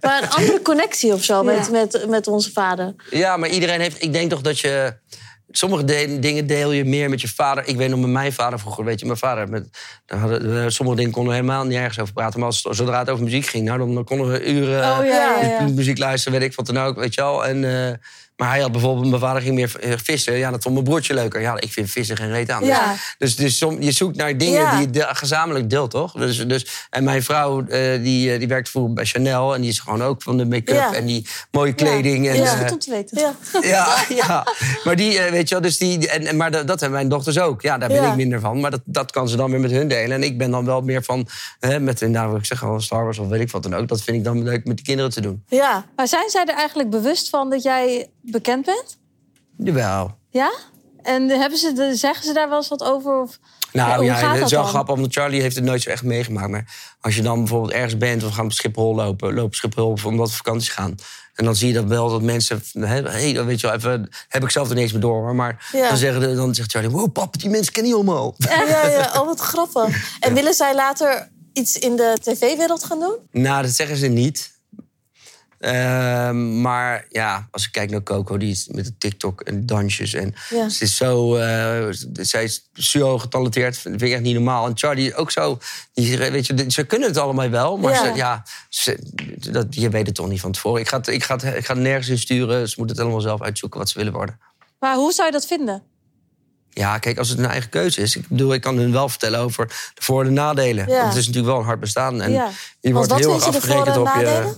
Maar 0.01 0.23
een 0.23 0.29
andere 0.29 0.61
connectie 0.61 1.13
of 1.13 1.23
zo 1.23 1.43
met, 1.43 1.65
Ja. 1.65 1.71
met, 1.71 2.05
met 2.09 2.27
onze 2.27 2.51
vader. 2.51 2.95
Ja, 3.09 3.37
maar 3.37 3.49
iedereen 3.49 3.79
heeft. 3.81 4.03
Ik 4.03 4.13
denk 4.13 4.29
toch 4.29 4.41
dat 4.41 4.59
je. 4.59 4.95
Sommige 5.51 5.83
de- 5.85 6.17
dingen 6.19 6.47
deel 6.47 6.71
je 6.71 6.85
meer 6.85 7.09
met 7.09 7.21
je 7.21 7.27
vader. 7.27 7.67
Ik 7.67 7.77
weet 7.77 7.89
nog 7.89 7.99
met 7.99 8.09
mijn 8.09 8.33
vader 8.33 8.59
vroeger, 8.59 8.83
weet 8.83 8.99
je, 8.99 9.05
mijn 9.05 9.17
vader. 9.17 9.49
Met, 9.49 9.67
hadden, 10.05 10.63
we- 10.63 10.69
sommige 10.69 10.97
dingen 10.97 11.11
konden 11.11 11.31
we 11.33 11.39
helemaal 11.39 11.63
niet 11.65 11.77
ergens 11.77 11.99
over 11.99 12.13
praten. 12.13 12.39
Maar 12.39 12.47
als, 12.47 12.61
zodra 12.61 12.99
het 12.99 13.09
over 13.09 13.23
muziek 13.23 13.45
ging, 13.45 13.65
nou, 13.65 13.77
dan, 13.77 13.93
dan 13.93 14.03
konden 14.03 14.31
we 14.31 14.45
uren 14.45 14.77
Oh, 14.99 15.05
ja, 15.05 15.39
ja, 15.41 15.47
ja. 15.59 15.67
muziek 15.67 15.97
luisteren, 15.97 16.39
weet 16.39 16.49
ik 16.49 16.55
wat 16.55 16.65
dan 16.65 16.77
ook, 16.77 16.95
weet 16.95 17.13
je 17.13 17.21
wel. 17.21 17.45
En, 17.45 17.63
eh, 17.87 17.93
maar 18.37 18.49
hij 18.49 18.59
had 18.61 18.71
bijvoorbeeld, 18.71 19.07
mijn 19.07 19.21
vader 19.21 19.41
ging 19.41 19.55
meer 19.55 19.75
eh, 19.79 19.91
vissen. 20.03 20.33
Ja, 20.37 20.51
dat 20.51 20.61
vond 20.63 20.73
mijn 20.73 20.85
broertje 20.87 21.13
leuker. 21.13 21.41
Ja, 21.41 21.59
ik 21.59 21.71
vind 21.71 21.89
vissen 21.89 22.17
geen 22.17 22.29
reet 22.31 22.49
aan. 22.51 22.65
Ja. 22.65 22.95
Dus, 23.17 23.35
dus 23.35 23.57
som- 23.57 23.81
je 23.81 23.91
zoekt 23.91 24.15
naar 24.15 24.37
dingen 24.37 24.61
Ja. 24.61 24.71
die 24.71 24.79
je 24.79 24.89
de- 24.89 25.07
gezamenlijk 25.09 25.69
deelt, 25.69 25.91
toch? 25.91 26.11
Dus, 26.11 26.47
dus, 26.47 26.87
en 26.89 27.03
mijn 27.03 27.23
vrouw, 27.23 27.65
eh, 27.67 28.03
die, 28.03 28.31
eh, 28.33 28.39
die 28.39 28.47
werkt 28.47 28.69
vroeger 28.69 28.93
bij 28.93 29.05
Chanel. 29.05 29.55
En 29.55 29.61
die 29.61 29.69
is 29.69 29.79
gewoon 29.79 30.03
ook 30.03 30.21
van 30.21 30.37
de 30.37 30.45
make-up 30.45 30.75
Ja. 30.75 30.93
en 30.93 31.05
die 31.05 31.27
mooie 31.51 31.73
kleding. 31.73 32.27
En, 32.27 32.37
Dat 32.37 32.45
is 32.45 32.51
goed 32.51 32.71
om 32.71 32.79
te 32.79 32.89
weten. 32.91 33.19
Ja. 33.21 33.35
ja, 33.61 33.95
ja. 34.09 34.47
Maar 34.83 34.95
die, 34.95 35.19
weet 35.31 35.47
je 35.49 35.55
wel, 35.55 35.63
dus 35.63 35.77
die, 35.77 36.09
en, 36.09 36.25
en, 36.25 36.37
maar 36.37 36.51
dat, 36.51 36.67
dat 36.67 36.79
hebben 36.79 36.97
mijn 36.97 37.09
dochters 37.09 37.39
ook. 37.39 37.61
Ja, 37.61 37.77
daar 37.77 37.89
ben 37.89 38.01
Ja. 38.01 38.09
ik 38.09 38.15
minder 38.15 38.39
van. 38.39 38.59
Maar 38.59 38.71
dat, 38.71 38.81
dat 38.85 39.11
kan 39.11 39.29
ze 39.29 39.35
dan 39.35 39.51
weer 39.51 39.59
met 39.59 39.71
hun 39.71 39.87
delen. 39.87 40.11
En 40.17 40.23
ik 40.23 40.37
ben 40.37 40.51
dan 40.51 40.65
wel 40.65 40.81
meer 40.81 41.03
van, 41.03 41.27
hè, 41.59 41.79
met, 41.79 42.01
nou, 42.01 42.29
wat 42.31 42.39
ik 42.39 42.45
zeg 42.45 42.63
al, 42.63 42.81
Star 42.81 43.03
Wars 43.03 43.17
of 43.19 43.27
weet 43.27 43.41
ik 43.41 43.51
wat 43.51 43.63
dan 43.63 43.75
ook. 43.75 43.87
Dat 43.87 44.01
vind 44.01 44.17
ik 44.17 44.23
dan 44.23 44.43
leuk 44.43 44.65
met 44.65 44.75
die 44.75 44.85
kinderen 44.85 45.11
te 45.11 45.21
doen. 45.21 45.43
Ja. 45.47 45.85
Maar 45.95 46.07
zijn 46.07 46.29
zij 46.29 46.45
er 46.45 46.55
eigenlijk 46.55 46.89
bewust 46.89 47.29
van 47.29 47.49
dat 47.49 47.63
jij 47.63 48.09
bekend 48.31 48.65
bent? 48.65 48.97
Jawel. 49.57 50.17
Ja? 50.29 50.53
En 51.01 51.29
hebben 51.29 51.57
ze, 51.57 51.91
zeggen 51.93 52.25
ze 52.25 52.33
daar 52.33 52.49
wel 52.49 52.57
eens 52.57 52.67
wat 52.67 52.83
over? 52.83 53.21
Of, 53.21 53.39
Nou 53.71 54.03
ja, 54.05 54.13
gaat 54.15 54.35
het 54.35 54.45
is 54.45 54.51
wel 54.51 54.61
dan? 54.61 54.69
grappig, 54.69 54.95
omdat 54.95 55.13
Charlie 55.13 55.41
heeft 55.41 55.55
het 55.55 55.63
nooit 55.65 55.81
zo 55.81 55.89
echt 55.89 56.03
meegemaakt. 56.03 56.49
Maar 56.49 56.95
als 57.01 57.15
je 57.15 57.21
dan 57.21 57.37
bijvoorbeeld 57.39 57.71
ergens 57.71 57.97
bent, 57.97 58.23
of 58.23 58.29
we 58.29 58.35
gaan 58.35 58.45
op 58.45 58.51
Schiphol 58.53 58.95
lopen, 58.95 59.27
lopen 59.27 59.43
op 59.43 59.55
Schiphol 59.55 59.97
omdat 60.05 60.29
we 60.29 60.35
vakantie 60.35 60.71
gaan. 60.71 60.95
En 61.33 61.45
dan 61.45 61.55
zie 61.55 61.67
je 61.67 61.73
dat 61.73 61.83
wel 61.85 62.09
dat 62.09 62.21
mensen, 62.21 62.61
hey, 62.79 63.33
dan 63.33 63.45
weet 63.45 63.59
je 63.59 63.67
wel, 63.67 63.75
even, 63.75 64.09
heb 64.27 64.43
ik 64.43 64.49
zelf 64.49 64.69
er 64.69 64.75
niks 64.75 64.91
meer 64.91 65.01
door. 65.01 65.21
hoor. 65.21 65.35
Maar 65.35 65.69
Ja. 65.71 65.87
dan, 65.87 65.97
zeggen, 65.97 66.35
dan 66.35 66.55
zegt 66.55 66.71
Charlie, 66.71 66.91
wow 66.91 67.11
pap, 67.11 67.39
die 67.39 67.49
mensen 67.49 67.73
kennen 67.73 67.91
je 67.91 67.97
allemaal. 67.97 68.35
Ja, 68.37 68.63
ja. 68.87 69.11
Oh, 69.19 69.25
wat 69.25 69.39
grappig. 69.39 70.15
En 70.19 70.33
willen 70.33 70.53
zij 70.53 70.75
later 70.75 71.29
iets 71.53 71.75
in 71.77 71.95
de 71.95 72.17
tv-wereld 72.21 72.83
gaan 72.83 72.99
doen? 72.99 73.15
Nou, 73.31 73.61
dat 73.61 73.71
zeggen 73.71 73.97
ze 73.97 74.07
niet. 74.07 74.56
Ehm, 75.59 76.61
maar 76.61 77.05
ja, 77.09 77.47
als 77.51 77.65
ik 77.65 77.71
kijk 77.71 77.89
naar 77.89 78.03
Coco, 78.03 78.37
die 78.37 78.51
is 78.51 78.67
met 78.71 78.85
de 78.85 78.97
TikTok 78.97 79.41
en 79.41 79.65
dansjes. 79.65 80.13
En 80.13 80.33
Ja. 80.49 80.69
ze 80.69 80.83
is 80.83 80.95
zo, 80.95 81.35
eh, 81.35 81.87
zij 82.13 82.43
is 82.43 82.69
zo 82.73 83.17
getalenteerd, 83.19 83.77
vind 83.77 84.01
ik 84.01 84.11
echt 84.11 84.21
niet 84.21 84.33
normaal. 84.33 84.65
En 84.67 84.77
Charlie 84.77 85.15
ook 85.15 85.31
zo. 85.31 85.59
Die, 85.93 86.17
weet 86.17 86.45
je, 86.47 86.65
ze 86.67 86.83
kunnen 86.83 87.07
het 87.07 87.17
allemaal 87.17 87.49
wel, 87.49 87.77
maar 87.77 87.93
Ja. 87.93 88.03
Ze, 88.03 88.13
ja, 88.15 88.43
ze- 88.69 88.99
dat, 89.51 89.65
je 89.69 89.89
weet 89.89 90.05
het 90.05 90.15
toch 90.15 90.27
niet 90.29 90.41
van 90.41 90.51
tevoren. 90.51 90.81
Ik 90.81 90.87
ga, 90.87 90.97
het, 90.97 91.07
ik, 91.07 91.23
ga 91.23 91.33
het, 91.35 91.43
ik 91.43 91.65
ga 91.65 91.73
het 91.73 91.83
nergens 91.83 92.07
in 92.09 92.17
sturen. 92.17 92.69
Ze 92.69 92.75
moeten 92.77 92.95
het 92.95 93.05
allemaal 93.05 93.23
zelf 93.23 93.41
uitzoeken 93.41 93.79
wat 93.79 93.89
ze 93.89 93.97
willen 93.97 94.13
worden. 94.13 94.39
maar 94.79 94.95
hoe 94.95 95.13
zou 95.13 95.27
je 95.27 95.33
dat 95.33 95.45
vinden? 95.47 95.83
Ja, 96.69 96.97
kijk, 96.97 97.17
als 97.17 97.29
het 97.29 97.37
een 97.39 97.45
eigen 97.45 97.69
keuze 97.69 98.01
is. 98.01 98.15
Ik 98.15 98.27
bedoel, 98.27 98.53
ik 98.53 98.61
kan 98.61 98.77
hun 98.77 98.91
wel 98.91 99.09
vertellen 99.09 99.39
over 99.39 99.67
de 99.67 100.01
voor- 100.01 100.25
en 100.25 100.33
nadelen. 100.33 100.87
Ja. 100.87 100.95
Want 100.95 101.07
het 101.07 101.17
is 101.17 101.25
natuurlijk 101.25 101.51
wel 101.53 101.59
een 101.61 101.67
hard 101.67 101.79
bestaan. 101.79 102.21
En 102.21 102.31
Ja. 102.31 102.49
je 102.79 102.93
wordt 102.93 103.15
heel 103.15 103.33
erg 103.33 103.43
afgerekend 103.43 103.87
en 103.87 103.99
op 104.01 104.07
je... 104.19 104.53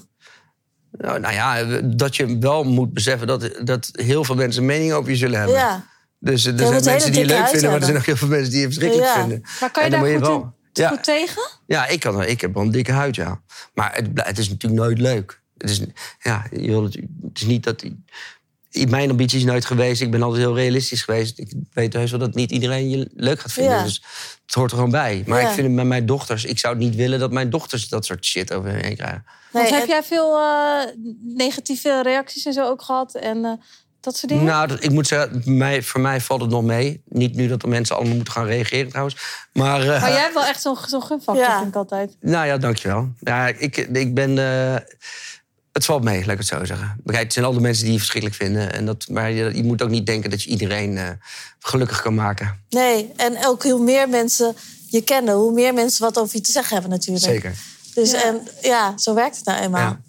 Nou, 0.92 1.20
nou 1.20 1.34
ja, 1.34 1.64
dat 1.82 2.16
je 2.16 2.38
wel 2.38 2.64
moet 2.64 2.94
beseffen 2.94 3.28
dat, 3.28 3.60
dat 3.64 3.90
heel 3.92 4.24
veel 4.24 4.36
mensen 4.36 4.62
een 4.62 4.68
mening 4.68 4.92
over 4.94 5.10
je 5.12 5.16
zullen 5.18 5.38
hebben. 5.40 5.56
Ja. 5.58 5.86
Dus 6.20 6.46
er 6.46 6.58
zijn 6.58 6.84
mensen 6.84 7.12
die 7.12 7.20
je 7.22 7.26
leuk 7.28 7.48
vinden, 7.48 7.70
maar 7.70 7.80
er 7.80 7.86
zijn 7.86 7.98
ook 7.98 8.06
heel 8.06 8.16
veel 8.16 8.28
mensen 8.28 8.52
die 8.52 8.60
je 8.60 8.66
verschrikkelijk 8.66 9.08
Ja. 9.08 9.20
vinden. 9.20 9.42
Maar 9.60 9.72
kan 9.72 9.84
je 9.84 9.90
daar 9.90 10.00
goed, 10.06 10.20
wel- 10.20 10.42
in- 10.42 10.54
Ja. 10.74 10.90
goed 10.90 11.04
tegen? 11.04 11.42
Ja, 11.66 11.88
ik, 11.88 12.00
kan, 12.00 12.24
ik 12.24 12.42
heb 12.42 12.54
wel 12.54 12.64
een 12.64 12.72
dikke 12.72 12.92
huid, 12.92 13.16
ja. 13.16 13.42
Maar 13.74 13.96
het, 13.96 14.08
het 14.14 14.38
is 14.38 14.50
natuurlijk 14.50 14.82
nooit 14.82 15.00
leuk. 15.00 15.42
Het 15.58 15.70
is, 15.70 15.82
ja, 16.20 16.46
je 16.52 16.68
wil 16.68 16.84
het, 16.84 16.94
het 16.94 17.40
is 17.40 17.46
niet 17.46 17.64
dat... 17.64 17.84
Mijn 18.90 19.10
ambitie 19.10 19.38
is 19.40 19.46
nooit 19.46 19.66
geweest. 19.66 20.02
Ik 20.02 20.12
ben 20.12 20.22
altijd 20.22 20.42
heel 20.44 20.56
realistisch 20.56 21.02
geweest. 21.02 21.40
Ik 21.40 21.54
weet 21.74 21.94
heus 21.94 22.12
wel 22.12 22.20
dat 22.20 22.34
niet 22.34 22.52
iedereen 22.52 22.90
je 22.90 23.10
leuk 23.14 23.40
gaat 23.40 23.52
vinden. 23.52 23.74
Ja. 23.78 23.84
Dus 23.84 24.04
het 24.46 24.56
hoort 24.56 24.72
er 24.72 24.78
gewoon 24.78 24.92
bij. 24.92 25.24
Maar 25.26 25.42
Ja. 25.42 25.48
ik 25.48 25.54
vind 25.54 25.68
het 25.68 25.76
met 25.76 25.86
mijn 25.86 26.06
dochters... 26.06 26.46
Ik 26.46 26.60
zou 26.60 26.74
het 26.76 26.84
niet 26.84 26.96
willen 26.96 27.20
dat 27.20 27.32
mijn 27.32 27.50
dochters 27.50 27.88
dat 27.90 28.06
soort 28.06 28.26
shit 28.26 28.54
over 28.54 28.70
hen 28.70 28.96
krijgen. 28.96 29.24
Nee, 29.54 29.64
Want 29.64 29.70
heb 29.70 29.82
en- 29.82 29.88
jij 29.88 30.04
veel 30.04 30.38
eh, 30.38 30.86
negatieve 31.24 32.02
reacties 32.04 32.46
en 32.46 32.54
zo 32.54 32.66
ook 32.66 32.82
gehad? 32.82 33.16
En 33.16 33.46
eh, 33.46 33.52
dat 34.00 34.18
soort 34.18 34.32
dingen? 34.32 34.46
Nou, 34.46 34.68
dat- 34.68 34.84
ik 34.84 34.92
moet 34.92 35.08
zeggen, 35.08 35.42
mij, 35.58 35.82
voor 35.84 36.02
mij 36.02 36.22
valt 36.22 36.42
het 36.42 36.50
nog 36.50 36.64
mee. 36.64 37.02
Niet 37.06 37.36
nu 37.36 37.48
dat 37.48 37.62
de 37.62 37.68
mensen 37.68 37.96
allemaal 37.96 38.16
moeten 38.16 38.34
gaan 38.34 38.46
reageren 38.46 38.90
trouwens. 38.90 39.16
Maar, 39.54 39.82
eh, 39.82 40.02
Maar 40.02 40.12
jij 40.12 40.22
hebt 40.22 40.34
wel 40.34 40.46
echt 40.46 40.62
zo'n 40.62 40.78
zo'n 40.88 41.04
gunfactor, 41.04 41.44
Ja. 41.46 41.58
vind 41.58 41.70
ik 41.70 41.76
altijd. 41.76 42.16
nou 42.20 42.46
ja, 42.48 42.58
dankjewel. 42.58 43.10
Ja, 43.20 43.48
ik, 43.48 43.78
ik 43.78 44.14
ben... 44.14 44.38
het 45.72 45.86
valt 45.86 46.04
mee, 46.04 46.20
laat 46.20 46.32
ik 46.32 46.38
het 46.38 46.48
zo 46.48 46.66
zeggen. 46.66 47.02
Het 47.06 47.34
zijn 47.34 47.46
al 47.46 47.54
de 47.54 47.60
mensen 47.60 47.84
die 47.84 47.94
je 47.94 48.00
verschrikkelijk 48.00 48.42
vinden. 48.42 48.74
En 48.74 48.86
dat, 48.86 49.08
maar 49.10 49.32
je, 49.32 49.56
je 49.56 49.64
moet 49.64 49.82
ook 49.82 49.90
niet 49.90 50.06
denken 50.06 50.30
dat 50.30 50.44
je 50.44 50.50
iedereen 50.50 50.98
eh, 50.98 51.10
gelukkig 51.60 52.02
kan 52.02 52.16
maken. 52.16 52.64
Nee, 52.70 53.12
en 53.16 53.46
ook 53.46 53.64
hoe 53.64 53.84
meer 53.84 54.10
mensen 54.10 54.56
je 54.88 55.02
kennen, 55.02 55.36
hoe 55.36 55.54
meer 55.54 55.74
mensen 55.74 56.02
wat 56.02 56.20
over 56.20 56.36
je 56.36 56.42
te 56.42 56.52
zeggen 56.52 56.74
hebben 56.74 56.92
natuurlijk. 56.92 57.26
Zeker. 57.26 57.56
Dus 57.94 58.12
Ja. 58.12 58.24
en, 58.24 58.48
ja, 58.62 58.98
zo 58.98 59.14
werkt 59.14 59.36
het 59.36 59.46
nou 59.46 59.62
eenmaal. 59.62 59.90
Ja. 59.90 60.02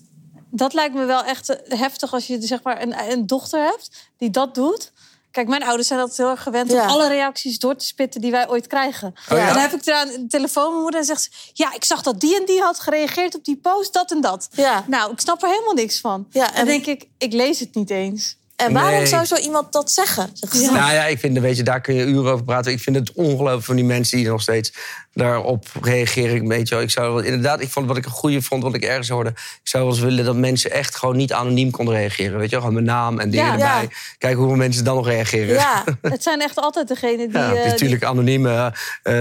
Dat 0.50 0.74
lijkt 0.74 0.94
me 0.94 1.04
wel 1.04 1.24
echt 1.24 1.48
eh, 1.48 1.78
heftig 1.78 2.12
als 2.12 2.26
je 2.26 2.38
zeg 2.40 2.62
maar, 2.62 2.82
een, 2.82 2.94
een 3.10 3.26
dochter 3.26 3.64
hebt 3.64 3.90
die 4.18 4.30
dat 4.30 4.54
doet. 4.54 4.92
Kijk, 5.30 5.48
mijn 5.48 5.62
ouders 5.64 5.88
zijn 5.88 6.00
altijd 6.00 6.18
heel 6.18 6.30
erg 6.30 6.42
gewend 6.42 6.70
Ja. 6.72 6.82
om 6.82 6.88
alle 6.88 7.08
reacties 7.08 7.58
door 7.58 7.76
te 7.76 7.84
spitten 7.84 8.20
die 8.20 8.30
wij 8.30 8.48
ooit 8.48 8.66
krijgen. 8.66 9.08
Oh 9.30 9.36
ja? 9.38 9.46
En 9.48 9.52
dan 9.54 9.62
heb 9.62 9.72
ik 9.72 9.88
aan 9.90 10.08
de 10.08 10.26
telefoon 10.26 10.68
mijn 10.70 10.82
moeder 10.82 11.00
en 11.00 11.06
zegt 11.06 11.22
ze... 11.22 11.30
Ja, 11.52 11.74
ik 11.74 11.84
zag 11.84 12.02
dat 12.02 12.20
die 12.20 12.36
en 12.38 12.44
die 12.44 12.60
had 12.60 12.80
gereageerd 12.80 13.34
op 13.34 13.44
die 13.44 13.56
post, 13.56 13.92
dat 13.92 14.10
en 14.10 14.20
dat. 14.20 14.48
Ja. 14.52 14.84
Nou, 14.86 15.12
ik 15.12 15.20
snap 15.20 15.42
er 15.42 15.48
helemaal 15.48 15.74
niks 15.74 16.00
van. 16.00 16.26
Ja, 16.30 16.42
en 16.46 16.48
en- 16.50 16.56
dan 16.56 16.66
denk 16.66 16.86
ik, 16.86 17.08
ik 17.18 17.32
lees 17.32 17.60
het 17.60 17.74
niet 17.74 17.90
eens. 17.90 18.36
En 18.60 18.72
waarom 18.72 18.92
Nee. 18.94 19.06
zou 19.06 19.24
zo 19.24 19.36
iemand 19.36 19.72
dat 19.72 19.90
zeggen? 19.90 20.30
Zeg 20.32 20.52
ze. 20.54 20.70
Nou 20.70 20.92
ja, 20.92 21.04
ik 21.06 21.18
vind, 21.18 21.38
weet 21.38 21.56
je, 21.56 21.62
daar 21.62 21.80
kun 21.80 21.94
je 21.94 22.04
uren 22.04 22.32
over 22.32 22.44
praten. 22.44 22.72
Ik 22.72 22.80
vind 22.80 22.96
het 22.96 23.12
ongelooflijk 23.12 23.64
van 23.64 23.76
die 23.76 23.84
mensen 23.84 24.16
die 24.18 24.28
nog 24.28 24.42
steeds 24.42 24.72
daarop 25.12 25.66
reageren. 25.82 26.34
Ik, 26.36 26.48
weet 26.48 26.68
je 26.68 26.74
wel, 26.74 26.84
ik 26.84 26.90
zou 26.90 27.14
wel- 27.14 27.22
inderdaad, 27.22 27.60
ik 27.60 27.68
vond 27.68 27.86
wat 27.86 27.96
ik 27.96 28.04
een 28.04 28.10
goede 28.10 28.42
vond, 28.42 28.62
wat 28.62 28.74
ik 28.74 28.82
ergens 28.84 29.08
hoorde. 29.08 29.30
Ik 29.30 29.60
zou 29.62 29.84
wel 29.84 29.92
eens 29.92 30.02
willen 30.02 30.24
dat 30.24 30.36
mensen 30.36 30.70
echt 30.70 30.96
gewoon 30.96 31.16
niet 31.16 31.32
anoniem 31.32 31.70
konden 31.70 31.94
reageren. 31.94 32.38
Weet 32.38 32.50
je 32.50 32.56
wel, 32.56 32.60
gewoon 32.66 32.74
mijn 32.84 32.96
naam 32.96 33.18
en 33.18 33.30
dingen 33.30 33.46
Ja. 33.46 33.52
erbij. 33.52 33.82
Ja. 33.82 33.88
Kijken 34.18 34.38
hoeveel 34.38 34.56
mensen 34.56 34.84
dan 34.84 34.96
nog 34.96 35.06
reageren. 35.06 35.54
Ja, 35.54 35.84
Het 36.02 36.22
zijn 36.22 36.40
echt 36.40 36.56
altijd 36.56 36.88
degenen 36.88 37.28
die... 37.28 37.38
Ja, 37.38 37.44
het 37.48 37.50
is 37.52 37.56
eh, 37.58 37.62
die- 37.62 37.70
natuurlijk 37.72 38.04
anoniem. 38.04 38.46
eh 38.46 38.66
eh, 38.66 38.72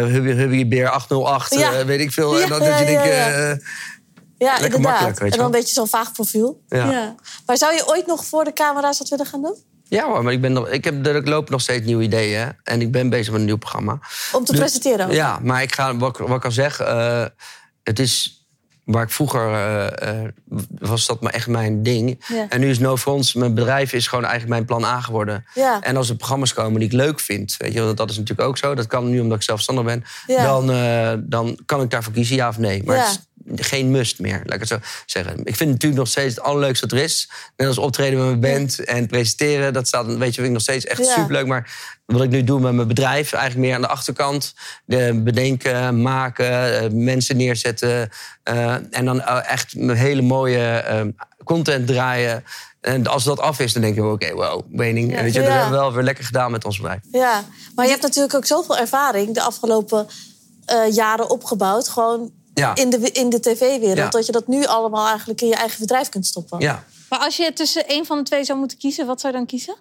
Hubby, 0.05 0.31
Hubby 0.31 0.67
Beer 0.67 0.89
808, 0.89 1.53
Ja. 1.55 1.71
eh, 1.73 1.85
weet 1.85 1.99
ik 1.99 2.11
veel. 2.11 2.41
En 2.41 2.49
dan 2.49 2.61
Ja, 2.63 2.69
dat 2.69 2.79
je 2.87 2.93
ja, 2.93 3.03
denkt, 3.03 3.15
ja, 3.15 3.57
ja. 4.39 4.51
Lekker 4.51 4.63
inderdaad. 4.65 4.83
makkelijk, 4.91 5.19
weet 5.19 5.27
je 5.27 5.33
en 5.33 5.37
dan 5.43 5.45
een 5.53 5.59
beetje 5.59 5.73
zo'n 5.73 5.87
vaag 5.87 6.11
profiel. 6.11 6.63
ja. 6.67 6.91
ja. 6.91 7.15
Maar 7.45 7.57
zou 7.57 7.73
je 7.73 7.87
ooit 7.87 8.05
nog 8.07 8.25
voor 8.25 8.43
de 8.43 8.53
camera's 8.53 8.97
wat 8.99 9.09
willen 9.09 9.25
gaan 9.25 9.41
doen? 9.41 9.55
Ja 9.83 10.05
hoor, 10.05 10.23
maar 10.23 10.33
ik, 10.33 10.41
ben 10.41 10.53
nog, 10.53 10.69
ik, 10.69 10.83
heb, 10.83 11.05
er 11.05 11.29
lopen 11.29 11.51
nog 11.51 11.61
steeds 11.61 11.85
nieuwe 11.85 12.03
ideeën. 12.03 12.39
hè. 12.39 12.47
En 12.63 12.81
ik 12.81 12.91
ben 12.91 13.09
bezig 13.09 13.31
met 13.31 13.39
een 13.39 13.45
nieuw 13.45 13.57
programma. 13.57 13.99
Om 14.31 14.45
te 14.45 14.51
Dus- 14.51 14.59
presenteren? 14.59 15.05
ook? 15.05 15.11
Ja, 15.11 15.39
maar 15.43 15.61
ik 15.61 15.73
ga, 15.75 15.95
wat, 15.97 16.19
ik- 16.19 16.27
wat 16.27 16.37
ik 16.37 16.45
al 16.45 16.51
zeg, 16.51 16.79
eh, 16.79 17.25
het 17.83 17.99
is 17.99 18.33
waar 18.85 19.03
ik 19.03 19.09
vroeger 19.09 19.53
eh, 19.53 20.09
eh, 20.23 20.29
was 20.79 21.05
dat 21.05 21.21
maar 21.21 21.33
echt 21.33 21.47
mijn 21.47 21.83
ding. 21.83 22.25
Ja. 22.27 22.45
En 22.49 22.59
nu 22.59 22.69
is 22.69 22.79
No 22.79 22.97
Front, 22.97 23.35
mijn 23.35 23.53
bedrijf 23.53 23.93
is 23.93 24.07
gewoon 24.07 24.23
eigenlijk 24.25 24.53
mijn 24.53 24.65
plan 24.65 24.83
A 24.95 25.01
geworden. 25.01 25.45
Ja. 25.53 25.81
En 25.81 25.97
als 25.97 26.09
er 26.09 26.15
programma's 26.15 26.53
komen 26.53 26.79
die 26.79 26.89
ik 26.89 26.95
leuk 26.95 27.19
vind, 27.19 27.55
weet 27.57 27.73
je, 27.73 27.81
want 27.81 27.97
dat 27.97 28.09
is 28.09 28.17
natuurlijk 28.17 28.47
ook 28.47 28.57
zo. 28.57 28.75
Dat 28.75 28.87
kan 28.87 29.09
nu 29.09 29.19
omdat 29.19 29.37
ik 29.37 29.43
zelfstandig 29.43 29.85
ben. 29.85 30.03
Ja. 30.27 30.43
Dan, 30.43 30.71
eh, 30.71 31.13
dan 31.19 31.59
kan 31.65 31.81
ik 31.81 31.89
daarvoor 31.89 32.13
kiezen, 32.13 32.35
ja 32.35 32.47
of 32.47 32.57
nee. 32.57 32.83
Maar 32.83 32.95
Ja. 32.95 33.01
het 33.01 33.11
is 33.11 33.27
geen 33.55 33.91
must 33.91 34.19
meer, 34.19 34.41
laat 34.45 34.53
ik 34.53 34.59
het 34.59 34.67
zo 34.67 34.77
zeggen. 35.05 35.33
Ik 35.39 35.43
vind 35.45 35.59
het 35.59 35.69
natuurlijk 35.69 36.01
nog 36.01 36.07
steeds 36.07 36.35
het 36.35 36.43
allerleukste 36.43 36.87
wat 36.87 36.97
er 36.97 37.03
is. 37.03 37.29
Net 37.57 37.67
als 37.67 37.77
optreden 37.77 38.19
met 38.19 38.39
mijn 38.39 38.53
band 38.57 38.79
en 38.83 39.07
presenteren. 39.07 39.73
Dat 39.73 39.87
staat, 39.87 40.05
weet 40.05 40.17
je, 40.27 40.33
vind 40.33 40.45
ik 40.45 40.51
nog 40.51 40.61
steeds 40.61 40.85
echt 40.85 41.05
Ja. 41.05 41.13
superleuk. 41.13 41.45
Maar 41.47 41.71
wat 42.05 42.21
ik 42.23 42.29
nu 42.29 42.43
doe 42.43 42.59
met 42.59 42.73
mijn 42.73 42.87
bedrijf, 42.87 43.33
eigenlijk 43.33 43.65
meer 43.65 43.75
aan 43.75 43.81
de 43.81 43.87
achterkant. 43.87 44.53
De 44.85 45.21
bedenken, 45.23 46.01
maken, 46.01 46.79
eh, 46.83 46.89
mensen 46.91 47.37
neerzetten. 47.37 48.09
eh, 48.43 48.73
en 48.91 49.05
dan 49.05 49.21
eh, 49.21 49.51
echt 49.51 49.75
een 49.75 49.89
hele 49.89 50.21
mooie 50.21 50.83
content 51.43 51.87
draaien. 51.87 52.43
En 52.81 53.07
als 53.07 53.23
dat 53.23 53.39
af 53.39 53.59
is, 53.59 53.73
dan 53.73 53.81
denk 53.81 53.95
je 53.95 54.01
wel, 54.01 54.11
oké, 54.11 54.33
wow, 54.33 54.63
mening. 54.69 55.11
Ja. 55.15 55.21
Weet 55.21 55.33
je, 55.33 55.39
dat 55.39 55.47
Ja. 55.47 55.53
hebben 55.53 55.71
we 55.71 55.77
wel 55.77 55.93
weer 55.93 56.03
lekker 56.03 56.23
gedaan 56.25 56.51
met 56.51 56.65
ons 56.65 56.77
bedrijf. 56.77 56.99
Ja, 57.11 57.43
maar 57.75 57.85
je 57.85 57.91
hebt 57.91 58.03
natuurlijk 58.03 58.33
ook 58.35 58.45
zoveel 58.45 58.77
ervaring 58.77 59.33
de 59.33 59.41
afgelopen 59.41 60.07
jaren 60.91 61.29
opgebouwd. 61.29 61.89
Gewoon 61.89 62.31
Ja. 62.59 62.75
in 62.75 62.89
de, 62.89 62.97
in 62.97 63.29
de 63.29 63.39
tv-wereld. 63.39 63.97
Ja. 63.97 64.09
Dat 64.09 64.25
je 64.25 64.31
dat 64.31 64.47
nu 64.47 64.65
allemaal 64.65 65.07
eigenlijk 65.07 65.41
in 65.41 65.47
je 65.47 65.55
eigen 65.55 65.79
bedrijf 65.79 66.09
kunt 66.09 66.25
stoppen. 66.25 66.59
Ja, 66.59 66.83
Maar 67.09 67.19
als 67.19 67.37
je 67.37 67.53
tussen 67.53 67.87
één 67.87 68.05
van 68.05 68.17
de 68.17 68.23
twee 68.23 68.43
zou 68.43 68.59
moeten 68.59 68.77
kiezen, 68.77 69.05
wat 69.05 69.21
zou 69.21 69.33
je 69.33 69.39
dan 69.39 69.47
kiezen? 69.47 69.75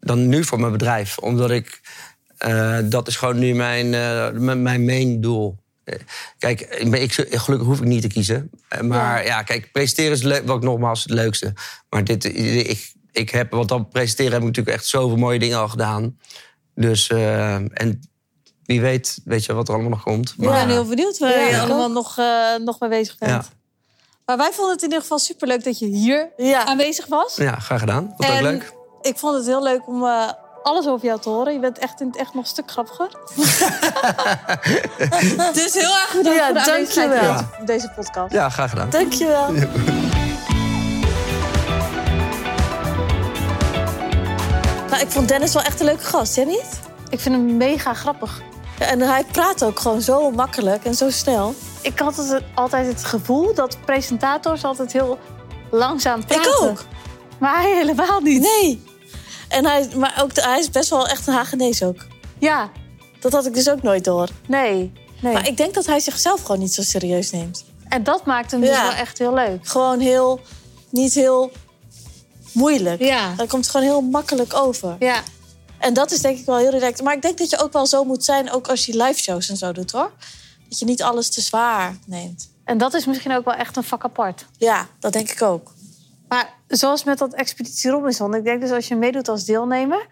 dan 0.00 0.28
nu 0.28 0.44
voor 0.44 0.60
mijn 0.60 0.72
bedrijf. 0.72 1.18
Omdat 1.18 1.50
ik, 1.50 1.80
eh, 2.36 2.78
dat 2.84 3.08
is 3.08 3.16
gewoon 3.16 3.38
nu 3.38 3.54
mijn, 3.54 3.94
eh, 3.94 4.30
mijn, 4.30 4.62
mijn 4.62 4.84
main 4.84 5.20
doel. 5.20 5.58
Eh, 5.84 5.98
Kijk, 6.38 6.60
ik 6.60 7.12
gelukkig 7.12 7.68
hoef 7.68 7.78
ik 7.78 7.84
niet 7.84 8.02
te 8.02 8.08
kiezen. 8.08 8.50
Maar 8.82 9.24
ja, 9.24 9.42
kijk, 9.42 9.72
presenteren 9.72 10.12
is 10.12 10.22
leuk, 10.22 10.46
wat 10.46 10.56
ik 10.56 10.62
nogmaals 10.62 11.02
het 11.02 11.12
leukste. 11.12 11.52
Maar 11.90 12.04
dit, 12.04 12.24
ik, 12.24 12.92
ik 13.12 13.30
heb, 13.30 13.50
wat 13.50 13.68
dat 13.68 13.90
presenteren 13.90 14.32
heb 14.32 14.40
ik 14.40 14.46
natuurlijk 14.46 14.76
echt 14.76 14.86
zoveel 14.86 15.16
mooie 15.16 15.38
dingen 15.38 15.58
al 15.58 15.68
gedaan. 15.68 16.18
Dus, 16.74 17.08
en 17.08 18.09
wie 18.70 18.80
weet, 18.80 19.20
weet 19.24 19.44
je 19.44 19.52
wat 19.52 19.68
er 19.68 19.74
allemaal 19.74 19.90
nog 19.92 20.02
komt. 20.02 20.34
Ik 20.38 20.48
ben 20.48 20.68
heel 20.68 20.84
benieuwd 20.84 21.18
waar 21.18 21.30
Ja, 21.30 21.46
je 21.46 21.60
allemaal 21.60 21.86
ook. 21.86 21.92
nog, 21.92 22.18
eh, 22.18 22.54
nog 22.64 22.80
mee 22.80 22.90
bezig 22.90 23.18
bent. 23.18 23.30
Ja. 23.32 23.42
Maar 24.26 24.36
wij 24.36 24.50
vonden 24.52 24.72
het 24.72 24.82
in 24.82 24.88
ieder 24.88 25.02
geval 25.02 25.18
superleuk 25.18 25.64
dat 25.64 25.78
je 25.78 25.86
hier 25.86 26.32
Ja. 26.36 26.64
aanwezig 26.64 27.06
was. 27.06 27.36
Ja, 27.36 27.56
graag 27.58 27.80
gedaan. 27.80 28.14
Vond 28.16 28.30
ook 28.32 28.40
leuk. 28.40 28.72
ik 29.02 29.18
vond 29.18 29.36
het 29.36 29.46
heel 29.46 29.62
leuk 29.62 29.86
om 29.86 30.04
eh, 30.04 30.28
alles 30.62 30.86
over 30.86 31.06
jou 31.06 31.20
te 31.20 31.28
horen. 31.28 31.52
Je 31.52 31.58
bent 31.58 31.78
echt 31.78 32.00
in 32.00 32.06
het 32.06 32.16
echt 32.16 32.34
nog 32.34 32.42
een 32.42 32.48
stuk 32.50 32.70
grappiger. 32.70 33.08
dus 35.62 35.74
heel 35.74 35.94
erg 35.96 36.12
bedankt 36.16 36.38
Ja, 36.38 36.44
voor 36.46 36.54
de 36.54 36.60
aanwezigheid 36.70 37.10
in 37.58 37.64
deze- 37.64 37.64
deze 37.64 37.92
podcast. 37.96 38.32
Ja, 38.32 38.48
graag 38.48 38.70
gedaan. 38.70 38.90
Dankjewel. 38.90 39.52
Nou, 44.90 45.02
ik 45.02 45.08
vond 45.10 45.28
Dennis 45.28 45.52
wel 45.54 45.62
echt 45.62 45.80
een 45.80 45.86
leuke 45.86 46.04
gast, 46.04 46.34
jij 46.36 46.44
niet? 46.44 46.80
Ik 47.08 47.20
vind 47.20 47.34
hem 47.34 47.56
mega 47.56 47.94
grappig. 47.94 48.40
En 48.80 49.00
hij 49.00 49.24
praat 49.24 49.64
ook 49.64 49.80
gewoon 49.80 50.02
zo 50.02 50.30
makkelijk 50.30 50.84
en 50.84 50.94
zo 50.94 51.10
snel. 51.10 51.54
Ik 51.80 51.98
had 51.98 52.16
het, 52.16 52.42
altijd 52.54 52.86
het 52.86 53.04
gevoel 53.04 53.54
dat 53.54 53.76
presentators 53.84 54.64
altijd 54.64 54.92
heel 54.92 55.18
langzaam 55.70 56.24
praten. 56.24 56.52
Ik 56.52 56.60
ook. 56.60 56.84
Maar 57.38 57.60
hij 57.62 57.74
helemaal 57.76 58.20
niet. 58.20 58.40
Nee. 58.42 58.82
En 59.48 59.66
hij, 59.66 59.88
maar 59.96 60.18
ook, 60.22 60.30
hij 60.34 60.58
is 60.58 60.70
best 60.70 60.90
wel 60.90 61.06
echt 61.08 61.26
een 61.26 61.34
Hagenees 61.34 61.82
ook. 61.82 62.06
Ja, 62.38 62.70
Dat 63.20 63.32
had 63.32 63.46
ik 63.46 63.54
dus 63.54 63.70
ook 63.70 63.82
nooit 63.82 64.04
door. 64.04 64.28
nee. 64.46 64.92
nee. 65.20 65.32
Maar 65.32 65.46
ik 65.48 65.56
denk 65.56 65.74
dat 65.74 65.86
hij 65.86 66.00
zichzelf 66.00 66.40
gewoon 66.42 66.58
niet 66.60 66.74
zo 66.74 66.82
serieus 66.82 67.30
neemt. 67.30 67.64
En 67.88 68.02
dat 68.02 68.26
maakt 68.26 68.50
hem 68.50 68.60
dus 68.60 68.70
wel 68.80 68.90
echt 68.92 69.18
heel 69.18 69.34
leuk. 69.34 69.68
Gewoon 69.68 70.00
heel, 70.00 70.40
niet 70.90 71.14
heel 71.14 71.50
moeilijk. 72.52 73.00
Ja. 73.02 73.34
Hij 73.36 73.46
komt 73.46 73.68
gewoon 73.68 73.86
heel 73.86 74.00
makkelijk 74.00 74.54
over. 74.54 74.96
Ja, 74.98 75.20
En 75.80 75.94
dat 75.94 76.10
is 76.10 76.20
denk 76.20 76.38
ik 76.38 76.44
wel 76.44 76.56
heel 76.56 76.70
direct. 76.70 77.02
Maar 77.02 77.14
ik 77.14 77.22
denk 77.22 77.38
dat 77.38 77.50
je 77.50 77.58
ook 77.58 77.72
wel 77.72 77.86
zo 77.86 78.04
moet 78.04 78.24
zijn, 78.24 78.50
ook 78.50 78.68
als 78.68 78.86
je 78.86 79.02
live 79.02 79.20
shows 79.20 79.48
en 79.48 79.56
zo 79.56 79.72
doet 79.72 79.90
hoor. 79.90 80.12
Dat 80.68 80.78
je 80.78 80.84
niet 80.84 81.02
alles 81.02 81.30
te 81.30 81.40
zwaar 81.40 81.96
neemt. 82.06 82.50
en 82.64 82.78
dat 82.78 82.94
is 82.94 83.06
misschien 83.06 83.32
ook 83.32 83.44
wel 83.44 83.54
echt 83.54 83.76
een 83.76 83.84
vak 83.84 84.04
apart. 84.04 84.46
Ja, 84.58 84.86
dat 84.98 85.12
denk 85.12 85.30
ik 85.30 85.42
ook. 85.42 85.72
Maar 86.28 86.54
zoals 86.68 87.04
met 87.04 87.18
dat 87.18 87.34
Expeditie 87.34 87.90
Robinson. 87.90 88.34
Ik 88.34 88.44
denk 88.44 88.60
dus 88.60 88.70
als 88.70 88.88
je 88.88 88.96
meedoet 88.96 89.28
als 89.28 89.44
deelnemer... 89.44 90.06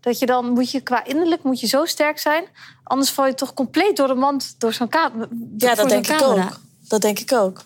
dat 0.00 0.18
je 0.18 0.26
dan 0.26 0.50
moet 0.50 0.70
je 0.70 0.80
qua 0.80 1.04
innerlijk 1.04 1.42
moet 1.42 1.60
je 1.60 1.66
zo 1.66 1.84
sterk 1.84 2.18
zijn. 2.18 2.44
Anders 2.84 3.10
val 3.10 3.26
je 3.26 3.34
toch 3.34 3.54
compleet 3.54 3.96
door 3.96 4.06
de 4.06 4.14
mand 4.14 4.54
door 4.58 4.72
zo'n 4.72 4.88
camera. 4.88 5.28
Ja, 5.56 5.74
dat 5.74 5.88
denk 5.88 6.08
ik 6.08 6.22
ook. 6.22 6.60
Dat 6.88 7.00
denk 7.00 7.18
ik 7.18 7.32
ook. 7.32 7.62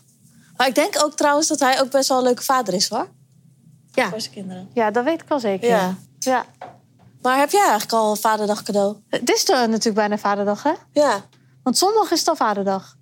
Maar 0.56 0.66
ik 0.66 0.74
denk 0.74 1.02
ook 1.02 1.16
trouwens 1.16 1.48
dat 1.48 1.60
hij 1.60 1.80
ook 1.80 1.90
best 1.90 2.08
wel 2.08 2.18
een 2.18 2.24
leuke 2.24 2.42
vader 2.42 2.74
is 2.74 2.88
hoor. 2.88 3.08
Ja. 3.92 4.08
Voor 4.08 4.20
zijn 4.20 4.32
kinderen. 4.34 4.68
ja, 4.72 4.90
dat 4.90 5.04
weet 5.04 5.20
ik 5.20 5.28
wel 5.28 5.40
zeker. 5.40 5.68
Ja. 5.68 5.96
ja. 6.18 6.46
Maar 7.22 7.38
heb 7.38 7.50
jij 7.50 7.60
eigenlijk 7.60 7.92
al 7.92 8.10
een 8.10 8.16
vaderdag 8.16 8.62
cadeau? 8.62 8.96
Het 9.08 9.30
is 9.30 9.44
toch 9.44 9.56
natuurlijk 9.56 9.94
bijna 9.94 10.18
vaderdag, 10.18 10.62
hè? 10.62 10.72
Ja. 10.92 11.24
Want 11.62 11.78
zondag 11.78 12.10
is 12.10 12.18
het 12.18 12.28
al 12.28 12.36
vaderdag. 12.36 12.96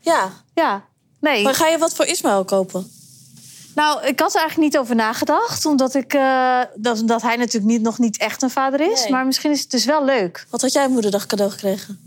Ja. 0.00 0.30
Ja. 0.54 0.84
Nee. 1.20 1.42
Maar 1.42 1.54
ga 1.54 1.66
je 1.66 1.78
wat 1.78 1.94
voor 1.94 2.04
Ismaël 2.04 2.44
kopen? 2.44 2.90
Nou, 3.74 4.06
ik 4.06 4.20
had 4.20 4.34
er 4.34 4.40
eigenlijk 4.40 4.70
niet 4.72 4.80
over 4.80 4.94
nagedacht. 4.94 5.66
Omdat, 5.66 5.94
ik, 5.94 6.14
eh, 6.14 6.60
dat, 6.74 7.02
dat 7.08 7.22
hij 7.22 7.36
natuurlijk 7.36 7.72
niet, 7.72 7.82
nog 7.82 7.98
niet 7.98 8.18
echt 8.18 8.42
een 8.42 8.50
vader 8.50 8.80
is. 8.92 9.00
Nee. 9.02 9.10
Maar 9.10 9.26
misschien 9.26 9.50
is 9.50 9.60
het 9.60 9.70
dus 9.70 9.84
wel 9.84 10.04
leuk. 10.04 10.46
Wat 10.50 10.60
had 10.60 10.72
jij 10.72 10.84
een 10.84 10.90
moederdag 10.92 11.26
cadeau 11.26 11.50
gekregen? 11.50 12.00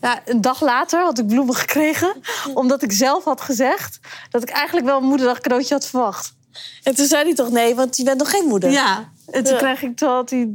Ja, 0.00 0.20
een 0.24 0.40
dag 0.40 0.60
later 0.60 1.02
had 1.02 1.18
ik 1.18 1.26
bloemen 1.26 1.54
gekregen. 1.54 2.14
Omdat 2.54 2.82
ik 2.82 2.92
zelf 2.92 3.24
had 3.24 3.40
gezegd 3.40 3.98
dat 4.30 4.42
ik 4.42 4.48
eigenlijk 4.50 4.86
wel 4.86 4.96
een 4.98 5.06
moederdag 5.06 5.40
cadeautje 5.40 5.74
had 5.74 5.86
verwacht. 5.86 6.34
En 6.82 6.94
toen 6.94 7.06
zei 7.06 7.24
hij 7.24 7.34
toch 7.34 7.50
nee, 7.50 7.74
want 7.74 7.96
je 7.96 8.02
bent 8.04 8.18
nog 8.18 8.30
geen 8.30 8.46
moeder. 8.48 8.70
Ja. 8.70 9.10
En 9.30 9.44
toen 9.44 9.52
Ja. 9.52 9.58
kreeg 9.58 9.82
ik, 9.82 9.96
toen 9.96 10.08
had 10.08 10.30
hij, 10.30 10.48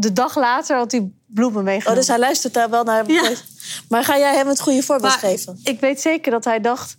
de 0.00 0.12
dag 0.12 0.36
later 0.36 0.76
had 0.76 0.92
hij 0.92 1.10
bloemen 1.26 1.58
Oh, 1.58 1.64
meegenomen. 1.64 1.98
dus 1.98 2.08
hij 2.08 2.18
luistert 2.18 2.54
daar 2.54 2.70
wel 2.70 2.84
naar. 2.84 3.10
Ja. 3.10 3.32
Maar 3.88 4.04
ga 4.04 4.18
jij 4.18 4.34
hem 4.34 4.46
het 4.48 4.60
goede 4.60 4.82
voorbeeld 4.82 5.10
Maar 5.10 5.30
geven? 5.30 5.60
Ik 5.62 5.80
weet 5.80 6.00
zeker 6.00 6.30
dat 6.30 6.44
hij 6.44 6.60
dacht, 6.60 6.96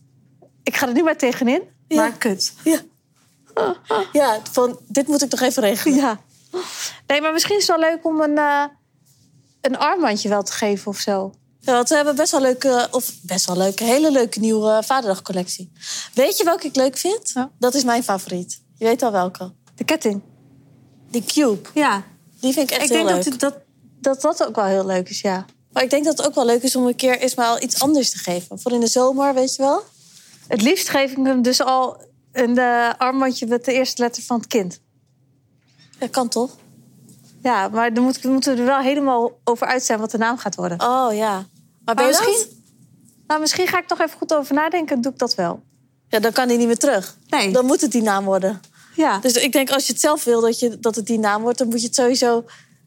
ik 0.64 0.76
ga 0.78 0.88
er 0.88 0.94
nu 0.94 1.04
maar 1.04 1.18
tegenin. 1.18 1.62
Ja. 1.88 1.96
Maar 1.96 2.12
kut. 2.12 2.54
Ja. 2.64 2.80
Ja, 4.12 4.40
van 4.52 4.80
dit 4.88 5.08
moet 5.08 5.22
ik 5.22 5.30
toch 5.30 5.42
even 5.42 5.64
regelen. 5.64 5.96
Ja. 5.98 6.20
Nee, 7.08 7.22
maar 7.22 7.34
misschien 7.34 7.58
is 7.58 7.68
het 7.68 7.78
wel 7.80 7.90
leuk 7.90 8.06
om 8.06 8.22
een, 8.22 8.38
eh, 8.38 8.64
een 9.62 9.78
armbandje 9.78 10.30
wel 10.30 10.44
te 10.44 10.52
geven 10.52 10.88
of 10.88 10.98
zo. 11.00 11.34
Ja, 11.60 11.74
want 11.74 11.90
we 11.90 11.96
hebben 11.96 12.16
best 12.16 12.32
wel 12.32 12.42
leuke, 12.42 12.88
of 12.92 13.12
best 13.22 13.46
wel 13.46 13.58
leuke, 13.58 13.84
hele 13.84 14.12
leuke 14.12 14.40
nieuwe 14.40 14.82
Vaderdagcollectie. 14.86 15.72
Weet 16.14 16.38
je 16.38 16.44
welke 16.44 16.68
ik 16.68 16.76
leuk 16.76 16.98
vind? 16.98 17.32
Ja. 17.34 17.52
Dat 17.60 17.74
is 17.74 17.84
mijn 17.84 18.04
favoriet. 18.04 18.62
Je 18.78 18.86
weet 18.86 19.02
al 19.02 19.12
welke. 19.12 19.52
De 19.76 19.84
ketting. 19.84 20.22
Die 21.10 21.24
Cube. 21.26 21.70
Ja. 21.74 22.04
Die 22.41 22.54
vind 22.54 22.71
ik 22.71 22.77
echt 22.77 22.89
Ik 22.89 22.97
heel 22.97 23.06
denk 23.06 23.23
dat, 23.23 23.39
dat, 23.39 23.56
dat 23.99 24.21
dat 24.21 24.47
ook 24.47 24.56
wel 24.56 24.65
heel 24.65 24.86
leuk 24.86 25.10
is, 25.10 25.21
ja. 25.21 25.45
Maar 25.71 25.84
ik 25.84 25.89
denk 25.89 26.06
dat 26.06 26.17
het 26.17 26.27
ook 26.27 26.36
wel 26.36 26.45
leuk 26.45 26.63
is 26.63 26.75
om 26.75 26.86
een 26.86 26.95
keer 26.95 27.21
Ismaël 27.21 27.62
iets 27.62 27.82
anders 27.82 28.12
te 28.12 28.17
geven. 28.17 28.60
Voor 28.60 28.71
in 28.71 28.80
de 28.80 28.88
zomer, 28.88 29.34
weet 29.34 29.56
je 29.56 29.62
wel? 29.62 29.84
Het 30.47 30.62
liefst 30.62 30.89
geef 30.89 31.12
ik 31.12 31.25
hem 31.25 31.41
dus 31.41 31.62
al 31.62 32.01
een 32.32 32.58
eh, 32.58 32.89
armbandje 32.97 33.47
met 33.47 33.65
de 33.65 33.73
eerste 33.73 34.01
letter 34.01 34.23
van 34.23 34.38
het 34.38 34.47
kind. 34.47 34.80
Dat 35.97 36.10
kan 36.10 36.27
toch? 36.27 36.58
Ja, 37.43 37.67
maar 37.67 37.93
dan 37.93 38.04
moet, 38.04 38.23
moeten 38.23 38.54
we 38.54 38.60
er 38.60 38.65
wel 38.65 38.80
helemaal 38.80 39.39
over 39.43 39.67
uit 39.67 39.84
zijn 39.84 39.99
wat 39.99 40.12
de 40.12 40.17
naam 40.17 40.38
gaat 40.38 40.56
worden. 40.56 40.82
Oh 40.82 41.13
ja. 41.13 41.45
Maar 41.86 41.95
ben 41.95 42.08
misschien, 42.08 42.63
nou, 43.27 43.39
misschien 43.39 43.67
ga 43.67 43.80
ik 43.80 43.88
toch 43.88 43.99
even 43.99 44.17
goed 44.17 44.34
over 44.34 44.56
nadenken 44.56 44.95
en 44.95 45.01
doe 45.01 45.12
ik 45.12 45.17
dat 45.17 45.36
wel. 45.36 45.63
Ja, 46.08 46.19
dan 46.19 46.32
kan 46.32 46.47
hij 46.47 46.58
niet 46.58 46.67
meer 46.67 46.77
terug. 46.77 47.17
Nee. 47.30 47.51
Dan 47.51 47.65
moet 47.65 47.82
het 47.82 47.91
die 47.91 48.01
naam 48.01 48.25
worden. 48.25 48.60
Ja. 48.95 49.17
Dus 49.19 49.34
ik 49.34 49.51
denk 49.51 49.69
als 49.71 49.86
je 49.86 49.91
het 49.91 50.01
zelf 50.01 50.23
wil 50.23 50.41
dat, 50.41 50.60
je, 50.60 50.80
dat 50.80 50.95
het 50.95 51.06
die 51.06 51.19
naam 51.19 51.41
wordt, 51.41 51.58
dan 51.58 51.67
moet 51.67 51.80
je 51.82 51.86
het 51.88 51.95
sowieso 51.95 52.43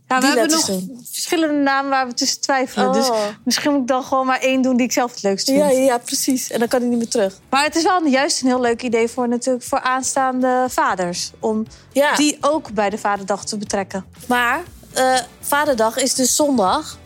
Ja, 0.09 0.21
we 0.21 0.27
hebben 0.27 0.51
nog 0.51 0.67
doen. 0.67 1.07
verschillende 1.13 1.55
namen 1.63 1.91
waar 1.91 2.07
we 2.07 2.15
tussen 2.15 2.41
twijfelen. 2.41 2.93
Dus 2.93 3.09
Oh. 3.09 3.21
misschien 3.45 3.73
moet 3.73 3.81
ik 3.81 3.87
dan 3.87 4.05
gewoon 4.05 4.27
maar 4.27 4.41
één 4.41 4.63
doen 4.63 4.77
die 4.77 4.87
ik 4.87 4.93
zelf 4.93 5.11
het 5.11 5.23
leukst 5.23 5.47
vind. 5.47 5.59
Ja, 5.59 5.69
ja, 5.71 5.99
precies. 5.99 6.51
En 6.51 6.59
dan 6.59 6.69
kan 6.69 6.81
hij 6.81 6.89
niet 6.89 6.99
meer 6.99 7.09
terug. 7.09 7.39
Maar 7.51 7.65
het 7.65 7.77
is 7.77 7.83
wel 7.83 8.07
juist 8.07 8.41
een 8.43 8.47
heel 8.47 8.61
leuk 8.61 8.83
idee 8.83 9.09
voor, 9.09 9.29
natuurlijk, 9.29 9.65
voor 9.65 9.81
aanstaande 9.81 10.67
vaders. 10.69 11.31
Om 11.41 11.67
Ja, 11.93 12.17
die 12.17 12.37
ook 12.41 12.73
bij 12.73 12.91
de 12.91 12.99
Vaderdag 12.99 13.45
te 13.45 13.57
betrekken. 13.57 14.05
maar 14.29 14.63
eh, 14.93 15.19
Vaderdag 15.41 15.97
is 15.97 16.15
dus 16.15 16.37
zondag. 16.37 16.99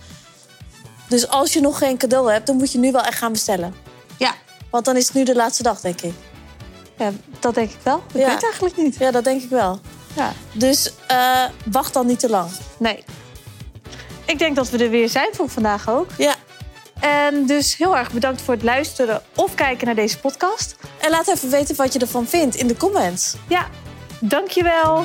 Dus 1.09 1.29
als 1.29 1.53
je 1.53 1.61
nog 1.61 1.79
geen 1.79 1.97
cadeau 1.97 2.33
hebt, 2.33 2.47
dan 2.47 2.57
moet 2.57 2.73
je 2.73 2.79
nu 2.79 2.93
wel 2.93 3.03
echt 3.03 3.19
gaan 3.19 3.33
bestellen. 3.33 3.75
Ja, 4.19 4.35
Want 4.71 4.85
dan 4.85 4.97
is 4.97 5.07
het 5.07 5.15
nu 5.15 5.25
de 5.25 5.35
laatste 5.35 5.63
dag, 5.63 5.81
denk 5.81 6.01
ik. 6.01 6.13
Ja 6.99 7.11
dat 7.41 7.55
denk 7.55 7.71
ik 7.71 7.79
wel. 7.83 7.97
Ik 7.97 8.21
Ja. 8.21 8.25
weet 8.25 8.35
het 8.35 8.43
eigenlijk 8.45 8.77
niet. 8.77 8.97
Ja, 8.99 9.11
dat 9.11 9.25
denk 9.25 9.43
ik 9.43 9.51
wel. 9.51 9.81
Ja. 10.15 10.33
Dus 10.53 10.93
eh, 11.07 11.45
wacht 11.71 11.93
dan 11.95 12.07
niet 12.07 12.21
te 12.21 12.29
lang. 12.31 12.51
Nee. 12.79 13.05
Ik 14.25 14.39
denk 14.39 14.57
dat 14.57 14.71
we 14.71 14.79
er 14.79 14.91
weer 14.91 15.09
zijn 15.09 15.29
voor 15.33 15.49
vandaag 15.49 15.89
ook. 15.91 16.07
Ja. 16.19 16.35
En 17.01 17.47
dus 17.47 17.77
heel 17.77 17.97
erg 17.97 18.13
bedankt 18.13 18.41
voor 18.43 18.55
het 18.55 18.63
luisteren 18.63 19.23
of 19.35 19.55
kijken 19.55 19.87
naar 19.87 19.95
deze 19.95 20.19
podcast. 20.19 20.77
En 21.01 21.11
laat 21.11 21.29
even 21.29 21.51
weten 21.51 21.77
wat 21.77 21.93
je 21.93 21.99
ervan 21.99 22.27
vindt 22.27 22.55
in 22.57 22.67
de 22.67 22.77
comments. 22.77 23.35
Ja, 23.49 23.67
dankjewel. 24.21 25.05